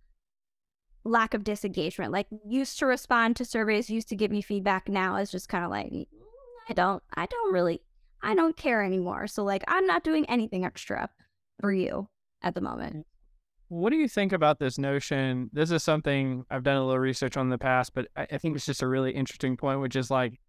lack 1.04 1.34
of 1.34 1.42
disengagement. 1.42 2.12
Like 2.12 2.26
used 2.46 2.78
to 2.78 2.86
respond 2.86 3.36
to 3.36 3.44
surveys, 3.44 3.90
used 3.90 4.08
to 4.10 4.16
give 4.16 4.30
me 4.30 4.42
feedback. 4.42 4.88
Now 4.88 5.16
is 5.16 5.30
just 5.30 5.48
kind 5.48 5.64
of 5.64 5.70
like 5.70 5.90
"Mm, 5.90 6.06
I 6.68 6.74
don't, 6.74 7.02
I 7.14 7.26
don't 7.26 7.52
really, 7.52 7.80
I 8.22 8.34
don't 8.34 8.56
care 8.56 8.84
anymore. 8.84 9.26
So 9.26 9.42
like 9.42 9.64
I'm 9.66 9.86
not 9.86 10.04
doing 10.04 10.26
anything 10.28 10.64
extra 10.64 11.08
for 11.60 11.72
you 11.72 12.08
at 12.42 12.54
the 12.54 12.60
moment. 12.60 13.06
What 13.68 13.90
do 13.90 13.96
you 13.96 14.08
think 14.08 14.32
about 14.32 14.58
this 14.58 14.78
notion? 14.78 15.50
This 15.52 15.70
is 15.70 15.82
something 15.82 16.44
I've 16.50 16.62
done 16.62 16.76
a 16.76 16.84
little 16.84 16.98
research 16.98 17.36
on 17.36 17.46
in 17.46 17.50
the 17.50 17.58
past, 17.58 17.94
but 17.94 18.08
I, 18.16 18.26
I 18.32 18.38
think 18.38 18.56
it's 18.56 18.66
just 18.66 18.82
a 18.82 18.86
really 18.86 19.12
interesting 19.12 19.56
point, 19.56 19.80
which 19.80 19.96
is 19.96 20.10
like 20.10 20.40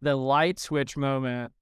the 0.00 0.16
light 0.16 0.58
switch 0.58 0.96
moment 0.96 1.52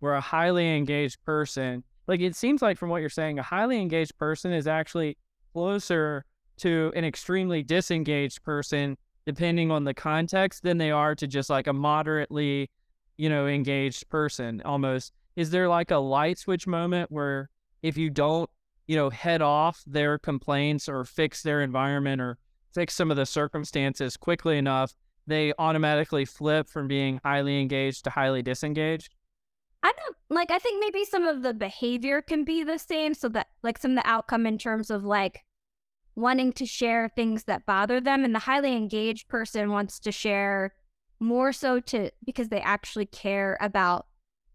where 0.00 0.14
a 0.14 0.20
highly 0.20 0.74
engaged 0.76 1.22
person, 1.24 1.84
like 2.06 2.20
it 2.20 2.34
seems 2.36 2.62
like 2.62 2.78
from 2.78 2.88
what 2.88 3.00
you're 3.00 3.10
saying, 3.10 3.38
a 3.38 3.42
highly 3.42 3.80
engaged 3.80 4.16
person 4.18 4.52
is 4.52 4.66
actually 4.66 5.16
closer 5.52 6.24
to 6.58 6.92
an 6.94 7.04
extremely 7.04 7.62
disengaged 7.62 8.42
person, 8.42 8.96
depending 9.26 9.70
on 9.70 9.84
the 9.84 9.94
context, 9.94 10.62
than 10.62 10.78
they 10.78 10.90
are 10.90 11.14
to 11.14 11.26
just 11.26 11.50
like 11.50 11.66
a 11.66 11.72
moderately, 11.72 12.70
you 13.16 13.28
know, 13.28 13.46
engaged 13.46 14.08
person 14.08 14.62
almost. 14.64 15.12
Is 15.36 15.50
there 15.50 15.68
like 15.68 15.90
a 15.90 15.96
light 15.96 16.38
switch 16.38 16.66
moment 16.66 17.10
where 17.10 17.48
if 17.82 17.96
you 17.96 18.10
don't 18.10 18.50
you 18.86 18.96
know, 18.96 19.10
head 19.10 19.42
off 19.42 19.82
their 19.86 20.18
complaints 20.18 20.88
or 20.88 21.04
fix 21.04 21.42
their 21.42 21.62
environment 21.62 22.20
or 22.20 22.38
fix 22.74 22.94
some 22.94 23.10
of 23.10 23.16
the 23.16 23.26
circumstances 23.26 24.16
quickly 24.16 24.58
enough, 24.58 24.94
they 25.26 25.52
automatically 25.58 26.24
flip 26.24 26.68
from 26.68 26.88
being 26.88 27.20
highly 27.24 27.60
engaged 27.60 28.04
to 28.04 28.10
highly 28.10 28.42
disengaged. 28.42 29.14
I 29.82 29.92
don't 29.92 30.16
like. 30.30 30.50
I 30.50 30.58
think 30.58 30.80
maybe 30.80 31.04
some 31.04 31.26
of 31.26 31.42
the 31.42 31.54
behavior 31.54 32.22
can 32.22 32.44
be 32.44 32.62
the 32.62 32.78
same. 32.78 33.14
So 33.14 33.28
that 33.30 33.48
like 33.62 33.78
some 33.78 33.92
of 33.92 33.96
the 33.96 34.08
outcome 34.08 34.46
in 34.46 34.58
terms 34.58 34.90
of 34.90 35.04
like 35.04 35.40
wanting 36.14 36.52
to 36.52 36.66
share 36.66 37.08
things 37.08 37.44
that 37.44 37.66
bother 37.66 38.00
them, 38.00 38.24
and 38.24 38.34
the 38.34 38.40
highly 38.40 38.76
engaged 38.76 39.28
person 39.28 39.70
wants 39.70 39.98
to 40.00 40.12
share 40.12 40.74
more 41.18 41.52
so 41.52 41.80
to 41.80 42.10
because 42.24 42.48
they 42.48 42.60
actually 42.60 43.06
care 43.06 43.56
about 43.60 44.06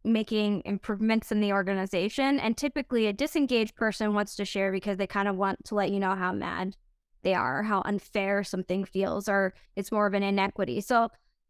making 0.03 0.61
improvements 0.63 1.31
in 1.31 1.41
the 1.41 1.51
organization. 1.51 2.39
And 2.39 2.55
typically, 2.55 3.07
a 3.07 3.13
disengaged 3.13 3.75
person 3.75 4.13
wants 4.13 4.35
to 4.35 4.45
share 4.45 4.71
because 4.71 4.97
they 4.97 5.07
kind 5.07 5.27
of 5.27 5.35
want 5.35 5.65
to 5.65 5.75
let 5.75 5.91
you 5.91 5.99
know 5.99 6.15
how 6.15 6.31
mad 6.31 6.77
they 7.23 7.33
are, 7.33 7.63
how 7.63 7.81
unfair 7.81 8.43
something 8.43 8.85
feels, 8.85 9.27
or 9.27 9.53
it's 9.75 9.91
more 9.91 10.07
of 10.07 10.13
an 10.13 10.23
inequity. 10.23 10.79
So 10.79 11.09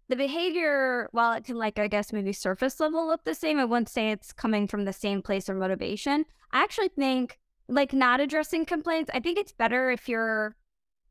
the 0.10 0.16
behavior, 0.16 1.10
while 1.12 1.34
it 1.34 1.44
can 1.44 1.58
like 1.58 1.80
I 1.80 1.88
guess 1.88 2.14
maybe 2.14 2.34
surface 2.34 2.80
level 2.80 3.08
look 3.08 3.24
the 3.24 3.36
same, 3.36 3.60
I 3.60 3.66
wouldn't 3.66 3.90
say 3.90 4.12
it's 4.12 4.32
coming 4.32 4.68
from 4.68 4.86
the 4.86 4.94
same 4.94 5.22
place 5.22 5.50
or 5.50 5.56
motivation. 5.56 6.26
I 6.52 6.64
actually 6.64 6.90
think 6.90 7.40
like 7.68 7.94
not 7.94 8.20
addressing 8.20 8.66
complaints, 8.66 9.12
I 9.14 9.20
think 9.20 9.38
it's 9.38 9.52
better 9.52 9.92
if 9.92 10.08
you're 10.08 10.56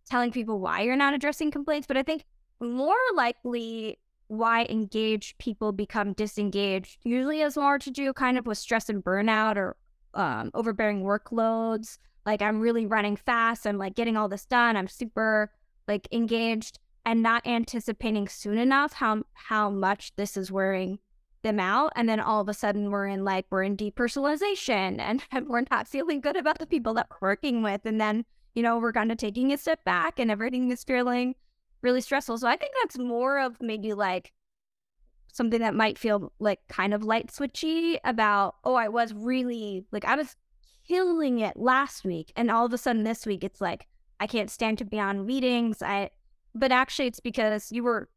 telling 0.09 0.31
people 0.31 0.61
why 0.61 0.83
you're 0.83 0.97
not 0.97 1.15
addressing 1.15 1.51
complaints, 1.51 1.87
but 1.87 1.97
I 1.97 2.03
think 2.03 2.25
more 2.61 2.95
likely 3.15 3.99
why 4.29 4.65
engaged 4.65 5.39
people 5.39 5.73
become 5.73 6.13
disengaged 6.15 6.99
usually 7.05 7.41
has 7.41 7.57
more 7.57 7.79
to 7.79 7.91
do 7.91 8.13
kind 8.13 8.39
of 8.39 8.47
with 8.47 8.59
stress 8.59 8.89
and 8.89 9.05
burnout 9.05 9.57
or 9.57 9.77
um, 10.15 10.51
overbearing 10.55 11.03
workloads. 11.03 11.99
Like 12.25 12.43
I'm 12.43 12.61
really 12.61 12.87
running 12.87 13.17
fast, 13.17 13.67
I'm 13.67 13.79
like 13.79 13.95
getting 13.95 14.17
all 14.17 14.29
this 14.29 14.47
done, 14.47 14.77
I'm 14.77 14.89
super 14.89 15.53
like 15.87 16.09
engaged 16.11 16.79
and 17.07 17.23
not 17.23 17.47
anticipating 17.47 18.27
soon 18.27 18.59
enough 18.59 18.95
how 18.95 19.23
how 19.33 19.71
much 19.71 20.15
this 20.17 20.37
is 20.37 20.51
wearing 20.51 20.99
them 21.43 21.61
out 21.61 21.93
and 21.95 22.09
then 22.09 22.19
all 22.19 22.41
of 22.41 22.49
a 22.49 22.55
sudden 22.55 22.91
we're 22.91 23.07
in 23.07 23.25
like 23.25 23.47
we're 23.49 23.63
in 23.63 23.77
depersonalization 23.77 24.99
and, 24.99 25.23
and 25.31 25.49
we're 25.49 25.63
not 25.71 25.89
feeling 25.89 26.21
good 26.21 26.37
about 26.37 26.59
the 26.59 26.67
people 26.67 26.93
that 26.93 27.09
we're 27.09 27.29
working 27.29 27.63
with 27.63 27.81
and 27.87 28.01
then 28.01 28.25
you 28.55 28.63
know 28.63 28.77
we're 28.79 28.93
kind 28.93 29.13
of 29.13 29.17
taking 29.17 29.53
a 29.53 29.57
step 29.57 29.83
back 29.85 30.19
and 30.19 30.31
everything 30.31 30.71
is 30.71 30.85
feeling 30.85 31.35
really 31.83 32.01
stressful. 32.01 32.37
So 32.37 32.49
i 32.49 32.57
think 32.57 32.73
that's 32.83 32.99
more 32.99 33.39
of 33.39 33.57
maybe 33.61 33.95
like 33.95 34.33
something 35.33 35.61
that 35.61 35.75
might 35.75 35.99
feel 35.99 36.33
like 36.41 36.59
kind 36.69 36.93
of 36.93 37.05
light 37.05 37.29
switchy 37.29 37.99
about 38.05 38.57
oh 38.65 38.75
i 38.75 38.89
was 38.89 39.13
really 39.13 39.85
like 39.93 40.05
i 40.07 40.17
was 40.17 40.35
killing 40.89 41.41
it 41.41 41.57
last 41.57 42.05
week 42.05 42.33
and 42.37 42.51
all 42.51 42.65
of 42.65 42.73
a 42.73 42.79
sudden 42.79 43.05
this 43.05 43.27
week 43.27 43.45
it's 43.45 43.61
like 43.61 43.87
i 44.19 44.27
can't 44.27 44.51
stand 44.51 44.79
to 44.79 44.85
be 44.85 44.99
on 44.99 45.27
meetings 45.27 45.83
i 45.83 46.09
but 46.57 46.73
actually 46.73 47.07
it's 47.07 47.21
because 47.21 47.71
you 47.71 47.83
were 47.83 48.09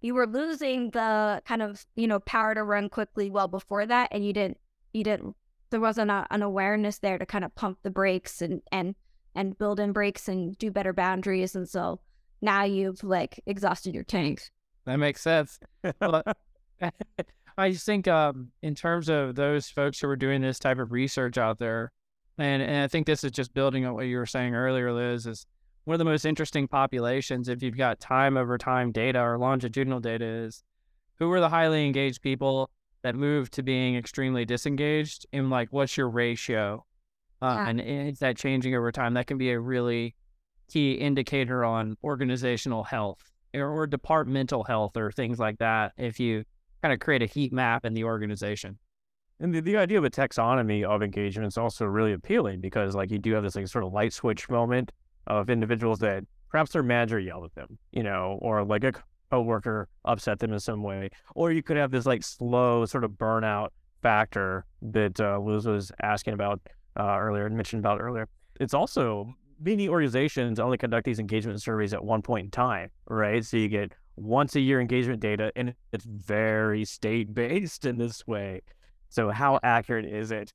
you 0.00 0.14
were 0.14 0.26
losing 0.26 0.90
the 0.90 1.42
kind 1.44 1.62
of 1.62 1.84
you 1.96 2.06
know 2.06 2.20
power 2.20 2.54
to 2.54 2.62
run 2.62 2.88
quickly 2.88 3.30
well 3.30 3.48
before 3.48 3.86
that 3.86 4.08
and 4.12 4.24
you 4.24 4.32
didn't 4.32 4.58
you 4.92 5.02
didn't 5.02 5.34
there 5.70 5.80
wasn't 5.80 6.10
a, 6.10 6.26
an 6.30 6.42
awareness 6.42 6.98
there 6.98 7.18
to 7.18 7.26
kind 7.26 7.44
of 7.44 7.54
pump 7.54 7.78
the 7.82 7.90
brakes 7.90 8.40
and 8.40 8.62
and 8.70 8.94
and 9.34 9.58
build 9.58 9.80
in 9.80 9.92
brakes 9.92 10.28
and 10.28 10.56
do 10.58 10.70
better 10.70 10.92
boundaries 10.92 11.56
and 11.56 11.68
so 11.68 12.00
now 12.40 12.64
you've 12.64 13.02
like 13.02 13.40
exhausted 13.46 13.94
your 13.94 14.04
tanks 14.04 14.50
That 14.86 14.98
makes 14.98 15.20
sense. 15.20 15.58
Well, 16.00 16.22
I 17.58 17.72
just 17.72 17.86
think 17.86 18.06
um, 18.06 18.50
in 18.62 18.74
terms 18.74 19.08
of 19.08 19.34
those 19.34 19.68
folks 19.68 20.00
who 20.00 20.08
are 20.08 20.16
doing 20.16 20.42
this 20.42 20.58
type 20.58 20.78
of 20.78 20.92
research 20.92 21.38
out 21.38 21.58
there, 21.58 21.92
and, 22.38 22.62
and 22.62 22.84
I 22.84 22.88
think 22.88 23.06
this 23.06 23.24
is 23.24 23.32
just 23.32 23.54
building 23.54 23.84
on 23.86 23.94
what 23.94 24.06
you 24.06 24.18
were 24.18 24.26
saying 24.26 24.54
earlier, 24.54 24.92
Liz, 24.92 25.26
is 25.26 25.46
one 25.86 25.94
of 25.94 25.98
the 26.00 26.04
most 26.04 26.24
interesting 26.24 26.66
populations 26.66 27.48
if 27.48 27.62
you've 27.62 27.76
got 27.76 28.00
time 28.00 28.36
over 28.36 28.58
time 28.58 28.90
data 28.90 29.20
or 29.20 29.38
longitudinal 29.38 30.00
data 30.00 30.24
is 30.24 30.64
who 31.14 31.30
are 31.30 31.38
the 31.38 31.48
highly 31.48 31.86
engaged 31.86 32.20
people 32.22 32.68
that 33.02 33.14
move 33.14 33.48
to 33.52 33.62
being 33.62 33.94
extremely 33.96 34.44
disengaged 34.44 35.26
and 35.32 35.48
like 35.48 35.68
what's 35.70 35.96
your 35.96 36.08
ratio? 36.08 36.84
Uh, 37.40 37.54
Yeah. 37.56 37.68
and 37.68 37.80
is 37.80 38.18
that 38.18 38.36
changing 38.36 38.74
over 38.74 38.90
time? 38.90 39.14
That 39.14 39.28
can 39.28 39.38
be 39.38 39.52
a 39.52 39.60
really 39.60 40.16
key 40.68 40.94
indicator 40.94 41.64
on 41.64 41.96
organizational 42.02 42.82
health 42.82 43.30
or, 43.54 43.68
or 43.68 43.86
departmental 43.86 44.64
health 44.64 44.96
or 44.96 45.12
things 45.12 45.38
like 45.38 45.58
that 45.58 45.92
if 45.96 46.18
you 46.18 46.42
kind 46.82 46.92
of 46.92 46.98
create 46.98 47.22
a 47.22 47.26
heat 47.26 47.52
map 47.52 47.84
in 47.84 47.94
the 47.94 48.02
organization. 48.02 48.76
And 49.38 49.54
the, 49.54 49.60
the 49.60 49.76
idea 49.76 49.98
of 49.98 50.04
a 50.04 50.10
taxonomy 50.10 50.82
of 50.82 51.00
engagement 51.00 51.46
is 51.46 51.56
also 51.56 51.84
really 51.84 52.12
appealing 52.12 52.60
because 52.60 52.96
like 52.96 53.12
you 53.12 53.20
do 53.20 53.34
have 53.34 53.44
this 53.44 53.54
like 53.54 53.68
sort 53.68 53.84
of 53.84 53.92
light 53.92 54.12
switch 54.12 54.48
moment 54.48 54.90
of 55.26 55.50
individuals 55.50 55.98
that 56.00 56.24
perhaps 56.50 56.72
their 56.72 56.82
manager 56.82 57.18
yelled 57.18 57.44
at 57.44 57.54
them, 57.54 57.78
you 57.92 58.02
know, 58.02 58.38
or 58.42 58.64
like 58.64 58.84
a 58.84 58.92
coworker 59.30 59.88
upset 60.04 60.38
them 60.38 60.52
in 60.52 60.60
some 60.60 60.82
way, 60.82 61.10
or 61.34 61.52
you 61.52 61.62
could 61.62 61.76
have 61.76 61.90
this 61.90 62.06
like 62.06 62.22
slow 62.22 62.84
sort 62.86 63.04
of 63.04 63.12
burnout 63.12 63.68
factor 64.02 64.64
that 64.82 65.20
uh, 65.20 65.38
Liz 65.38 65.66
was 65.66 65.90
asking 66.02 66.34
about 66.34 66.60
uh, 66.98 67.16
earlier 67.18 67.46
and 67.46 67.56
mentioned 67.56 67.80
about 67.80 68.00
earlier. 68.00 68.28
It's 68.60 68.74
also 68.74 69.34
many 69.60 69.88
organizations 69.88 70.60
only 70.60 70.78
conduct 70.78 71.04
these 71.04 71.18
engagement 71.18 71.60
surveys 71.60 71.92
at 71.92 72.04
one 72.04 72.22
point 72.22 72.44
in 72.44 72.50
time, 72.50 72.90
right? 73.08 73.44
So 73.44 73.56
you 73.56 73.68
get 73.68 73.92
once 74.16 74.54
a 74.54 74.60
year 74.60 74.80
engagement 74.80 75.20
data, 75.20 75.52
and 75.56 75.74
it's 75.92 76.04
very 76.04 76.84
state 76.84 77.34
based 77.34 77.84
in 77.84 77.98
this 77.98 78.26
way. 78.26 78.62
So 79.08 79.30
how 79.30 79.60
accurate 79.62 80.06
is 80.06 80.30
it? 80.30 80.52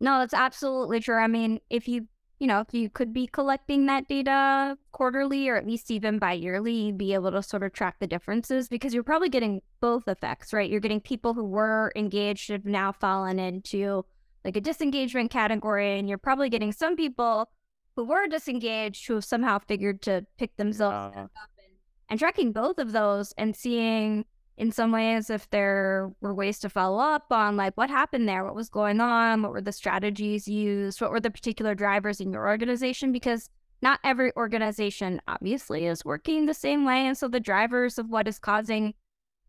No, 0.00 0.18
that's 0.18 0.34
absolutely 0.34 1.00
true. 1.00 1.16
I 1.16 1.28
mean, 1.28 1.60
if 1.70 1.86
you, 1.86 2.08
you 2.42 2.48
know, 2.48 2.58
if 2.58 2.74
you 2.74 2.90
could 2.90 3.12
be 3.12 3.28
collecting 3.28 3.86
that 3.86 4.08
data 4.08 4.76
quarterly 4.90 5.48
or 5.48 5.54
at 5.54 5.64
least 5.64 5.92
even 5.92 6.18
bi 6.18 6.32
yearly, 6.32 6.72
you'd 6.72 6.98
be 6.98 7.14
able 7.14 7.30
to 7.30 7.40
sort 7.40 7.62
of 7.62 7.72
track 7.72 7.94
the 8.00 8.06
differences 8.08 8.68
because 8.68 8.92
you're 8.92 9.04
probably 9.04 9.28
getting 9.28 9.62
both 9.80 10.08
effects, 10.08 10.52
right? 10.52 10.68
You're 10.68 10.80
getting 10.80 11.00
people 11.00 11.34
who 11.34 11.44
were 11.44 11.92
engaged 11.94 12.50
have 12.50 12.64
now 12.64 12.90
fallen 12.90 13.38
into 13.38 14.04
like 14.44 14.56
a 14.56 14.60
disengagement 14.60 15.30
category, 15.30 16.00
and 16.00 16.08
you're 16.08 16.18
probably 16.18 16.50
getting 16.50 16.72
some 16.72 16.96
people 16.96 17.48
who 17.94 18.04
were 18.04 18.26
disengaged 18.26 19.06
who 19.06 19.14
have 19.14 19.24
somehow 19.24 19.60
figured 19.60 20.02
to 20.02 20.26
pick 20.36 20.56
themselves 20.56 20.96
Uh. 20.96 21.10
back 21.10 21.30
up 21.40 21.50
and, 21.58 21.76
and 22.08 22.18
tracking 22.18 22.50
both 22.50 22.80
of 22.80 22.90
those 22.90 23.32
and 23.38 23.54
seeing 23.54 24.24
in 24.56 24.70
some 24.70 24.92
ways 24.92 25.30
if 25.30 25.48
there 25.50 26.10
were 26.20 26.34
ways 26.34 26.58
to 26.60 26.68
follow 26.68 26.98
up 26.98 27.26
on 27.30 27.56
like 27.56 27.74
what 27.76 27.90
happened 27.90 28.28
there? 28.28 28.44
What 28.44 28.54
was 28.54 28.68
going 28.68 29.00
on? 29.00 29.42
What 29.42 29.52
were 29.52 29.60
the 29.60 29.72
strategies 29.72 30.46
used? 30.46 31.00
What 31.00 31.10
were 31.10 31.20
the 31.20 31.30
particular 31.30 31.74
drivers 31.74 32.20
in 32.20 32.32
your 32.32 32.46
organization? 32.46 33.12
Because 33.12 33.48
not 33.80 33.98
every 34.04 34.32
organization 34.36 35.20
obviously 35.26 35.86
is 35.86 36.04
working 36.04 36.46
the 36.46 36.54
same 36.54 36.84
way 36.84 37.06
and 37.06 37.18
so 37.18 37.26
the 37.26 37.40
drivers 37.40 37.98
of 37.98 38.08
what 38.08 38.28
is 38.28 38.38
causing 38.38 38.94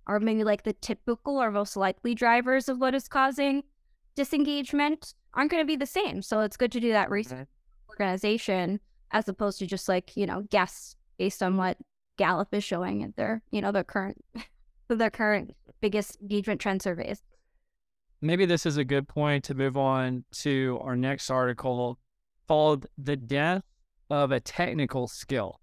are 0.07 0.19
maybe 0.19 0.43
like 0.43 0.63
the 0.63 0.73
typical 0.73 1.41
or 1.41 1.51
most 1.51 1.77
likely 1.77 2.15
drivers 2.15 2.67
of 2.67 2.79
what 2.79 2.95
is 2.95 3.07
causing 3.07 3.63
disengagement 4.15 5.13
aren't 5.33 5.51
going 5.51 5.61
to 5.61 5.67
be 5.67 5.75
the 5.75 5.85
same. 5.85 6.21
So 6.21 6.41
it's 6.41 6.57
good 6.57 6.71
to 6.73 6.79
do 6.79 6.91
that 6.91 7.09
research 7.09 7.47
mm-hmm. 7.47 7.89
organization 7.89 8.79
as 9.11 9.27
opposed 9.27 9.59
to 9.59 9.67
just 9.67 9.87
like 9.87 10.15
you 10.17 10.25
know 10.25 10.41
guess 10.49 10.95
based 11.17 11.43
on 11.43 11.57
what 11.57 11.77
gallup 12.17 12.53
is 12.53 12.63
showing 12.63 13.03
at 13.03 13.15
their 13.15 13.41
you 13.51 13.61
know 13.61 13.71
their 13.71 13.83
current 13.83 14.23
their 14.99 15.09
current 15.09 15.55
biggest 15.81 16.19
engagement 16.21 16.61
trend 16.61 16.81
surveys 16.81 17.21
maybe 18.23 18.45
this 18.45 18.65
is 18.65 18.77
a 18.77 18.85
good 18.85 19.07
point 19.07 19.43
to 19.43 19.53
move 19.53 19.75
on 19.75 20.23
to 20.31 20.79
our 20.81 20.95
next 20.95 21.29
article 21.29 21.99
called 22.47 22.87
The 22.97 23.17
Death 23.17 23.63
of 24.09 24.31
a 24.31 24.39
technical 24.39 25.07
skill, 25.07 25.59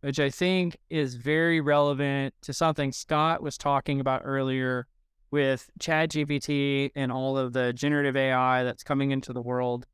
which 0.00 0.18
I 0.18 0.28
think 0.28 0.76
is 0.90 1.14
very 1.14 1.60
relevant 1.60 2.34
to 2.42 2.52
something 2.52 2.92
Scott 2.92 3.42
was 3.42 3.56
talking 3.56 4.00
about 4.00 4.22
earlier 4.24 4.86
with 5.30 5.70
ChatGPT 5.78 6.90
and 6.94 7.12
all 7.12 7.38
of 7.38 7.52
the 7.52 7.72
generative 7.72 8.16
AI 8.16 8.64
that's 8.64 8.82
coming 8.82 9.12
into 9.12 9.32
the 9.32 9.42
world. 9.42 9.86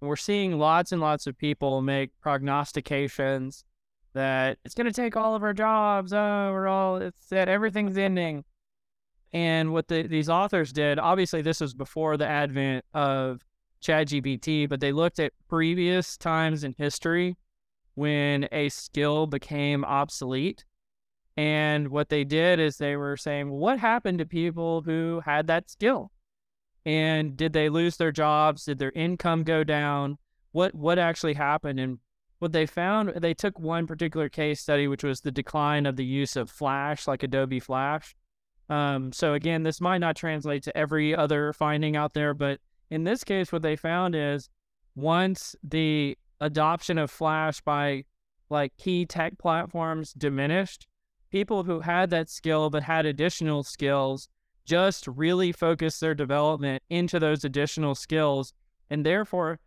We're 0.00 0.16
seeing 0.16 0.58
lots 0.58 0.90
and 0.90 1.00
lots 1.00 1.26
of 1.26 1.36
people 1.36 1.82
make 1.82 2.10
prognostications 2.20 3.64
that 4.14 4.58
it's 4.64 4.74
going 4.74 4.86
to 4.86 4.92
take 4.92 5.16
all 5.16 5.34
of 5.34 5.42
our 5.42 5.52
jobs. 5.52 6.12
Oh, 6.12 6.50
we're 6.52 6.68
all, 6.68 6.96
it's 6.96 7.28
that 7.28 7.48
everything's 7.48 7.96
ending. 7.96 8.44
And 9.32 9.72
what 9.72 9.88
the, 9.88 10.02
these 10.02 10.28
authors 10.28 10.72
did, 10.72 10.98
obviously, 10.98 11.42
this 11.42 11.60
was 11.60 11.74
before 11.74 12.16
the 12.16 12.26
advent 12.26 12.84
of 12.92 13.40
ChatGPT, 13.82 14.68
but 14.68 14.80
they 14.80 14.92
looked 14.92 15.18
at 15.18 15.32
previous 15.48 16.16
times 16.16 16.64
in 16.64 16.74
history 16.76 17.36
when 17.94 18.48
a 18.52 18.68
skill 18.68 19.26
became 19.26 19.84
obsolete. 19.84 20.64
And 21.36 21.88
what 21.88 22.10
they 22.10 22.24
did 22.24 22.60
is 22.60 22.76
they 22.76 22.96
were 22.96 23.16
saying, 23.16 23.50
what 23.50 23.78
happened 23.78 24.18
to 24.18 24.26
people 24.26 24.82
who 24.82 25.22
had 25.24 25.46
that 25.46 25.70
skill? 25.70 26.10
And 26.84 27.36
did 27.36 27.52
they 27.52 27.68
lose 27.68 27.96
their 27.96 28.12
jobs? 28.12 28.64
Did 28.64 28.78
their 28.78 28.92
income 28.92 29.44
go 29.44 29.64
down? 29.64 30.18
What 30.50 30.74
what 30.74 30.98
actually 30.98 31.34
happened? 31.34 31.80
And 31.80 31.98
what 32.42 32.50
they 32.50 32.66
found, 32.66 33.10
they 33.10 33.34
took 33.34 33.60
one 33.60 33.86
particular 33.86 34.28
case 34.28 34.60
study, 34.60 34.88
which 34.88 35.04
was 35.04 35.20
the 35.20 35.30
decline 35.30 35.86
of 35.86 35.94
the 35.94 36.04
use 36.04 36.34
of 36.34 36.50
Flash, 36.50 37.06
like 37.06 37.22
Adobe 37.22 37.60
Flash. 37.60 38.16
Um, 38.68 39.12
so 39.12 39.34
again, 39.34 39.62
this 39.62 39.80
might 39.80 39.98
not 39.98 40.16
translate 40.16 40.64
to 40.64 40.76
every 40.76 41.14
other 41.14 41.52
finding 41.52 41.94
out 41.94 42.14
there, 42.14 42.34
but 42.34 42.58
in 42.90 43.04
this 43.04 43.22
case, 43.22 43.52
what 43.52 43.62
they 43.62 43.76
found 43.76 44.16
is 44.16 44.48
once 44.96 45.54
the 45.62 46.18
adoption 46.40 46.98
of 46.98 47.12
Flash 47.12 47.60
by 47.60 48.04
like 48.50 48.76
key 48.76 49.06
tech 49.06 49.38
platforms 49.38 50.12
diminished, 50.12 50.88
people 51.30 51.62
who 51.62 51.78
had 51.78 52.10
that 52.10 52.28
skill 52.28 52.70
but 52.70 52.82
had 52.82 53.06
additional 53.06 53.62
skills 53.62 54.28
just 54.64 55.06
really 55.06 55.52
focused 55.52 56.00
their 56.00 56.14
development 56.14 56.82
into 56.90 57.20
those 57.20 57.44
additional 57.44 57.94
skills. 57.94 58.52
And 58.90 59.06
therefore, 59.06 59.60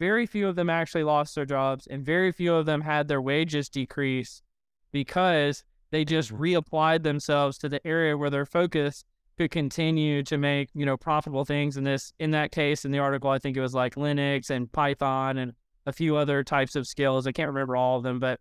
very 0.00 0.26
few 0.26 0.48
of 0.48 0.56
them 0.56 0.70
actually 0.70 1.04
lost 1.04 1.34
their 1.34 1.44
jobs 1.44 1.86
and 1.86 2.04
very 2.04 2.32
few 2.32 2.54
of 2.54 2.66
them 2.66 2.80
had 2.80 3.06
their 3.06 3.20
wages 3.20 3.68
decrease 3.68 4.42
because 4.90 5.62
they 5.90 6.04
just 6.04 6.32
mm-hmm. 6.32 6.42
reapplied 6.42 7.02
themselves 7.02 7.58
to 7.58 7.68
the 7.68 7.86
area 7.86 8.16
where 8.16 8.30
their 8.30 8.46
focus 8.46 9.04
could 9.36 9.50
continue 9.50 10.22
to 10.22 10.38
make, 10.38 10.70
you 10.74 10.86
know, 10.86 10.96
profitable 10.96 11.44
things. 11.44 11.76
In 11.76 11.84
this, 11.84 12.12
in 12.18 12.30
that 12.32 12.50
case, 12.50 12.84
in 12.84 12.90
the 12.90 12.98
article, 12.98 13.30
I 13.30 13.38
think 13.38 13.56
it 13.56 13.60
was 13.60 13.74
like 13.74 13.94
Linux 13.94 14.50
and 14.50 14.72
Python 14.72 15.38
and 15.38 15.52
a 15.86 15.92
few 15.92 16.16
other 16.16 16.42
types 16.42 16.76
of 16.76 16.86
skills. 16.86 17.26
I 17.26 17.32
can't 17.32 17.48
remember 17.48 17.76
all 17.76 17.98
of 17.98 18.02
them, 18.02 18.18
but 18.18 18.40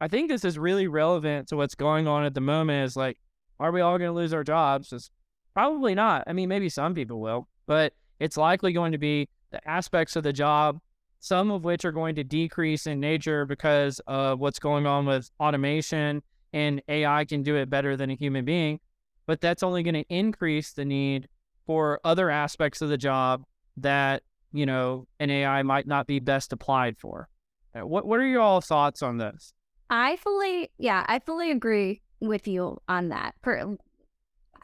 I 0.00 0.08
think 0.08 0.28
this 0.28 0.44
is 0.44 0.58
really 0.58 0.88
relevant 0.88 1.48
to 1.48 1.56
what's 1.56 1.74
going 1.74 2.08
on 2.08 2.24
at 2.24 2.34
the 2.34 2.40
moment. 2.40 2.86
Is 2.86 2.96
like, 2.96 3.18
are 3.60 3.72
we 3.72 3.80
all 3.80 3.98
going 3.98 4.08
to 4.08 4.14
lose 4.16 4.34
our 4.34 4.44
jobs? 4.44 4.92
It's 4.92 5.10
probably 5.54 5.94
not. 5.94 6.24
I 6.26 6.32
mean, 6.32 6.48
maybe 6.48 6.68
some 6.68 6.94
people 6.94 7.20
will, 7.20 7.48
but 7.66 7.92
it's 8.18 8.36
likely 8.36 8.72
going 8.72 8.92
to 8.92 8.98
be 8.98 9.28
the 9.50 9.66
aspects 9.68 10.16
of 10.16 10.24
the 10.24 10.32
job, 10.32 10.80
some 11.22 11.52
of 11.52 11.64
which 11.64 11.84
are 11.84 11.92
going 11.92 12.16
to 12.16 12.24
decrease 12.24 12.84
in 12.88 12.98
nature 12.98 13.46
because 13.46 14.00
of 14.08 14.40
what's 14.40 14.58
going 14.58 14.86
on 14.86 15.06
with 15.06 15.30
automation 15.38 16.20
and 16.52 16.82
AI 16.88 17.24
can 17.24 17.44
do 17.44 17.54
it 17.54 17.70
better 17.70 17.96
than 17.96 18.10
a 18.10 18.16
human 18.16 18.44
being. 18.44 18.80
But 19.24 19.40
that's 19.40 19.62
only 19.62 19.84
going 19.84 19.94
to 19.94 20.04
increase 20.08 20.72
the 20.72 20.84
need 20.84 21.28
for 21.64 22.00
other 22.02 22.28
aspects 22.28 22.82
of 22.82 22.88
the 22.88 22.98
job 22.98 23.44
that, 23.76 24.24
you 24.52 24.66
know, 24.66 25.06
an 25.20 25.30
AI 25.30 25.62
might 25.62 25.86
not 25.86 26.08
be 26.08 26.18
best 26.18 26.52
applied 26.52 26.98
for. 26.98 27.28
Uh, 27.72 27.86
what 27.86 28.04
what 28.04 28.18
are 28.18 28.26
your 28.26 28.40
all 28.40 28.60
thoughts 28.60 29.00
on 29.00 29.18
this? 29.18 29.54
I 29.88 30.16
fully, 30.16 30.70
yeah, 30.76 31.06
I 31.06 31.20
fully 31.20 31.52
agree 31.52 32.02
with 32.20 32.48
you 32.48 32.78
on 32.88 33.10
that. 33.10 33.36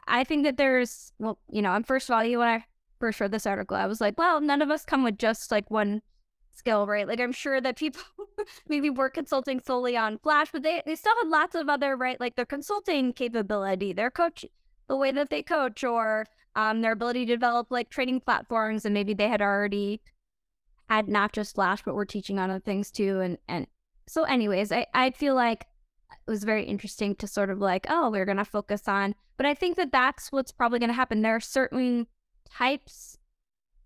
I 0.09 0.25
think 0.25 0.43
that 0.43 0.57
there's, 0.57 1.13
well, 1.19 1.39
you 1.49 1.61
know, 1.61 1.71
I'm 1.71 1.83
first 1.83 2.09
of 2.09 2.15
all, 2.15 2.23
you 2.23 2.39
when 2.39 2.49
I 2.49 2.65
first 2.99 3.21
read 3.21 3.31
this 3.31 3.47
article, 3.47 3.77
I 3.77 3.85
was 3.85 4.01
like, 4.01 4.17
well, 4.17 4.41
none 4.41 4.61
of 4.61 4.69
us 4.69 4.83
come 4.83 5.05
with 5.05 5.17
just 5.17 5.51
like 5.51 5.71
one 5.71 6.01
skill, 6.59 6.85
right? 6.85 7.07
Like 7.07 7.19
I'm 7.19 7.31
sure 7.31 7.59
that 7.59 7.77
people 7.77 8.01
maybe 8.67 8.89
were 8.89 9.09
consulting 9.09 9.59
solely 9.59 9.97
on 9.97 10.19
Flash, 10.19 10.49
but 10.51 10.63
they, 10.63 10.81
they 10.85 10.95
still 10.95 11.15
had 11.21 11.29
lots 11.29 11.55
of 11.55 11.69
other, 11.69 11.95
right? 11.95 12.19
Like 12.19 12.35
their 12.35 12.45
consulting 12.45 13.13
capability, 13.13 13.93
their 13.93 14.11
coach, 14.11 14.45
the 14.87 14.95
way 14.95 15.11
that 15.11 15.29
they 15.29 15.41
coach, 15.41 15.83
or 15.83 16.27
um, 16.55 16.81
their 16.81 16.91
ability 16.91 17.25
to 17.25 17.35
develop 17.35 17.67
like 17.71 17.89
training 17.89 18.21
platforms, 18.21 18.85
and 18.85 18.93
maybe 18.93 19.13
they 19.13 19.27
had 19.27 19.41
already 19.41 20.01
had 20.89 21.07
not 21.07 21.33
just 21.33 21.55
Flash, 21.55 21.81
but 21.83 21.95
were 21.95 22.05
teaching 22.05 22.37
on 22.37 22.51
other 22.51 22.59
things 22.59 22.91
too, 22.91 23.19
and 23.21 23.37
and 23.47 23.67
so 24.09 24.23
anyways 24.23 24.71
i 24.71 24.85
i 24.93 25.11
feel 25.11 25.35
like 25.35 25.67
it 26.11 26.31
was 26.31 26.43
very 26.43 26.63
interesting 26.65 27.15
to 27.15 27.27
sort 27.27 27.51
of 27.51 27.59
like 27.59 27.85
oh 27.89 28.09
we're 28.09 28.25
going 28.25 28.37
to 28.37 28.45
focus 28.45 28.87
on 28.87 29.13
but 29.37 29.45
i 29.45 29.53
think 29.53 29.77
that 29.77 29.91
that's 29.91 30.31
what's 30.31 30.51
probably 30.51 30.79
going 30.79 30.89
to 30.89 30.95
happen 30.95 31.21
there 31.21 31.35
are 31.35 31.39
certain 31.39 32.07
types 32.49 33.18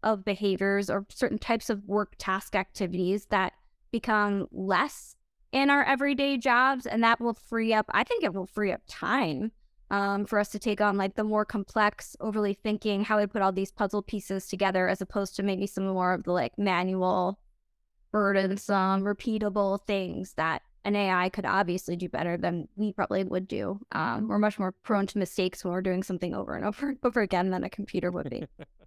of 0.04 0.26
behaviors 0.26 0.90
or 0.90 1.06
certain 1.10 1.38
types 1.38 1.70
of 1.70 1.86
work 1.86 2.14
task 2.18 2.56
activities 2.56 3.26
that 3.26 3.54
become 3.92 4.48
less 4.52 5.16
in 5.52 5.70
our 5.70 5.84
everyday 5.84 6.38
jobs 6.38 6.86
and 6.86 7.04
that 7.04 7.22
will 7.22 7.34
free 7.34 7.74
up 7.74 7.86
i 7.90 8.04
think 8.04 8.24
it 8.24 8.34
will 8.34 8.48
free 8.48 8.72
up 8.72 8.82
time 8.88 9.52
um, 9.92 10.26
for 10.26 10.40
us 10.40 10.50
to 10.50 10.58
take 10.58 10.82
on 10.82 10.98
like 10.98 11.16
the 11.16 11.24
more 11.24 11.46
complex 11.46 12.16
overly 12.20 12.54
thinking 12.54 13.04
how 13.04 13.20
we 13.20 13.28
put 13.28 13.44
all 13.44 13.52
these 13.52 13.72
puzzle 13.72 14.02
pieces 14.02 14.48
together 14.48 14.88
as 14.88 15.02
opposed 15.02 15.36
to 15.36 15.44
maybe 15.44 15.68
some 15.68 15.86
more 15.86 16.14
of 16.14 16.24
the 16.24 16.32
like 16.32 16.58
manual 16.58 17.38
burdensome, 18.14 19.02
repeatable 19.02 19.82
things 19.86 20.36
that 20.36 20.62
an 20.86 20.96
AI 20.96 21.30
could 21.30 21.46
obviously 21.46 21.96
do 21.98 22.08
better 22.08 22.38
than 22.38 22.68
we 22.76 22.94
probably 22.94 23.24
would 23.24 23.48
do. 23.48 23.80
Um, 23.92 24.28
we're 24.28 24.38
much 24.38 24.60
more 24.60 24.72
prone 24.84 25.08
to 25.08 25.18
mistakes 25.18 25.64
when 25.64 25.74
we're 25.74 25.82
doing 25.82 26.04
something 26.04 26.34
over 26.34 26.56
and 26.56 26.66
over 26.66 26.90
and 26.90 26.98
over 27.04 27.22
again 27.22 27.50
than 27.50 27.64
a 27.64 27.70
computer 27.70 28.12
would 28.12 28.30
be. 28.30 28.46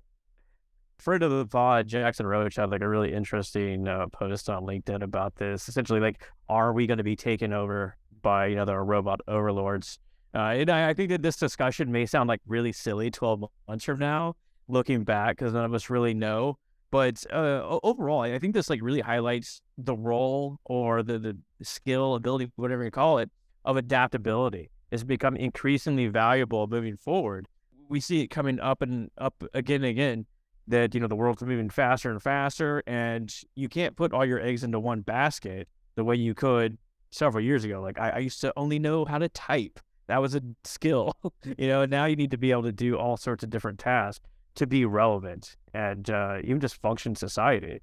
Friend 0.98 1.22
of 1.22 1.30
the 1.30 1.46
pod, 1.46 1.86
Jackson 1.86 2.26
Roatch 2.26 2.56
had 2.56 2.70
like 2.70 2.80
a 2.80 2.88
really 2.88 3.12
interesting 3.12 3.86
uh, 3.86 4.06
post 4.08 4.48
on 4.48 4.64
LinkedIn 4.64 5.02
about 5.02 5.36
this. 5.36 5.68
Essentially, 5.68 6.00
like, 6.00 6.22
are 6.48 6.72
we 6.72 6.86
going 6.86 6.98
to 6.98 7.04
be 7.04 7.16
taken 7.16 7.52
over 7.52 7.96
by 8.22 8.46
you 8.46 8.56
know 8.56 8.64
the 8.64 8.76
robot 8.78 9.20
overlords? 9.28 9.98
Uh, 10.34 10.54
and 10.54 10.70
I, 10.70 10.90
I 10.90 10.94
think 10.94 11.10
that 11.10 11.22
this 11.22 11.36
discussion 11.36 11.92
may 11.92 12.06
sound 12.06 12.28
like 12.28 12.40
really 12.46 12.72
silly 12.72 13.10
12 13.10 13.44
months 13.68 13.84
from 13.84 13.98
now, 13.98 14.34
looking 14.68 15.04
back, 15.04 15.36
because 15.38 15.52
none 15.52 15.64
of 15.64 15.74
us 15.74 15.88
really 15.88 16.14
know. 16.14 16.58
But 16.90 17.24
uh, 17.32 17.78
overall, 17.82 18.20
I 18.20 18.38
think 18.38 18.54
this 18.54 18.70
like 18.70 18.80
really 18.82 19.00
highlights 19.00 19.60
the 19.76 19.94
role 19.94 20.58
or 20.64 21.02
the 21.02 21.18
the 21.18 21.36
skill, 21.62 22.14
ability, 22.14 22.50
whatever 22.56 22.84
you 22.84 22.90
call 22.90 23.18
it, 23.18 23.30
of 23.64 23.76
adaptability. 23.76 24.70
It's 24.90 25.04
become 25.04 25.36
increasingly 25.36 26.06
valuable 26.06 26.66
moving 26.68 26.96
forward. 26.96 27.48
We 27.88 28.00
see 28.00 28.22
it 28.22 28.28
coming 28.28 28.60
up 28.60 28.82
and 28.82 29.10
up 29.18 29.34
again 29.52 29.82
and 29.82 29.90
again 29.90 30.26
that 30.68 30.94
you 30.94 31.00
know 31.00 31.06
the 31.06 31.16
world's 31.16 31.42
moving 31.42 31.70
faster 31.70 32.10
and 32.10 32.22
faster, 32.22 32.82
and 32.86 33.34
you 33.54 33.68
can't 33.68 33.96
put 33.96 34.12
all 34.12 34.24
your 34.24 34.40
eggs 34.40 34.64
into 34.64 34.80
one 34.80 35.00
basket 35.00 35.68
the 35.94 36.04
way 36.04 36.16
you 36.16 36.34
could 36.34 36.78
several 37.10 37.42
years 37.42 37.64
ago. 37.64 37.80
Like 37.80 37.98
I, 37.98 38.10
I 38.10 38.18
used 38.18 38.40
to 38.42 38.52
only 38.56 38.78
know 38.78 39.04
how 39.04 39.18
to 39.18 39.28
type. 39.28 39.80
That 40.08 40.20
was 40.20 40.34
a 40.34 40.42
skill, 40.64 41.14
you 41.58 41.68
know. 41.68 41.84
Now 41.84 42.06
you 42.06 42.16
need 42.16 42.30
to 42.30 42.38
be 42.38 42.50
able 42.50 42.64
to 42.64 42.72
do 42.72 42.96
all 42.96 43.16
sorts 43.16 43.44
of 43.44 43.50
different 43.50 43.78
tasks 43.78 44.24
to 44.56 44.66
be 44.66 44.84
relevant 44.84 45.56
and 45.74 46.08
uh, 46.10 46.38
even 46.42 46.60
just 46.60 46.80
function 46.80 47.14
society. 47.14 47.80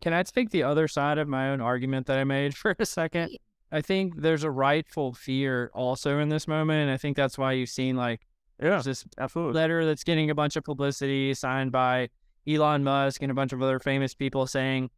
Can 0.00 0.12
I 0.12 0.22
take 0.22 0.50
the 0.50 0.62
other 0.62 0.88
side 0.88 1.18
of 1.18 1.28
my 1.28 1.50
own 1.50 1.60
argument 1.60 2.06
that 2.06 2.18
I 2.18 2.24
made 2.24 2.56
for 2.56 2.74
a 2.78 2.86
second? 2.86 3.36
I 3.70 3.82
think 3.82 4.22
there's 4.22 4.44
a 4.44 4.50
rightful 4.50 5.12
fear 5.12 5.70
also 5.74 6.18
in 6.18 6.30
this 6.30 6.48
moment. 6.48 6.82
And 6.82 6.90
I 6.90 6.96
think 6.96 7.16
that's 7.16 7.36
why 7.36 7.52
you've 7.52 7.68
seen 7.68 7.96
like 7.96 8.26
yeah, 8.60 8.80
this 8.82 9.04
absolutely. 9.18 9.54
letter 9.54 9.84
that's 9.84 10.04
getting 10.04 10.30
a 10.30 10.34
bunch 10.34 10.56
of 10.56 10.64
publicity 10.64 11.32
signed 11.34 11.72
by 11.72 12.08
Elon 12.48 12.82
Musk 12.82 13.22
and 13.22 13.30
a 13.30 13.34
bunch 13.34 13.52
of 13.52 13.62
other 13.62 13.78
famous 13.78 14.14
people 14.14 14.46
saying, 14.46 14.90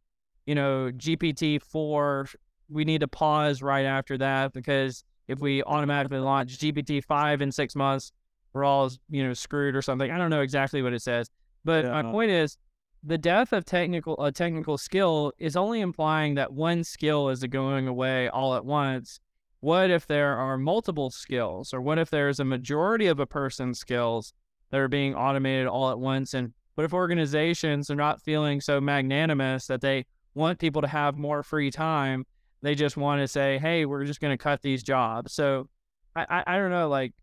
you 0.45 0.55
know, 0.55 0.91
GPT 0.95 1.61
4, 1.61 2.27
we 2.69 2.85
need 2.85 3.01
to 3.01 3.07
pause 3.07 3.61
right 3.61 3.85
after 3.85 4.17
that 4.17 4.53
because 4.53 5.03
if 5.27 5.39
we 5.39 5.63
automatically 5.63 6.19
launch 6.19 6.57
GPT 6.57 7.03
5 7.03 7.41
in 7.41 7.51
six 7.51 7.75
months, 7.75 8.11
we're 8.53 8.63
all 8.63 8.89
you 9.09 9.25
know 9.25 9.33
screwed 9.33 9.75
or 9.75 9.81
something. 9.81 10.11
I 10.11 10.17
don't 10.17 10.29
know 10.29 10.41
exactly 10.41 10.81
what 10.81 10.93
it 10.93 11.01
says, 11.01 11.29
but 11.63 11.85
yeah. 11.85 12.01
my 12.01 12.03
point 12.03 12.31
is 12.31 12.57
the 13.03 13.17
death 13.17 13.53
of 13.53 13.65
technical 13.65 14.21
a 14.23 14.31
technical 14.31 14.77
skill 14.77 15.31
is 15.37 15.55
only 15.55 15.81
implying 15.81 16.35
that 16.35 16.51
one 16.53 16.83
skill 16.83 17.29
is 17.29 17.43
going 17.43 17.87
away 17.87 18.29
all 18.29 18.55
at 18.55 18.65
once. 18.65 19.19
What 19.61 19.89
if 19.89 20.07
there 20.07 20.37
are 20.37 20.57
multiple 20.57 21.09
skills, 21.09 21.73
or 21.73 21.81
what 21.81 21.97
if 21.97 22.09
there's 22.09 22.39
a 22.39 22.45
majority 22.45 23.07
of 23.07 23.19
a 23.19 23.25
person's 23.25 23.79
skills 23.79 24.33
that 24.69 24.79
are 24.79 24.87
being 24.87 25.15
automated 25.15 25.67
all 25.67 25.89
at 25.91 25.99
once? 25.99 26.33
And 26.33 26.53
what 26.75 26.83
if 26.83 26.93
organizations 26.93 27.89
are 27.89 27.95
not 27.95 28.21
feeling 28.21 28.59
so 28.59 28.81
magnanimous 28.81 29.67
that 29.67 29.81
they 29.81 30.05
want 30.33 30.59
people 30.59 30.81
to 30.81 30.87
have 30.87 31.17
more 31.17 31.43
free 31.43 31.71
time? 31.71 32.25
They 32.61 32.75
just 32.75 32.97
want 32.97 33.21
to 33.21 33.27
say, 33.27 33.57
"Hey, 33.57 33.85
we're 33.85 34.05
just 34.05 34.19
going 34.19 34.37
to 34.37 34.43
cut 34.43 34.61
these 34.61 34.83
jobs." 34.83 35.33
So 35.33 35.69
I, 36.15 36.25
I, 36.29 36.43
I 36.47 36.57
don't 36.57 36.71
know, 36.71 36.89
like 36.89 37.13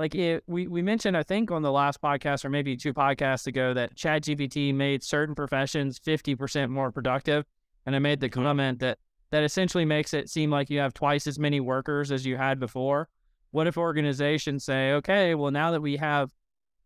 like 0.00 0.14
it, 0.14 0.42
we, 0.46 0.66
we 0.66 0.80
mentioned, 0.80 1.14
I 1.14 1.22
think 1.22 1.50
on 1.50 1.60
the 1.60 1.70
last 1.70 2.00
podcast 2.00 2.46
or 2.46 2.48
maybe 2.48 2.74
two 2.74 2.94
podcasts 2.94 3.46
ago 3.46 3.74
that 3.74 3.94
ChatGPT 3.94 4.74
made 4.74 5.02
certain 5.02 5.34
professions 5.34 5.98
50% 6.00 6.70
more 6.70 6.90
productive. 6.90 7.44
And 7.84 7.94
I 7.94 7.98
made 7.98 8.18
the 8.20 8.30
mm-hmm. 8.30 8.42
comment 8.42 8.78
that 8.80 8.96
that 9.30 9.44
essentially 9.44 9.84
makes 9.84 10.12
it 10.12 10.28
seem 10.28 10.50
like 10.50 10.70
you 10.70 10.78
have 10.80 10.94
twice 10.94 11.26
as 11.26 11.38
many 11.38 11.60
workers 11.60 12.10
as 12.10 12.26
you 12.26 12.36
had 12.36 12.58
before. 12.58 13.08
What 13.52 13.66
if 13.66 13.76
organizations 13.78 14.64
say, 14.64 14.92
okay, 14.92 15.34
well, 15.34 15.50
now 15.50 15.70
that 15.72 15.80
we 15.80 15.96
have 15.96 16.30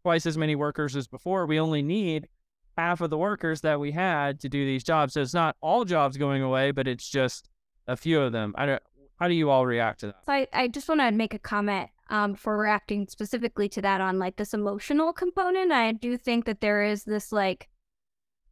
twice 0.03 0.27
as 0.27 0.39
many 0.39 0.55
workers 0.55 0.97
as 0.97 1.07
before, 1.07 1.47
we 1.47 1.59
only 1.59 1.83
need 1.83 2.29
half 2.77 3.01
of 3.01 3.11
the 3.11 3.19
workers 3.19 3.61
that 3.63 3.81
we 3.81 3.93
had 3.93 4.41
to 4.41 4.49
do 4.49 4.65
these 4.65 4.85
jobs. 4.85 5.15
So 5.15 5.23
it's 5.23 5.35
not 5.35 5.57
all 5.61 5.85
jobs 5.85 6.17
going 6.17 6.43
away, 6.43 6.71
but 6.71 6.89
it's 6.89 7.09
just 7.09 7.49
a 7.87 7.97
few 7.97 8.21
of 8.21 8.33
them. 8.33 8.55
I 8.57 8.67
don't, 8.67 8.83
how 9.17 9.29
do 9.29 9.35
you 9.35 9.51
all 9.51 9.65
react 9.65 10.01
to 10.01 10.07
that? 10.07 10.25
So 10.27 10.33
I, 10.33 10.49
I 10.53 10.69
just 10.69 10.89
want 10.89 11.01
to 11.01 11.11
make 11.13 11.35
a 11.35 11.39
comment 11.39 11.91
um, 12.11 12.35
for 12.35 12.59
reacting 12.59 13.07
specifically 13.09 13.69
to 13.71 13.83
that 13.83 14.01
on 14.01 14.19
like 14.19 14.37
this 14.37 14.55
emotional 14.55 15.13
component. 15.13 15.73
I 15.73 15.93
do 15.93 16.17
think 16.17 16.45
that 16.47 16.61
there 16.61 16.83
is 16.83 17.05
this 17.05 17.33
like 17.33 17.69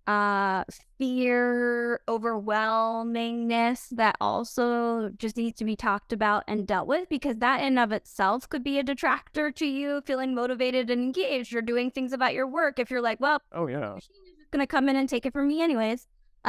uh 0.06 0.64
fear 0.98 2.00
overwhelmingness 2.08 3.88
that 3.90 4.16
also 4.20 5.10
just 5.10 5.36
needs 5.36 5.56
to 5.58 5.64
be 5.64 5.76
talked 5.76 6.12
about 6.12 6.42
and 6.48 6.66
dealt 6.66 6.88
with 6.88 7.08
because 7.08 7.36
that 7.36 7.62
in 7.62 7.78
of 7.78 7.92
itself 7.92 8.48
could 8.48 8.64
be 8.64 8.78
a 8.78 8.82
detractor 8.82 9.52
to 9.52 9.66
you 9.66 10.02
feeling 10.04 10.34
motivated 10.34 10.90
and 10.90 11.02
engaged 11.02 11.54
or 11.54 11.62
doing 11.62 11.90
things 11.90 12.12
about 12.12 12.34
your 12.34 12.48
work 12.48 12.78
if 12.78 12.90
you're 12.90 13.00
like 13.00 13.20
well 13.20 13.40
Oh 13.52 13.68
yeah. 13.68 13.94
machine 13.94 14.16
is 14.24 14.32
just 14.38 14.50
gonna 14.50 14.66
come 14.66 14.88
in 14.88 14.96
and 14.96 15.08
take 15.08 15.24
it 15.24 15.32
from 15.32 15.46
me 15.46 15.62
anyways 15.62 16.08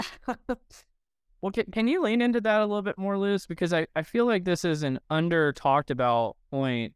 Well, 1.44 1.52
can, 1.52 1.66
can 1.74 1.90
you 1.90 2.02
lean 2.02 2.22
into 2.22 2.40
that 2.40 2.62
a 2.62 2.66
little 2.66 2.82
bit 2.82 2.98
more, 2.98 3.18
Liz? 3.18 3.46
Because 3.46 3.74
I, 3.74 3.86
I 3.98 4.04
feel 4.04 4.26
like 4.26 4.46
this 4.46 4.64
is 4.64 4.82
an 4.82 4.98
under 5.10 5.52
talked 5.52 5.92
about 5.92 6.38
point 6.50 6.94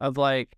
of 0.00 0.16
like, 0.16 0.56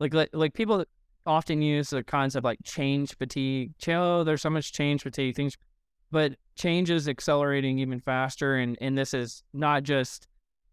like, 0.00 0.12
like, 0.12 0.30
like 0.32 0.54
people 0.54 0.84
often 1.26 1.62
use 1.62 1.90
the 1.90 2.02
concept 2.02 2.44
like 2.44 2.58
change 2.64 3.16
fatigue. 3.16 3.72
Oh, 3.88 4.24
there's 4.24 4.42
so 4.42 4.50
much 4.50 4.72
change 4.72 5.02
fatigue 5.02 5.36
things, 5.36 5.56
but 6.10 6.34
change 6.56 6.90
is 6.90 7.08
accelerating 7.08 7.78
even 7.78 8.00
faster. 8.00 8.56
And, 8.56 8.76
and 8.80 8.96
this 8.96 9.14
is 9.14 9.42
not 9.52 9.82
just 9.82 10.28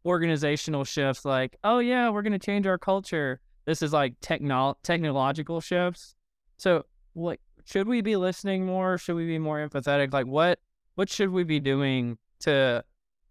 organizational 0.05 0.83
shifts 0.83 1.25
like, 1.25 1.57
oh, 1.63 1.79
yeah, 1.79 2.09
we're 2.09 2.21
going 2.21 2.31
to 2.33 2.39
change 2.39 2.67
our 2.67 2.77
culture. 2.77 3.39
This 3.65 3.81
is 3.81 3.93
like 3.93 4.15
techno- 4.21 4.77
technological 4.83 5.61
shifts. 5.61 6.15
So, 6.57 6.85
what 7.13 7.39
should 7.65 7.87
we 7.87 8.01
be 8.01 8.15
listening 8.15 8.65
more? 8.65 8.97
Should 8.97 9.15
we 9.15 9.25
be 9.25 9.39
more 9.39 9.65
empathetic? 9.67 10.13
Like, 10.13 10.25
what 10.25 10.59
what 10.95 11.09
should 11.09 11.29
we 11.29 11.43
be 11.43 11.59
doing 11.59 12.17
to 12.41 12.83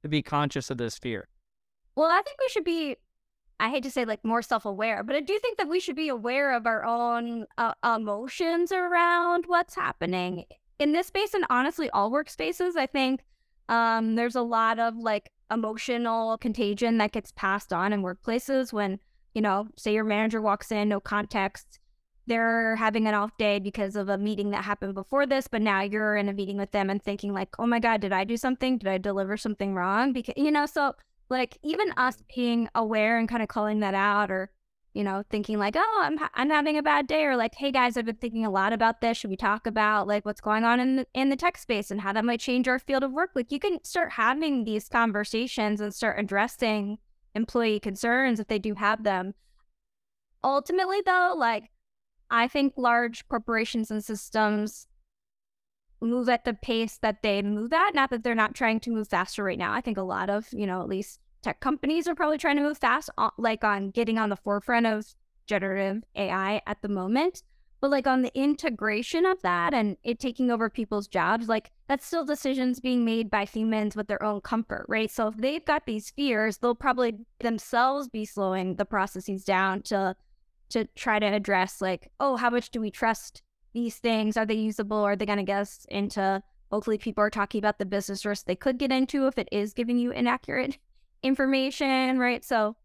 to 0.02 0.08
be 0.08 0.22
conscious 0.22 0.70
of 0.70 0.78
this 0.78 0.98
fear? 0.98 1.28
Well, 1.96 2.10
I 2.10 2.22
think 2.22 2.38
we 2.40 2.48
should 2.48 2.64
be. 2.64 2.96
I 3.60 3.70
hate 3.70 3.82
to 3.84 3.90
say 3.90 4.04
like 4.04 4.24
more 4.24 4.42
self-aware, 4.42 5.02
but 5.04 5.14
I 5.14 5.20
do 5.20 5.38
think 5.38 5.58
that 5.58 5.68
we 5.68 5.80
should 5.80 5.96
be 5.96 6.08
aware 6.08 6.54
of 6.54 6.66
our 6.66 6.84
own 6.84 7.46
uh, 7.58 7.74
emotions 7.84 8.72
around 8.72 9.44
what's 9.46 9.74
happening 9.74 10.46
in 10.78 10.92
this 10.92 11.08
space, 11.08 11.34
and 11.34 11.44
honestly, 11.50 11.90
all 11.90 12.10
workspaces. 12.10 12.76
I 12.76 12.86
think 12.86 13.20
um, 13.68 14.14
there's 14.16 14.34
a 14.34 14.42
lot 14.42 14.78
of 14.78 14.96
like 14.96 15.30
emotional 15.50 16.38
contagion 16.38 16.98
that 16.98 17.12
gets 17.12 17.32
passed 17.32 17.72
on 17.72 17.92
in 17.92 18.02
workplaces 18.02 18.72
when 18.72 18.98
you 19.34 19.42
know, 19.42 19.68
say 19.76 19.92
your 19.92 20.04
manager 20.04 20.40
walks 20.40 20.72
in, 20.72 20.88
no 20.88 21.00
context, 21.00 21.78
they're 22.26 22.76
having 22.76 23.06
an 23.06 23.14
off 23.14 23.36
day 23.38 23.58
because 23.58 23.96
of 23.96 24.08
a 24.08 24.18
meeting 24.18 24.50
that 24.50 24.64
happened 24.64 24.94
before 24.94 25.26
this, 25.26 25.48
but 25.48 25.62
now 25.62 25.80
you're 25.82 26.16
in 26.16 26.28
a 26.28 26.32
meeting 26.32 26.56
with 26.56 26.70
them 26.70 26.90
and 26.90 27.02
thinking 27.02 27.32
like, 27.32 27.48
"Oh 27.58 27.66
my 27.66 27.80
god, 27.80 28.00
did 28.00 28.12
I 28.12 28.24
do 28.24 28.36
something? 28.36 28.78
Did 28.78 28.88
I 28.88 28.98
deliver 28.98 29.36
something 29.36 29.74
wrong?" 29.74 30.12
Because 30.12 30.34
you 30.36 30.50
know, 30.50 30.66
so 30.66 30.94
like 31.30 31.58
even 31.62 31.92
us 31.96 32.16
mm-hmm. 32.16 32.24
being 32.34 32.68
aware 32.74 33.18
and 33.18 33.28
kind 33.28 33.42
of 33.42 33.48
calling 33.48 33.80
that 33.80 33.94
out 33.94 34.30
or 34.30 34.50
you 34.92 35.04
know, 35.04 35.22
thinking 35.30 35.58
like, 35.58 35.76
"Oh, 35.76 36.00
I'm 36.02 36.16
ha- 36.16 36.30
I'm 36.34 36.50
having 36.50 36.76
a 36.76 36.82
bad 36.82 37.06
day," 37.06 37.24
or 37.24 37.36
like, 37.36 37.54
"Hey 37.54 37.70
guys, 37.70 37.96
I've 37.96 38.06
been 38.06 38.16
thinking 38.16 38.44
a 38.44 38.50
lot 38.50 38.72
about 38.72 39.00
this. 39.00 39.16
Should 39.18 39.30
we 39.30 39.36
talk 39.36 39.66
about 39.66 40.08
like 40.08 40.24
what's 40.24 40.40
going 40.40 40.64
on 40.64 40.80
in 40.80 40.96
the, 40.96 41.06
in 41.14 41.28
the 41.28 41.36
tech 41.36 41.56
space 41.58 41.90
and 41.90 42.00
how 42.00 42.12
that 42.12 42.24
might 42.24 42.40
change 42.40 42.66
our 42.66 42.78
field 42.78 43.04
of 43.04 43.12
work?" 43.12 43.30
Like, 43.34 43.52
you 43.52 43.60
can 43.60 43.82
start 43.84 44.12
having 44.12 44.64
these 44.64 44.88
conversations 44.88 45.80
and 45.80 45.94
start 45.94 46.18
addressing 46.18 46.98
employee 47.34 47.78
concerns 47.78 48.40
if 48.40 48.48
they 48.48 48.58
do 48.58 48.74
have 48.74 49.04
them. 49.04 49.34
Ultimately, 50.42 51.02
though, 51.06 51.34
like 51.36 51.70
I 52.30 52.48
think 52.48 52.74
large 52.76 53.28
corporations 53.28 53.90
and 53.90 54.04
systems 54.04 54.88
move 56.00 56.28
at 56.28 56.44
the 56.44 56.54
pace 56.54 56.98
that 56.98 57.22
they 57.22 57.42
move 57.42 57.72
at. 57.72 57.94
Not 57.94 58.10
that 58.10 58.22
they're 58.22 58.34
not 58.34 58.54
trying 58.54 58.80
to 58.80 58.90
move 58.90 59.08
faster 59.08 59.44
right 59.44 59.58
now. 59.58 59.72
I 59.72 59.80
think 59.80 59.98
a 59.98 60.02
lot 60.02 60.30
of, 60.30 60.46
you 60.52 60.66
know, 60.66 60.80
at 60.80 60.88
least 60.88 61.20
tech 61.42 61.60
companies 61.60 62.06
are 62.06 62.14
probably 62.14 62.38
trying 62.38 62.56
to 62.56 62.62
move 62.62 62.78
fast, 62.78 63.10
uh, 63.18 63.30
like 63.38 63.64
on 63.64 63.90
getting 63.90 64.18
on 64.18 64.28
the 64.28 64.36
forefront 64.36 64.86
of 64.86 65.06
generative 65.46 66.02
AI 66.16 66.60
at 66.66 66.80
the 66.82 66.88
moment. 66.88 67.42
But 67.80 67.90
like 67.90 68.06
on 68.06 68.20
the 68.20 68.38
integration 68.38 69.24
of 69.24 69.40
that 69.40 69.72
and 69.72 69.96
it 70.04 70.20
taking 70.20 70.50
over 70.50 70.68
people's 70.68 71.08
jobs, 71.08 71.48
like 71.48 71.70
that's 71.88 72.06
still 72.06 72.26
decisions 72.26 72.78
being 72.78 73.06
made 73.06 73.30
by 73.30 73.46
humans 73.46 73.96
with 73.96 74.06
their 74.06 74.22
own 74.22 74.42
comfort, 74.42 74.84
right? 74.86 75.10
So 75.10 75.28
if 75.28 75.36
they've 75.38 75.64
got 75.64 75.86
these 75.86 76.10
fears, 76.10 76.58
they'll 76.58 76.74
probably 76.74 77.14
themselves 77.38 78.08
be 78.08 78.26
slowing 78.26 78.76
the 78.76 78.84
processes 78.84 79.44
down 79.44 79.82
to 79.82 80.14
to 80.70 80.84
try 80.94 81.18
to 81.18 81.26
address 81.26 81.80
like, 81.80 82.12
oh, 82.20 82.36
how 82.36 82.48
much 82.48 82.70
do 82.70 82.80
we 82.80 82.90
trust 82.90 83.42
these 83.72 83.96
things? 83.96 84.36
Are 84.36 84.46
they 84.46 84.54
usable? 84.54 84.98
Are 84.98 85.16
they 85.16 85.26
going 85.26 85.38
to 85.38 85.44
get 85.44 85.60
us 85.60 85.86
into? 85.88 86.42
Hopefully, 86.70 86.98
people 86.98 87.22
are 87.24 87.30
talking 87.30 87.58
about 87.58 87.78
the 87.78 87.86
business 87.86 88.24
risk 88.24 88.46
they 88.46 88.56
could 88.56 88.78
get 88.78 88.92
into 88.92 89.26
if 89.26 89.38
it 89.38 89.48
is 89.50 89.72
giving 89.72 89.98
you 89.98 90.10
inaccurate 90.10 90.78
information, 91.22 92.18
right? 92.18 92.44
So, 92.44 92.76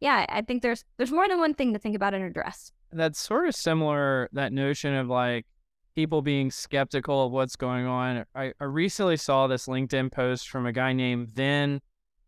yeah, 0.00 0.26
I 0.28 0.42
think 0.42 0.62
there's 0.62 0.84
there's 0.96 1.12
more 1.12 1.28
than 1.28 1.38
one 1.38 1.54
thing 1.54 1.72
to 1.72 1.78
think 1.78 1.96
about 1.96 2.14
and 2.14 2.24
address. 2.24 2.72
That's 2.92 3.18
sort 3.18 3.48
of 3.48 3.54
similar 3.54 4.28
that 4.32 4.52
notion 4.52 4.94
of 4.94 5.08
like 5.08 5.46
people 5.94 6.22
being 6.22 6.50
skeptical 6.50 7.26
of 7.26 7.32
what's 7.32 7.56
going 7.56 7.86
on. 7.86 8.24
I, 8.34 8.52
I 8.60 8.64
recently 8.64 9.16
saw 9.16 9.46
this 9.46 9.66
LinkedIn 9.66 10.12
post 10.12 10.48
from 10.48 10.66
a 10.66 10.72
guy 10.72 10.92
named 10.92 11.28
Vin 11.28 11.80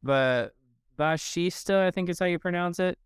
but 0.02 0.52
Vashishta, 0.98 1.86
I 1.86 1.90
think 1.90 2.08
is 2.08 2.18
how 2.18 2.26
you 2.26 2.38
pronounce 2.38 2.78
it 2.78 2.98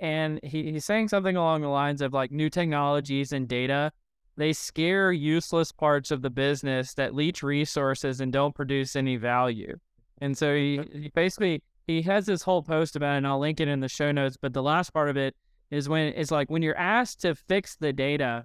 and 0.00 0.40
he, 0.42 0.72
he's 0.72 0.84
saying 0.84 1.08
something 1.08 1.36
along 1.36 1.62
the 1.62 1.68
lines 1.68 2.00
of 2.00 2.12
like 2.12 2.30
new 2.30 2.50
technologies 2.50 3.32
and 3.32 3.48
data 3.48 3.92
they 4.36 4.52
scare 4.52 5.12
useless 5.12 5.72
parts 5.72 6.10
of 6.10 6.22
the 6.22 6.30
business 6.30 6.94
that 6.94 7.14
leech 7.14 7.42
resources 7.42 8.20
and 8.20 8.32
don't 8.32 8.54
produce 8.54 8.96
any 8.96 9.16
value 9.16 9.76
and 10.18 10.36
so 10.36 10.54
he, 10.54 10.80
he 10.92 11.10
basically 11.14 11.62
he 11.86 12.02
has 12.02 12.26
this 12.26 12.42
whole 12.42 12.62
post 12.62 12.96
about 12.96 13.14
it 13.14 13.18
and 13.18 13.26
i'll 13.26 13.38
link 13.38 13.60
it 13.60 13.68
in 13.68 13.80
the 13.80 13.88
show 13.88 14.12
notes 14.12 14.36
but 14.40 14.52
the 14.52 14.62
last 14.62 14.90
part 14.92 15.08
of 15.08 15.16
it 15.16 15.34
is 15.70 15.88
when 15.88 16.12
it's 16.14 16.30
like 16.30 16.50
when 16.50 16.62
you're 16.62 16.76
asked 16.76 17.20
to 17.20 17.34
fix 17.34 17.76
the 17.76 17.92
data 17.92 18.44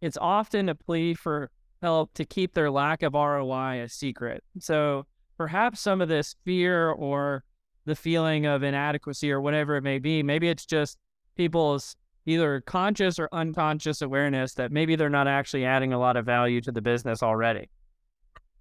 it's 0.00 0.18
often 0.20 0.68
a 0.68 0.74
plea 0.74 1.14
for 1.14 1.50
help 1.82 2.12
to 2.14 2.24
keep 2.24 2.54
their 2.54 2.70
lack 2.70 3.02
of 3.02 3.14
roi 3.14 3.80
a 3.80 3.88
secret 3.88 4.42
so 4.58 5.06
perhaps 5.36 5.80
some 5.80 6.00
of 6.00 6.08
this 6.08 6.34
fear 6.44 6.90
or 6.90 7.44
the 7.86 7.94
feeling 7.94 8.46
of 8.46 8.62
inadequacy 8.62 9.30
or 9.30 9.40
whatever 9.40 9.76
it 9.76 9.82
may 9.82 9.98
be. 9.98 10.22
Maybe 10.22 10.48
it's 10.48 10.66
just 10.66 10.98
people's 11.36 11.96
either 12.26 12.60
conscious 12.60 13.18
or 13.18 13.28
unconscious 13.32 14.02
awareness 14.02 14.54
that 14.54 14.72
maybe 14.72 14.96
they're 14.96 15.08
not 15.08 15.28
actually 15.28 15.64
adding 15.64 15.92
a 15.92 15.98
lot 15.98 16.16
of 16.16 16.26
value 16.26 16.60
to 16.60 16.72
the 16.72 16.82
business 16.82 17.22
already. 17.22 17.70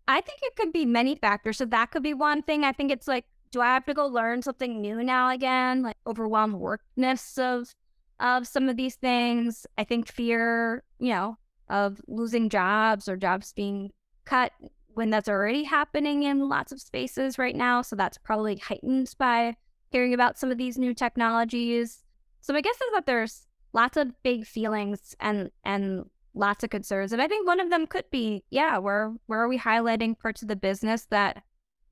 I 0.08 0.22
think 0.22 0.40
it 0.44 0.56
could 0.56 0.72
be 0.72 0.86
many 0.86 1.16
factors. 1.16 1.58
So 1.58 1.66
that 1.66 1.92
could 1.92 2.04
be 2.04 2.14
one 2.14 2.44
thing. 2.44 2.64
I 2.64 2.72
think 2.72 2.92
it's 2.92 3.08
like, 3.08 3.26
do 3.52 3.62
I 3.62 3.74
have 3.74 3.86
to 3.86 3.94
go 3.94 4.06
learn 4.06 4.42
something 4.42 4.82
new 4.82 5.04
now 5.04 5.30
again? 5.30 5.82
Like 5.82 5.98
overwhelmed 6.06 6.56
workness 6.56 7.38
of 7.38 7.74
of 8.20 8.48
some 8.48 8.70
of 8.70 8.78
these 8.78 8.96
things. 8.96 9.66
I 9.78 9.84
think 9.84 10.08
fear, 10.08 10.84
you 11.00 11.10
know, 11.10 11.38
of 11.70 12.00
losing 12.08 12.50
jobs 12.50 13.10
or 13.10 13.18
jobs 13.18 13.54
being 13.54 13.92
cut 14.26 14.52
when 14.94 15.10
that's 15.10 15.28
already 15.28 15.64
happening 15.64 16.24
in 16.24 16.48
lots 16.48 16.72
of 16.72 16.80
spaces 16.80 17.38
right 17.38 17.56
now. 17.56 17.82
So 17.82 17.96
that's 17.96 18.18
probably 18.18 18.56
heightened 18.58 19.14
by 19.18 19.56
hearing 19.90 20.14
about 20.14 20.38
some 20.40 20.52
of 20.52 20.58
these 20.58 20.78
new 20.78 20.94
technologies. 20.94 22.04
So 22.42 22.54
my 22.54 22.62
guess 22.62 22.76
is 22.76 22.92
that 22.94 23.06
there's 23.06 23.45
lots 23.76 23.98
of 23.98 24.08
big 24.24 24.48
feelings 24.48 25.16
and 25.20 25.52
and 25.66 26.06
lots 26.34 26.64
of 26.64 26.70
concerns. 26.70 27.14
And 27.14 27.22
I 27.22 27.28
think 27.28 27.46
one 27.46 27.60
of 27.60 27.70
them 27.70 27.86
could 27.86 28.10
be, 28.10 28.44
yeah, 28.50 28.78
where 28.78 29.14
where 29.28 29.42
are 29.42 29.50
we 29.50 29.60
highlighting 29.60 30.18
parts 30.18 30.42
of 30.42 30.48
the 30.48 30.56
business 30.56 31.06
that 31.12 31.44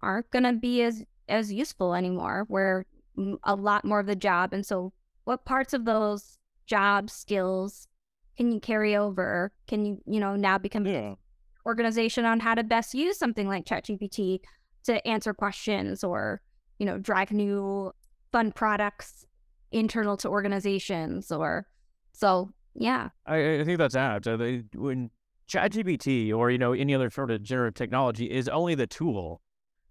aren't 0.02 0.32
going 0.32 0.44
to 0.44 0.54
be 0.54 0.82
as 0.82 1.04
as 1.28 1.52
useful 1.52 1.94
anymore, 1.94 2.46
where 2.48 2.86
a 3.44 3.56
lot 3.56 3.86
more 3.86 4.00
of 4.00 4.08
the 4.08 4.16
job. 4.16 4.54
And 4.54 4.66
so 4.66 4.94
what 5.26 5.46
parts 5.46 5.74
of 5.74 5.86
those 5.86 6.38
job 6.66 7.10
skills 7.10 7.88
can 8.38 8.52
you 8.52 8.60
carry 8.60 8.96
over? 8.96 9.52
Can 9.68 9.86
you, 9.86 10.02
you 10.08 10.20
know, 10.20 10.36
now 10.36 10.58
become 10.58 10.88
Yeah. 10.88 11.16
organization 11.66 12.26
on 12.26 12.40
how 12.40 12.56
to 12.56 12.64
best 12.64 12.94
use 12.94 13.18
something 13.20 13.48
like 13.48 13.66
ChatGPT 13.66 14.40
to 14.86 15.08
answer 15.08 15.34
questions 15.34 16.04
or, 16.04 16.42
you 16.80 16.86
know, 16.86 16.98
drive 16.98 17.32
new 17.32 17.94
fun 18.32 18.52
products 18.52 19.26
internal 19.74 20.16
to 20.18 20.30
organizations 20.30 21.32
or 21.32 21.66
so 22.14 22.50
yeah. 22.76 23.10
I, 23.26 23.60
I 23.60 23.64
think 23.64 23.78
that's 23.78 23.96
apt. 23.96 24.28
Uh, 24.28 24.38
they, 24.38 24.64
when 24.76 25.12
ChatGPT 25.48 26.34
or 26.34 26.50
you 26.50 26.58
know 26.58 26.74
any 26.74 26.96
other 26.96 27.10
sort 27.10 27.32
of 27.32 27.44
generative 27.44 27.76
technology 27.76 28.26
is 28.26 28.48
only 28.50 28.76
the 28.76 28.88
tool, 28.88 29.42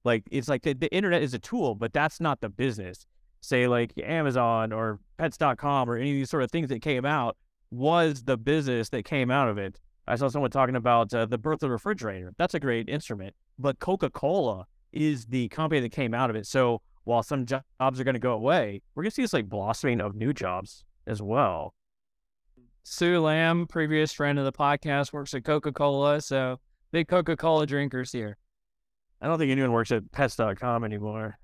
like 0.05 0.25
it's 0.31 0.49
like 0.49 0.63
the, 0.63 0.75
the 0.75 0.93
internet 0.93 1.23
is 1.23 1.35
a 1.35 1.39
tool, 1.39 1.75
but 1.75 1.93
that's 1.93 2.21
not 2.21 2.41
the 2.41 2.49
business. 2.49 3.07
Say 3.41 3.67
like 3.67 3.93
Amazon 4.03 4.73
or 4.73 5.01
Pets.com 5.19 5.91
or 5.91 5.97
any 5.97 6.11
of 6.11 6.15
these 6.15 6.31
sort 6.31 6.43
of 6.43 6.51
things 6.51 6.69
that 6.69 6.81
came 6.81 7.05
out 7.05 7.37
was 7.71 8.25
the 8.25 8.37
business 8.37 8.89
that 8.91 9.05
came 9.05 9.31
out 9.31 9.49
of 9.49 9.59
it. 9.59 9.79
I 10.07 10.17
saw 10.17 10.29
someone 10.29 10.51
talking 10.51 10.77
about 10.77 11.15
uh, 11.15 11.27
the 11.27 11.39
birth 11.39 11.55
of 11.57 11.61
the 11.61 11.71
refrigerator. 11.71 12.33
That's 12.37 12.55
a 12.55 12.61
great 12.61 12.89
instrument, 12.89 13.35
but 13.59 13.79
Coca 13.79 14.11
Cola 14.11 14.67
is 14.93 15.27
the 15.27 15.49
company 15.49 15.81
that 15.81 15.93
came 15.93 16.13
out 16.13 16.29
of 16.29 16.37
it. 16.37 16.47
So 16.47 16.83
while 17.05 17.23
some 17.23 17.47
jobs 17.47 18.01
are 18.01 18.05
going 18.05 18.15
to 18.15 18.21
go 18.21 18.33
away, 18.33 18.83
we're 18.95 19.03
going 19.03 19.11
to 19.11 19.15
see 19.15 19.23
this 19.23 19.33
like 19.33 19.49
blossoming 19.49 20.01
of 20.01 20.15
new 20.15 20.33
jobs 20.33 20.85
as 21.07 21.21
well. 21.21 21.75
Sue 22.85 23.21
Lamb, 23.21 23.67
previous 23.67 24.13
friend 24.13 24.39
of 24.39 24.45
the 24.45 24.53
podcast, 24.53 25.13
works 25.13 25.35
at 25.35 25.45
Coca 25.45 25.73
Cola. 25.73 26.21
So 26.21 26.59
big 26.91 27.09
Coca 27.09 27.37
Cola 27.37 27.67
drinkers 27.67 28.13
here. 28.13 28.37
I 29.21 29.27
don't 29.27 29.39
think 29.39 29.53
anyone 29.53 29.73
works 29.73 29.93
at 29.93 30.11
pets.com 30.11 30.83
anymore. 30.83 31.39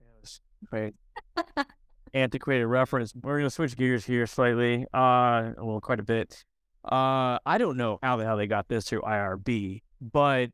Great. 0.67 0.95
Antiquated 2.15 2.67
reference. 2.67 3.13
We're 3.15 3.39
going 3.39 3.47
to 3.47 3.51
switch 3.51 3.77
gears 3.77 4.05
here 4.05 4.27
slightly, 4.27 4.87
uh, 4.93 5.51
well, 5.59 5.81
quite 5.81 6.01
a 6.01 6.05
bit. 6.05 6.45
Uh, 6.85 7.39
I 7.47 7.59
don't 7.59 7.77
know 7.77 7.99
how 8.03 8.17
the 8.17 8.25
hell 8.25 8.37
they 8.37 8.47
got 8.47 8.67
this 8.67 8.89
through 8.89 9.03
IRB, 9.03 9.83
but 10.01 10.51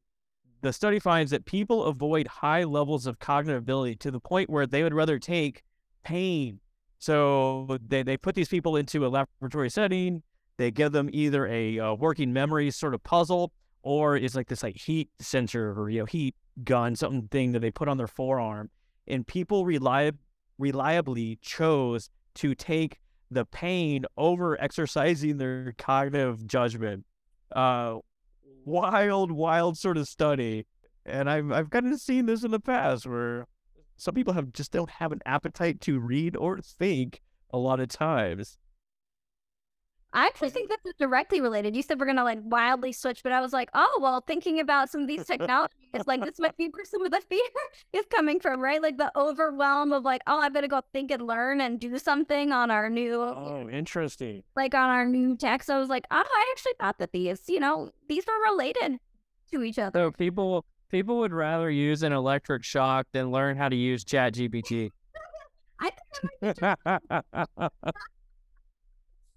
the 0.64 0.72
study 0.72 0.98
finds 0.98 1.30
that 1.30 1.44
people 1.44 1.84
avoid 1.84 2.26
high 2.26 2.64
levels 2.64 3.06
of 3.06 3.18
cognitive 3.18 3.62
ability 3.62 3.96
to 3.96 4.10
the 4.10 4.18
point 4.18 4.48
where 4.48 4.66
they 4.66 4.82
would 4.82 4.94
rather 4.94 5.18
take 5.18 5.62
pain. 6.04 6.58
So 6.98 7.76
they, 7.86 8.02
they 8.02 8.16
put 8.16 8.34
these 8.34 8.48
people 8.48 8.76
into 8.76 9.06
a 9.06 9.08
laboratory 9.08 9.68
setting. 9.68 10.22
They 10.56 10.70
give 10.70 10.92
them 10.92 11.10
either 11.12 11.46
a 11.48 11.78
uh, 11.78 11.92
working 11.92 12.32
memory 12.32 12.70
sort 12.70 12.94
of 12.94 13.02
puzzle 13.02 13.52
or 13.82 14.16
it's 14.16 14.34
like 14.34 14.48
this 14.48 14.62
like 14.62 14.76
heat 14.76 15.10
sensor 15.18 15.78
or 15.78 15.90
you 15.90 15.98
know 15.98 16.06
heat 16.06 16.34
gun, 16.64 16.96
something 16.96 17.28
thing 17.28 17.52
that 17.52 17.60
they 17.60 17.70
put 17.70 17.86
on 17.86 17.98
their 17.98 18.06
forearm. 18.06 18.70
And 19.06 19.26
people 19.26 19.66
reliab- 19.66 20.16
reliably 20.58 21.38
chose 21.42 22.08
to 22.36 22.54
take 22.54 23.00
the 23.30 23.44
pain 23.44 24.06
over 24.16 24.58
exercising 24.58 25.36
their 25.36 25.74
cognitive 25.76 26.46
judgment. 26.46 27.04
Uh, 27.54 27.96
wild, 28.64 29.30
wild 29.30 29.78
sort 29.78 29.96
of 29.96 30.08
study. 30.08 30.66
And 31.06 31.28
I've 31.28 31.52
I've 31.52 31.70
kind 31.70 31.92
of 31.92 32.00
seen 32.00 32.26
this 32.26 32.44
in 32.44 32.50
the 32.50 32.60
past 32.60 33.06
where 33.06 33.46
some 33.96 34.14
people 34.14 34.34
have 34.34 34.52
just 34.52 34.72
don't 34.72 34.90
have 34.90 35.12
an 35.12 35.20
appetite 35.26 35.80
to 35.82 36.00
read 36.00 36.36
or 36.36 36.58
think 36.58 37.20
a 37.50 37.58
lot 37.58 37.80
of 37.80 37.88
times. 37.88 38.58
I 40.14 40.26
actually 40.26 40.50
think 40.50 40.68
this 40.68 40.78
is 40.86 40.94
directly 40.98 41.40
related. 41.40 41.74
You 41.74 41.82
said 41.82 41.98
we're 41.98 42.06
gonna 42.06 42.22
like 42.24 42.38
wildly 42.44 42.92
switch, 42.92 43.22
but 43.24 43.32
I 43.32 43.40
was 43.40 43.52
like, 43.52 43.68
oh 43.74 43.98
well, 44.00 44.20
thinking 44.20 44.60
about 44.60 44.88
some 44.88 45.02
of 45.02 45.08
these 45.08 45.26
technologies, 45.26 45.74
like 46.06 46.24
this 46.24 46.38
might 46.38 46.56
be 46.56 46.68
where 46.68 46.84
some 46.84 47.04
of 47.04 47.10
the 47.10 47.20
fear 47.20 47.42
is 47.92 48.04
coming 48.14 48.38
from, 48.38 48.60
right? 48.60 48.80
Like 48.80 48.96
the 48.96 49.10
overwhelm 49.18 49.92
of 49.92 50.04
like, 50.04 50.22
oh, 50.28 50.38
I 50.38 50.48
better 50.50 50.68
go 50.68 50.82
think 50.92 51.10
and 51.10 51.26
learn 51.26 51.60
and 51.60 51.80
do 51.80 51.98
something 51.98 52.52
on 52.52 52.70
our 52.70 52.88
new, 52.88 53.20
Oh, 53.22 53.68
interesting. 53.70 54.44
like 54.54 54.72
on 54.74 54.88
our 54.88 55.04
new 55.04 55.36
tech. 55.36 55.64
So 55.64 55.74
I 55.74 55.78
was 55.80 55.88
like, 55.88 56.04
oh, 56.12 56.22
I 56.24 56.52
actually 56.54 56.74
thought 56.80 56.98
that 56.98 57.10
these, 57.12 57.42
you 57.48 57.58
know, 57.58 57.90
these 58.08 58.24
were 58.24 58.52
related 58.52 58.98
to 59.52 59.62
each 59.64 59.80
other. 59.80 59.98
So 59.98 60.10
people 60.12 60.64
people 60.90 61.18
would 61.18 61.32
rather 61.32 61.68
use 61.70 62.04
an 62.04 62.12
electric 62.12 62.62
shock 62.62 63.08
than 63.12 63.32
learn 63.32 63.56
how 63.56 63.68
to 63.68 63.76
use 63.76 64.04
Chat 64.04 64.34
GPT. 64.34 64.90
I 65.80 65.90
think 65.90 66.56
that 66.60 66.78
might 66.84 67.00
And, 67.56 67.70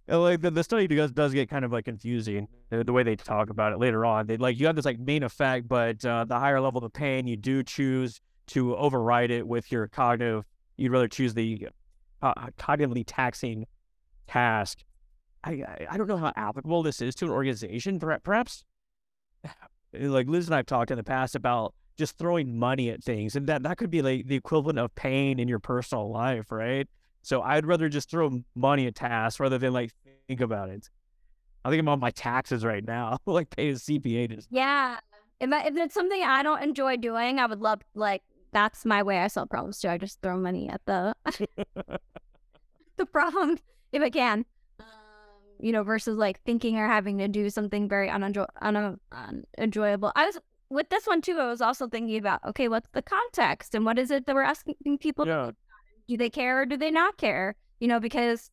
like 0.07 0.41
the, 0.41 0.51
the 0.51 0.63
study 0.63 0.87
does 0.87 1.11
does 1.11 1.33
get 1.33 1.49
kind 1.49 1.65
of 1.65 1.71
like 1.71 1.85
confusing 1.85 2.47
the, 2.69 2.83
the 2.83 2.93
way 2.93 3.03
they 3.03 3.15
talk 3.15 3.49
about 3.49 3.73
it 3.73 3.79
later 3.79 4.05
on. 4.05 4.27
They 4.27 4.37
like 4.37 4.59
you 4.59 4.65
have 4.67 4.75
this 4.75 4.85
like 4.85 4.99
main 4.99 5.23
effect, 5.23 5.67
but 5.67 6.03
uh, 6.05 6.25
the 6.25 6.39
higher 6.39 6.61
level 6.61 6.83
of 6.83 6.93
pain, 6.93 7.27
you 7.27 7.35
do 7.35 7.63
choose 7.63 8.21
to 8.47 8.75
override 8.75 9.31
it 9.31 9.45
with 9.45 9.71
your 9.71 9.87
cognitive. 9.87 10.45
You'd 10.77 10.91
rather 10.91 11.07
choose 11.07 11.33
the 11.33 11.67
uh, 12.21 12.33
cognitively 12.57 13.03
taxing 13.05 13.65
task. 14.27 14.79
I, 15.43 15.51
I 15.51 15.87
I 15.91 15.97
don't 15.97 16.07
know 16.07 16.17
how 16.17 16.31
applicable 16.35 16.83
this 16.83 17.01
is 17.01 17.13
to 17.15 17.25
an 17.25 17.31
organization. 17.31 17.99
per- 17.99 18.19
Perhaps 18.19 18.63
like 19.93 20.27
Liz 20.27 20.47
and 20.47 20.55
I've 20.55 20.65
talked 20.65 20.91
in 20.91 20.97
the 20.97 21.03
past 21.03 21.35
about 21.35 21.73
just 21.97 22.17
throwing 22.17 22.57
money 22.57 22.89
at 22.89 23.03
things, 23.03 23.35
and 23.35 23.47
that 23.47 23.63
that 23.63 23.77
could 23.77 23.89
be 23.89 24.01
like 24.01 24.27
the 24.27 24.35
equivalent 24.35 24.79
of 24.79 24.93
pain 24.95 25.39
in 25.39 25.47
your 25.47 25.59
personal 25.59 26.09
life, 26.11 26.51
right? 26.51 26.87
So 27.21 27.41
I'd 27.41 27.65
rather 27.65 27.89
just 27.89 28.09
throw 28.09 28.41
money 28.55 28.87
at 28.87 28.95
tasks 28.95 29.39
rather 29.39 29.57
than 29.57 29.73
like 29.73 29.91
think 30.27 30.41
about 30.41 30.69
it. 30.69 30.89
I 31.65 31.69
think 31.69 31.81
I'm 31.81 31.89
on 31.89 31.99
my 31.99 32.11
taxes 32.11 32.63
right 32.63 32.85
now, 32.85 33.17
like 33.25 33.49
pay 33.49 33.69
a 33.69 33.73
CPA 33.73 34.29
to 34.29 34.47
Yeah. 34.49 34.99
If, 35.39 35.51
I, 35.51 35.67
if 35.67 35.75
it's 35.75 35.93
something 35.93 36.23
I 36.23 36.41
don't 36.41 36.63
enjoy 36.63 36.97
doing, 36.97 37.39
I 37.39 37.45
would 37.45 37.61
love, 37.61 37.81
like, 37.93 38.23
that's 38.53 38.85
my 38.85 39.03
way 39.03 39.19
I 39.19 39.27
solve 39.27 39.49
problems 39.49 39.79
too. 39.79 39.89
I 39.89 39.97
just 39.97 40.21
throw 40.21 40.37
money 40.37 40.69
at 40.69 40.81
the 40.85 41.13
the 42.95 43.05
problem 43.05 43.57
if 43.91 44.01
I 44.01 44.09
can. 44.09 44.45
Um, 44.79 44.85
you 45.59 45.71
know, 45.71 45.83
versus 45.83 46.17
like 46.17 46.41
thinking 46.43 46.77
or 46.77 46.87
having 46.87 47.17
to 47.19 47.27
do 47.27 47.49
something 47.49 47.89
very 47.89 48.09
unenjoy- 48.09 48.47
un- 48.61 48.99
unenjoyable. 49.11 50.11
I 50.15 50.25
was 50.25 50.39
with 50.69 50.89
this 50.89 51.05
one 51.05 51.21
too. 51.21 51.37
I 51.39 51.47
was 51.47 51.61
also 51.61 51.87
thinking 51.87 52.17
about 52.17 52.43
okay, 52.45 52.67
what's 52.67 52.89
the 52.93 53.01
context 53.01 53.75
and 53.75 53.85
what 53.85 53.99
is 53.99 54.09
it 54.09 54.25
that 54.25 54.35
we're 54.35 54.41
asking 54.41 54.97
people? 54.99 55.27
Yeah. 55.27 55.51
Do 56.07 56.17
they 56.17 56.29
care 56.29 56.61
or 56.61 56.65
do 56.65 56.77
they 56.77 56.91
not 56.91 57.17
care? 57.17 57.55
You 57.79 57.87
know, 57.87 57.99
because 57.99 58.49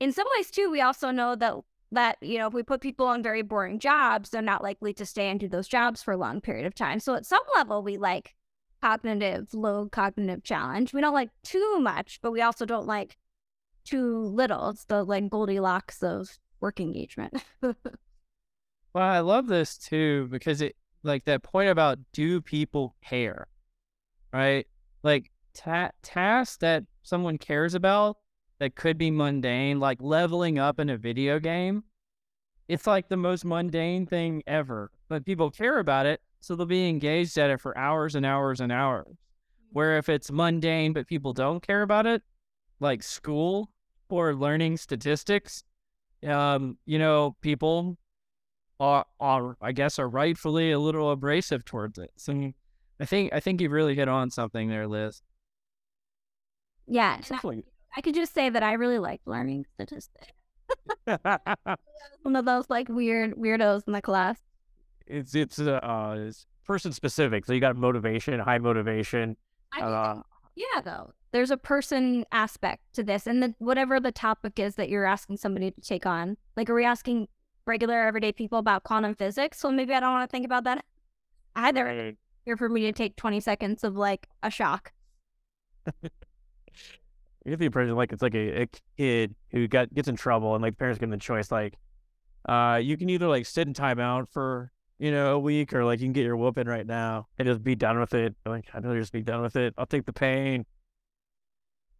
in 0.00 0.12
some 0.12 0.26
ways 0.36 0.50
too, 0.50 0.70
we 0.70 0.80
also 0.80 1.10
know 1.10 1.34
that 1.36 1.54
that 1.92 2.18
you 2.20 2.38
know 2.38 2.48
if 2.48 2.52
we 2.52 2.62
put 2.62 2.80
people 2.80 3.06
on 3.06 3.22
very 3.22 3.42
boring 3.42 3.78
jobs, 3.78 4.30
they're 4.30 4.42
not 4.42 4.62
likely 4.62 4.92
to 4.94 5.06
stay 5.06 5.28
and 5.28 5.38
do 5.38 5.48
those 5.48 5.68
jobs 5.68 6.02
for 6.02 6.12
a 6.12 6.16
long 6.16 6.40
period 6.40 6.66
of 6.66 6.74
time. 6.74 7.00
So 7.00 7.14
at 7.14 7.26
some 7.26 7.42
level, 7.54 7.82
we 7.82 7.96
like 7.96 8.34
cognitive, 8.82 9.54
low 9.54 9.88
cognitive 9.90 10.42
challenge. 10.42 10.92
We 10.92 11.00
don't 11.00 11.14
like 11.14 11.30
too 11.42 11.78
much, 11.80 12.20
but 12.22 12.32
we 12.32 12.42
also 12.42 12.66
don't 12.66 12.86
like 12.86 13.16
too 13.84 14.18
little. 14.18 14.70
It's 14.70 14.84
the 14.84 15.04
like 15.04 15.30
Goldilocks 15.30 16.02
of 16.02 16.38
work 16.60 16.80
engagement. 16.80 17.42
Well, 18.96 19.04
I 19.04 19.18
love 19.18 19.46
this 19.46 19.76
too 19.76 20.26
because 20.30 20.62
it 20.62 20.74
like 21.02 21.26
that 21.26 21.42
point 21.42 21.68
about 21.68 21.98
do 22.14 22.40
people 22.40 22.96
care, 23.04 23.46
right? 24.32 24.66
Like 25.02 25.30
ta- 25.56 25.90
tasks 26.02 26.58
that 26.58 26.84
someone 27.02 27.38
cares 27.38 27.74
about 27.74 28.18
that 28.58 28.76
could 28.76 28.98
be 28.98 29.10
mundane, 29.10 29.80
like 29.80 29.98
leveling 30.00 30.58
up 30.58 30.78
in 30.78 30.90
a 30.90 30.96
video 30.96 31.38
game. 31.38 31.84
It's 32.68 32.86
like 32.86 33.08
the 33.08 33.16
most 33.16 33.44
mundane 33.44 34.06
thing 34.06 34.42
ever, 34.46 34.90
but 35.08 35.24
people 35.24 35.50
care 35.50 35.78
about 35.78 36.06
it, 36.06 36.20
so 36.40 36.54
they'll 36.56 36.66
be 36.66 36.88
engaged 36.88 37.38
at 37.38 37.50
it 37.50 37.60
for 37.60 37.76
hours 37.78 38.14
and 38.14 38.26
hours 38.26 38.60
and 38.60 38.72
hours. 38.72 39.16
Where 39.72 39.98
if 39.98 40.08
it's 40.08 40.30
mundane 40.30 40.92
but 40.92 41.06
people 41.06 41.32
don't 41.32 41.64
care 41.64 41.82
about 41.82 42.06
it, 42.06 42.22
like 42.80 43.02
school 43.02 43.70
or 44.08 44.34
learning 44.34 44.78
statistics, 44.78 45.64
um, 46.26 46.78
you 46.86 46.98
know, 46.98 47.36
people 47.40 47.98
are, 48.80 49.06
are 49.20 49.56
I 49.60 49.72
guess 49.72 49.98
are 49.98 50.08
rightfully 50.08 50.72
a 50.72 50.78
little 50.78 51.10
abrasive 51.10 51.64
towards 51.64 51.98
it. 51.98 52.10
So 52.16 52.52
I 52.98 53.04
think 53.04 53.32
I 53.32 53.40
think 53.40 53.60
you 53.60 53.70
really 53.70 53.94
hit 53.94 54.08
on 54.08 54.30
something 54.30 54.68
there, 54.68 54.86
Liz. 54.86 55.22
Yeah, 56.86 57.20
I, 57.96 58.00
could 58.00 58.14
just 58.14 58.34
say 58.34 58.50
that 58.50 58.62
I 58.62 58.74
really 58.74 58.98
like 58.98 59.20
learning 59.26 59.66
statistics. 59.74 60.32
One 62.22 62.36
of 62.36 62.44
those 62.44 62.66
like 62.68 62.88
weird 62.88 63.34
weirdos 63.34 63.86
in 63.86 63.92
the 63.92 64.02
class. 64.02 64.38
it's 65.06 65.34
it's 65.34 65.58
uh, 65.58 65.80
uh 65.82 66.16
it's 66.18 66.46
person 66.64 66.92
specific. 66.92 67.46
So 67.46 67.52
you 67.52 67.60
got 67.60 67.76
motivation, 67.76 68.38
high 68.40 68.58
motivation. 68.58 69.36
I 69.72 69.80
Uh, 69.80 70.22
Yeah, 70.54 70.80
though. 70.84 71.12
There's 71.32 71.50
a 71.50 71.56
person 71.56 72.24
aspect 72.32 72.82
to 72.94 73.02
this, 73.02 73.26
and 73.26 73.42
the, 73.42 73.54
whatever 73.58 74.00
the 74.00 74.12
topic 74.12 74.58
is 74.58 74.76
that 74.76 74.88
you're 74.88 75.04
asking 75.04 75.36
somebody 75.36 75.70
to 75.70 75.80
take 75.80 76.06
on. 76.06 76.36
Like, 76.56 76.70
are 76.70 76.74
we 76.74 76.84
asking 76.84 77.28
regular 77.66 78.06
everyday 78.06 78.32
people 78.32 78.58
about 78.58 78.84
quantum 78.84 79.14
physics? 79.14 79.62
Well, 79.62 79.72
maybe 79.72 79.92
I 79.92 80.00
don't 80.00 80.12
want 80.12 80.28
to 80.28 80.32
think 80.32 80.46
about 80.46 80.64
that 80.64 80.84
either. 81.54 82.14
Here 82.44 82.56
for 82.56 82.68
me 82.68 82.82
to 82.82 82.92
take 82.92 83.16
20 83.16 83.40
seconds 83.40 83.84
of 83.84 83.96
like 83.96 84.28
a 84.42 84.50
shock. 84.50 84.92
you 87.44 87.50
get 87.50 87.58
the 87.58 87.66
impression 87.66 87.94
like 87.94 88.12
it's 88.12 88.22
like 88.22 88.34
a, 88.34 88.62
a 88.62 88.68
kid 88.96 89.34
who 89.52 89.68
got 89.68 89.92
gets 89.94 90.08
in 90.08 90.16
trouble 90.16 90.54
and 90.54 90.62
like 90.62 90.72
the 90.72 90.76
parents 90.76 90.98
give 90.98 91.08
them 91.08 91.16
the 91.16 91.22
choice 91.22 91.52
like 91.52 91.74
uh 92.48 92.80
you 92.82 92.96
can 92.96 93.08
either 93.08 93.28
like 93.28 93.46
sit 93.46 93.68
in 93.68 93.74
timeout 93.74 94.28
for 94.30 94.72
you 94.98 95.10
know 95.10 95.34
a 95.34 95.38
week 95.38 95.72
or 95.72 95.84
like 95.84 96.00
you 96.00 96.06
can 96.06 96.12
get 96.12 96.24
your 96.24 96.36
whooping 96.36 96.66
right 96.66 96.86
now 96.86 97.26
and 97.38 97.46
just 97.46 97.62
be 97.62 97.74
done 97.74 98.00
with 98.00 98.14
it. 98.14 98.34
Like 98.44 98.66
i'd 98.74 98.84
rather 98.84 98.98
just 98.98 99.12
be 99.12 99.22
done 99.22 99.42
with 99.42 99.56
it. 99.56 99.74
I'll 99.78 99.86
take 99.86 100.06
the 100.06 100.12
pain. 100.12 100.64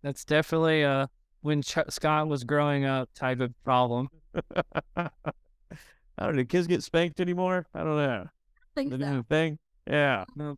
That's 0.02 0.24
definitely 0.24 0.84
uh 0.84 1.06
when 1.42 1.62
Ch- 1.62 1.78
Scott 1.90 2.26
was 2.26 2.42
growing 2.44 2.84
up 2.84 3.08
type 3.14 3.40
of 3.40 3.52
problem. 3.62 4.08
i 4.96 5.10
don't 6.18 6.30
know 6.30 6.32
do 6.32 6.44
kids 6.44 6.66
get 6.66 6.82
spanked 6.82 7.20
anymore? 7.20 7.66
I 7.74 7.78
don't 7.84 7.96
know. 7.96 8.26
Think 8.74 8.90
the 8.90 8.98
so. 8.98 9.12
new 9.12 9.22
thing? 9.22 9.58
Yeah. 9.86 10.24
No, 10.34 10.56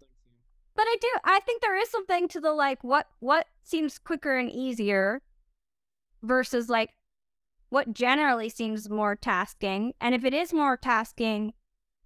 But 0.78 0.86
I 0.86 0.96
do. 1.00 1.08
I 1.24 1.40
think 1.40 1.60
there 1.60 1.74
is 1.74 1.90
something 1.90 2.28
to 2.28 2.40
the 2.40 2.52
like 2.52 2.84
what 2.84 3.08
what 3.18 3.48
seems 3.64 3.98
quicker 3.98 4.38
and 4.38 4.48
easier 4.48 5.22
versus 6.22 6.68
like 6.68 6.90
what 7.68 7.92
generally 7.92 8.48
seems 8.48 8.88
more 8.88 9.16
tasking. 9.16 9.94
And 10.00 10.14
if 10.14 10.24
it 10.24 10.32
is 10.32 10.52
more 10.52 10.76
tasking, 10.76 11.52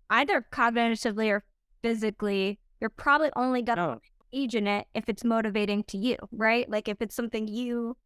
either 0.09 0.47
cognitively 0.51 1.29
or 1.29 1.45
physically, 1.83 2.61
you're 2.81 2.89
probably 2.89 3.29
only 3.37 3.61
gonna 3.61 3.87
no 3.87 4.01
engage 4.33 4.55
in 4.55 4.67
it 4.67 4.87
if 4.95 5.07
it's 5.07 5.23
motivating 5.23 5.85
to 5.85 5.99
you, 5.99 6.17
right? 6.33 6.67
Like 6.67 6.89
if 6.89 7.03
it's 7.03 7.15
something 7.15 7.49
you 7.49 7.99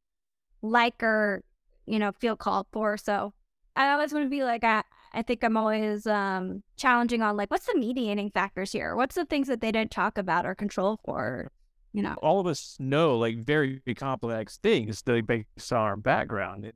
like 0.63 1.01
or 1.01 1.45
you 1.87 2.01
know 2.01 2.11
feel 2.11 2.35
called 2.35 2.67
for. 2.73 2.97
So 2.97 3.35
I 3.77 3.91
always 3.91 4.13
want 4.13 4.25
to 4.25 4.31
be 4.31 4.43
like 4.43 4.65
I, 4.65 4.83
I 5.13 5.23
think 5.23 5.43
I'm 5.45 5.57
always 5.57 6.07
um 6.07 6.63
challenging 6.77 7.23
on 7.23 7.37
like 7.37 7.51
what's 7.51 7.67
the 7.67 7.79
mediating 7.79 8.31
factors 8.31 8.73
here? 8.73 8.95
What's 8.97 9.15
the 9.15 9.25
things 9.25 9.49
that 9.49 9.61
they 9.61 9.73
didn't 9.73 9.91
talk 9.91 10.19
about 10.19 10.47
or 10.47 10.55
control 10.55 10.99
for? 11.05 11.51
you 11.93 12.03
know. 12.03 12.15
all 12.21 12.41
of 12.41 12.47
us 12.47 12.77
know 12.79 13.17
like 13.17 13.39
very 13.39 13.81
complex 13.97 14.59
things 14.59 15.03
based 15.03 15.73
on 15.73 15.79
our 15.79 15.97
background. 15.97 16.71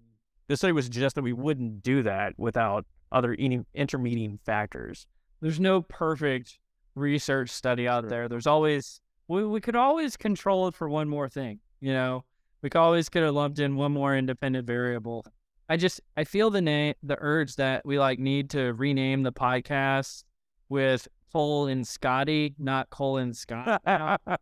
The 0.49 0.57
study 0.57 0.73
was 0.73 0.89
just 0.89 1.15
that 1.15 1.23
we 1.23 1.35
wouldn't 1.35 1.83
do 1.83 2.03
that 2.05 2.33
without 2.39 2.87
other 3.13 3.35
in- 3.35 3.67
intermediate 3.75 4.41
factors. 4.47 5.07
There's 5.43 5.61
no 5.61 5.83
perfect 5.83 6.59
research 6.95 7.51
study 7.51 7.87
out 7.87 8.05
Sure. 8.05 8.09
there. 8.11 8.29
There's 8.31 8.47
always 8.47 9.03
we 9.29 9.45
we 9.45 9.61
could 9.61 9.77
always 9.77 10.17
control 10.17 10.69
it 10.69 10.75
for 10.75 10.89
one 10.89 11.09
more 11.09 11.29
thing. 11.29 11.61
You 11.81 11.93
know, 11.93 12.25
we 12.63 12.71
could 12.71 12.79
always 12.81 13.11
could 13.11 13.23
have 13.23 13.35
lumped 13.35 13.59
in 13.59 13.77
one 13.77 13.93
more 13.93 14.17
independent 14.17 14.67
variable. 14.67 15.27
I 15.71 15.77
just 15.77 16.01
I 16.17 16.25
feel 16.25 16.51
the 16.51 16.61
name 16.61 16.95
the 17.05 17.17
urge 17.21 17.55
that 17.55 17.87
we 17.87 17.97
like 18.01 18.19
need 18.19 18.51
to 18.51 18.73
rename 18.73 19.23
the 19.23 19.31
podcast 19.33 20.25
with 20.69 21.07
Cole 21.33 21.69
and 21.69 21.87
Scotty, 21.87 22.57
not 22.59 22.91
Cole 22.91 23.19
and 23.19 23.35
Scott. 23.35 23.81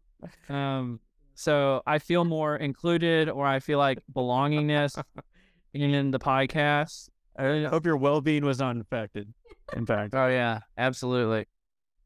Um, 0.49 0.99
so 1.37 1.81
I 1.87 2.01
feel 2.01 2.25
more 2.25 2.57
included, 2.57 3.29
or 3.29 3.47
I 3.47 3.61
feel 3.61 3.79
like 3.79 4.01
belongingness 4.13 5.01
in 5.73 6.11
the 6.11 6.19
podcast. 6.19 7.09
I 7.39 7.69
hope 7.71 7.87
your 7.87 7.97
well-being 7.97 8.45
was 8.45 8.59
not 8.59 8.77
affected. 8.79 9.33
In 9.77 9.87
fact, 9.87 10.15
Oh 10.17 10.27
yeah, 10.27 10.59
absolutely. 10.77 11.47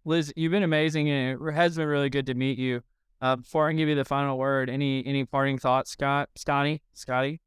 Liz, 0.05 0.31
you've 0.37 0.53
been 0.53 0.63
amazing, 0.63 1.09
and 1.09 1.41
it 1.41 1.53
has 1.55 1.77
been 1.77 1.89
really 1.89 2.11
good 2.11 2.27
to 2.27 2.35
meet 2.35 2.59
you. 2.59 2.83
Uh, 3.23 3.37
before 3.37 3.67
I 3.67 3.73
give 3.73 3.89
you 3.89 3.95
the 3.95 4.05
final 4.05 4.37
word, 4.37 4.69
any 4.69 5.07
any 5.07 5.25
parting 5.25 5.57
thoughts, 5.57 5.93
Scott, 5.93 6.29
Scotty, 6.37 6.83
Scotty? 6.93 7.41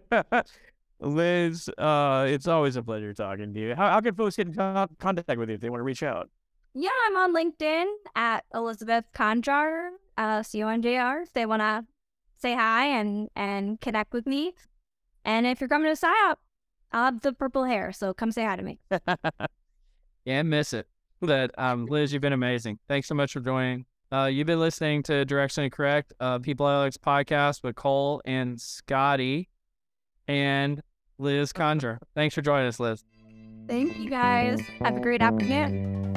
Liz, 1.00 1.68
uh, 1.76 2.26
it's 2.28 2.46
always 2.46 2.76
a 2.76 2.82
pleasure 2.82 3.12
talking 3.12 3.52
to 3.52 3.60
you. 3.60 3.74
How, 3.74 3.90
how 3.90 4.00
can 4.00 4.14
folks 4.14 4.36
get 4.36 4.48
in 4.48 4.54
con- 4.54 4.88
contact 4.98 5.38
with 5.38 5.48
you 5.48 5.56
if 5.56 5.60
they 5.60 5.70
want 5.70 5.80
to 5.80 5.84
reach 5.84 6.02
out? 6.02 6.30
Yeah, 6.74 6.90
I'm 7.06 7.16
on 7.16 7.34
LinkedIn 7.34 7.84
at 8.16 8.44
Elizabeth 8.54 9.04
Conjar, 9.14 9.90
uh, 10.16 10.42
C 10.42 10.62
O 10.62 10.68
N 10.68 10.82
J 10.82 10.96
R. 10.96 11.22
If 11.22 11.32
they 11.32 11.46
want 11.46 11.60
to 11.62 11.84
say 12.38 12.54
hi 12.54 12.86
and 12.86 13.28
and 13.36 13.80
connect 13.80 14.12
with 14.12 14.26
me, 14.26 14.54
and 15.24 15.46
if 15.46 15.60
you're 15.60 15.68
coming 15.68 15.94
to 15.94 16.00
SIOP, 16.00 16.36
I'll 16.92 17.04
have 17.04 17.20
the 17.20 17.32
purple 17.32 17.64
hair, 17.64 17.92
so 17.92 18.12
come 18.14 18.32
say 18.32 18.44
hi 18.44 18.56
to 18.56 18.62
me. 18.62 18.78
Yeah, 20.24 20.42
miss 20.42 20.72
it. 20.72 20.86
But 21.20 21.50
um, 21.58 21.86
Liz, 21.86 22.12
you've 22.12 22.22
been 22.22 22.32
amazing. 22.32 22.78
Thanks 22.88 23.08
so 23.08 23.14
much 23.14 23.32
for 23.32 23.40
joining. 23.40 23.84
Uh, 24.10 24.26
you've 24.26 24.46
been 24.46 24.60
listening 24.60 25.02
to 25.04 25.26
Directionally 25.26 25.70
Correct, 25.70 26.12
uh, 26.20 26.38
People 26.38 26.66
Analytics 26.66 26.98
podcast 26.98 27.62
with 27.62 27.76
Cole 27.76 28.22
and 28.24 28.60
Scotty 28.60 29.48
and 30.28 30.82
Liz 31.18 31.52
Conjar. 31.52 31.98
Thanks 32.14 32.34
for 32.34 32.42
joining 32.42 32.66
us, 32.66 32.80
Liz. 32.80 33.04
Thank 33.68 33.98
you 33.98 34.10
guys. 34.10 34.60
Have 34.80 34.96
a 34.96 35.00
great 35.00 35.22
afternoon. 35.22 36.14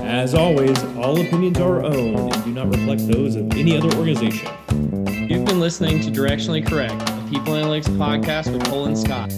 As 0.00 0.34
always, 0.34 0.82
all 0.96 1.20
opinions 1.20 1.58
are 1.58 1.84
our 1.84 1.84
own 1.84 2.32
and 2.32 2.44
do 2.44 2.52
not 2.52 2.68
reflect 2.68 3.06
those 3.06 3.36
of 3.36 3.52
any 3.52 3.76
other 3.76 3.94
organization. 3.96 4.48
You've 5.28 5.44
been 5.44 5.60
listening 5.60 6.00
to 6.00 6.10
Directionally 6.10 6.66
Correct, 6.66 6.94
a 6.94 7.28
People 7.28 7.54
Analytics 7.54 7.88
podcast 7.96 8.52
with 8.52 8.64
Cole 8.66 8.86
and 8.86 8.98
Scott. 8.98 9.32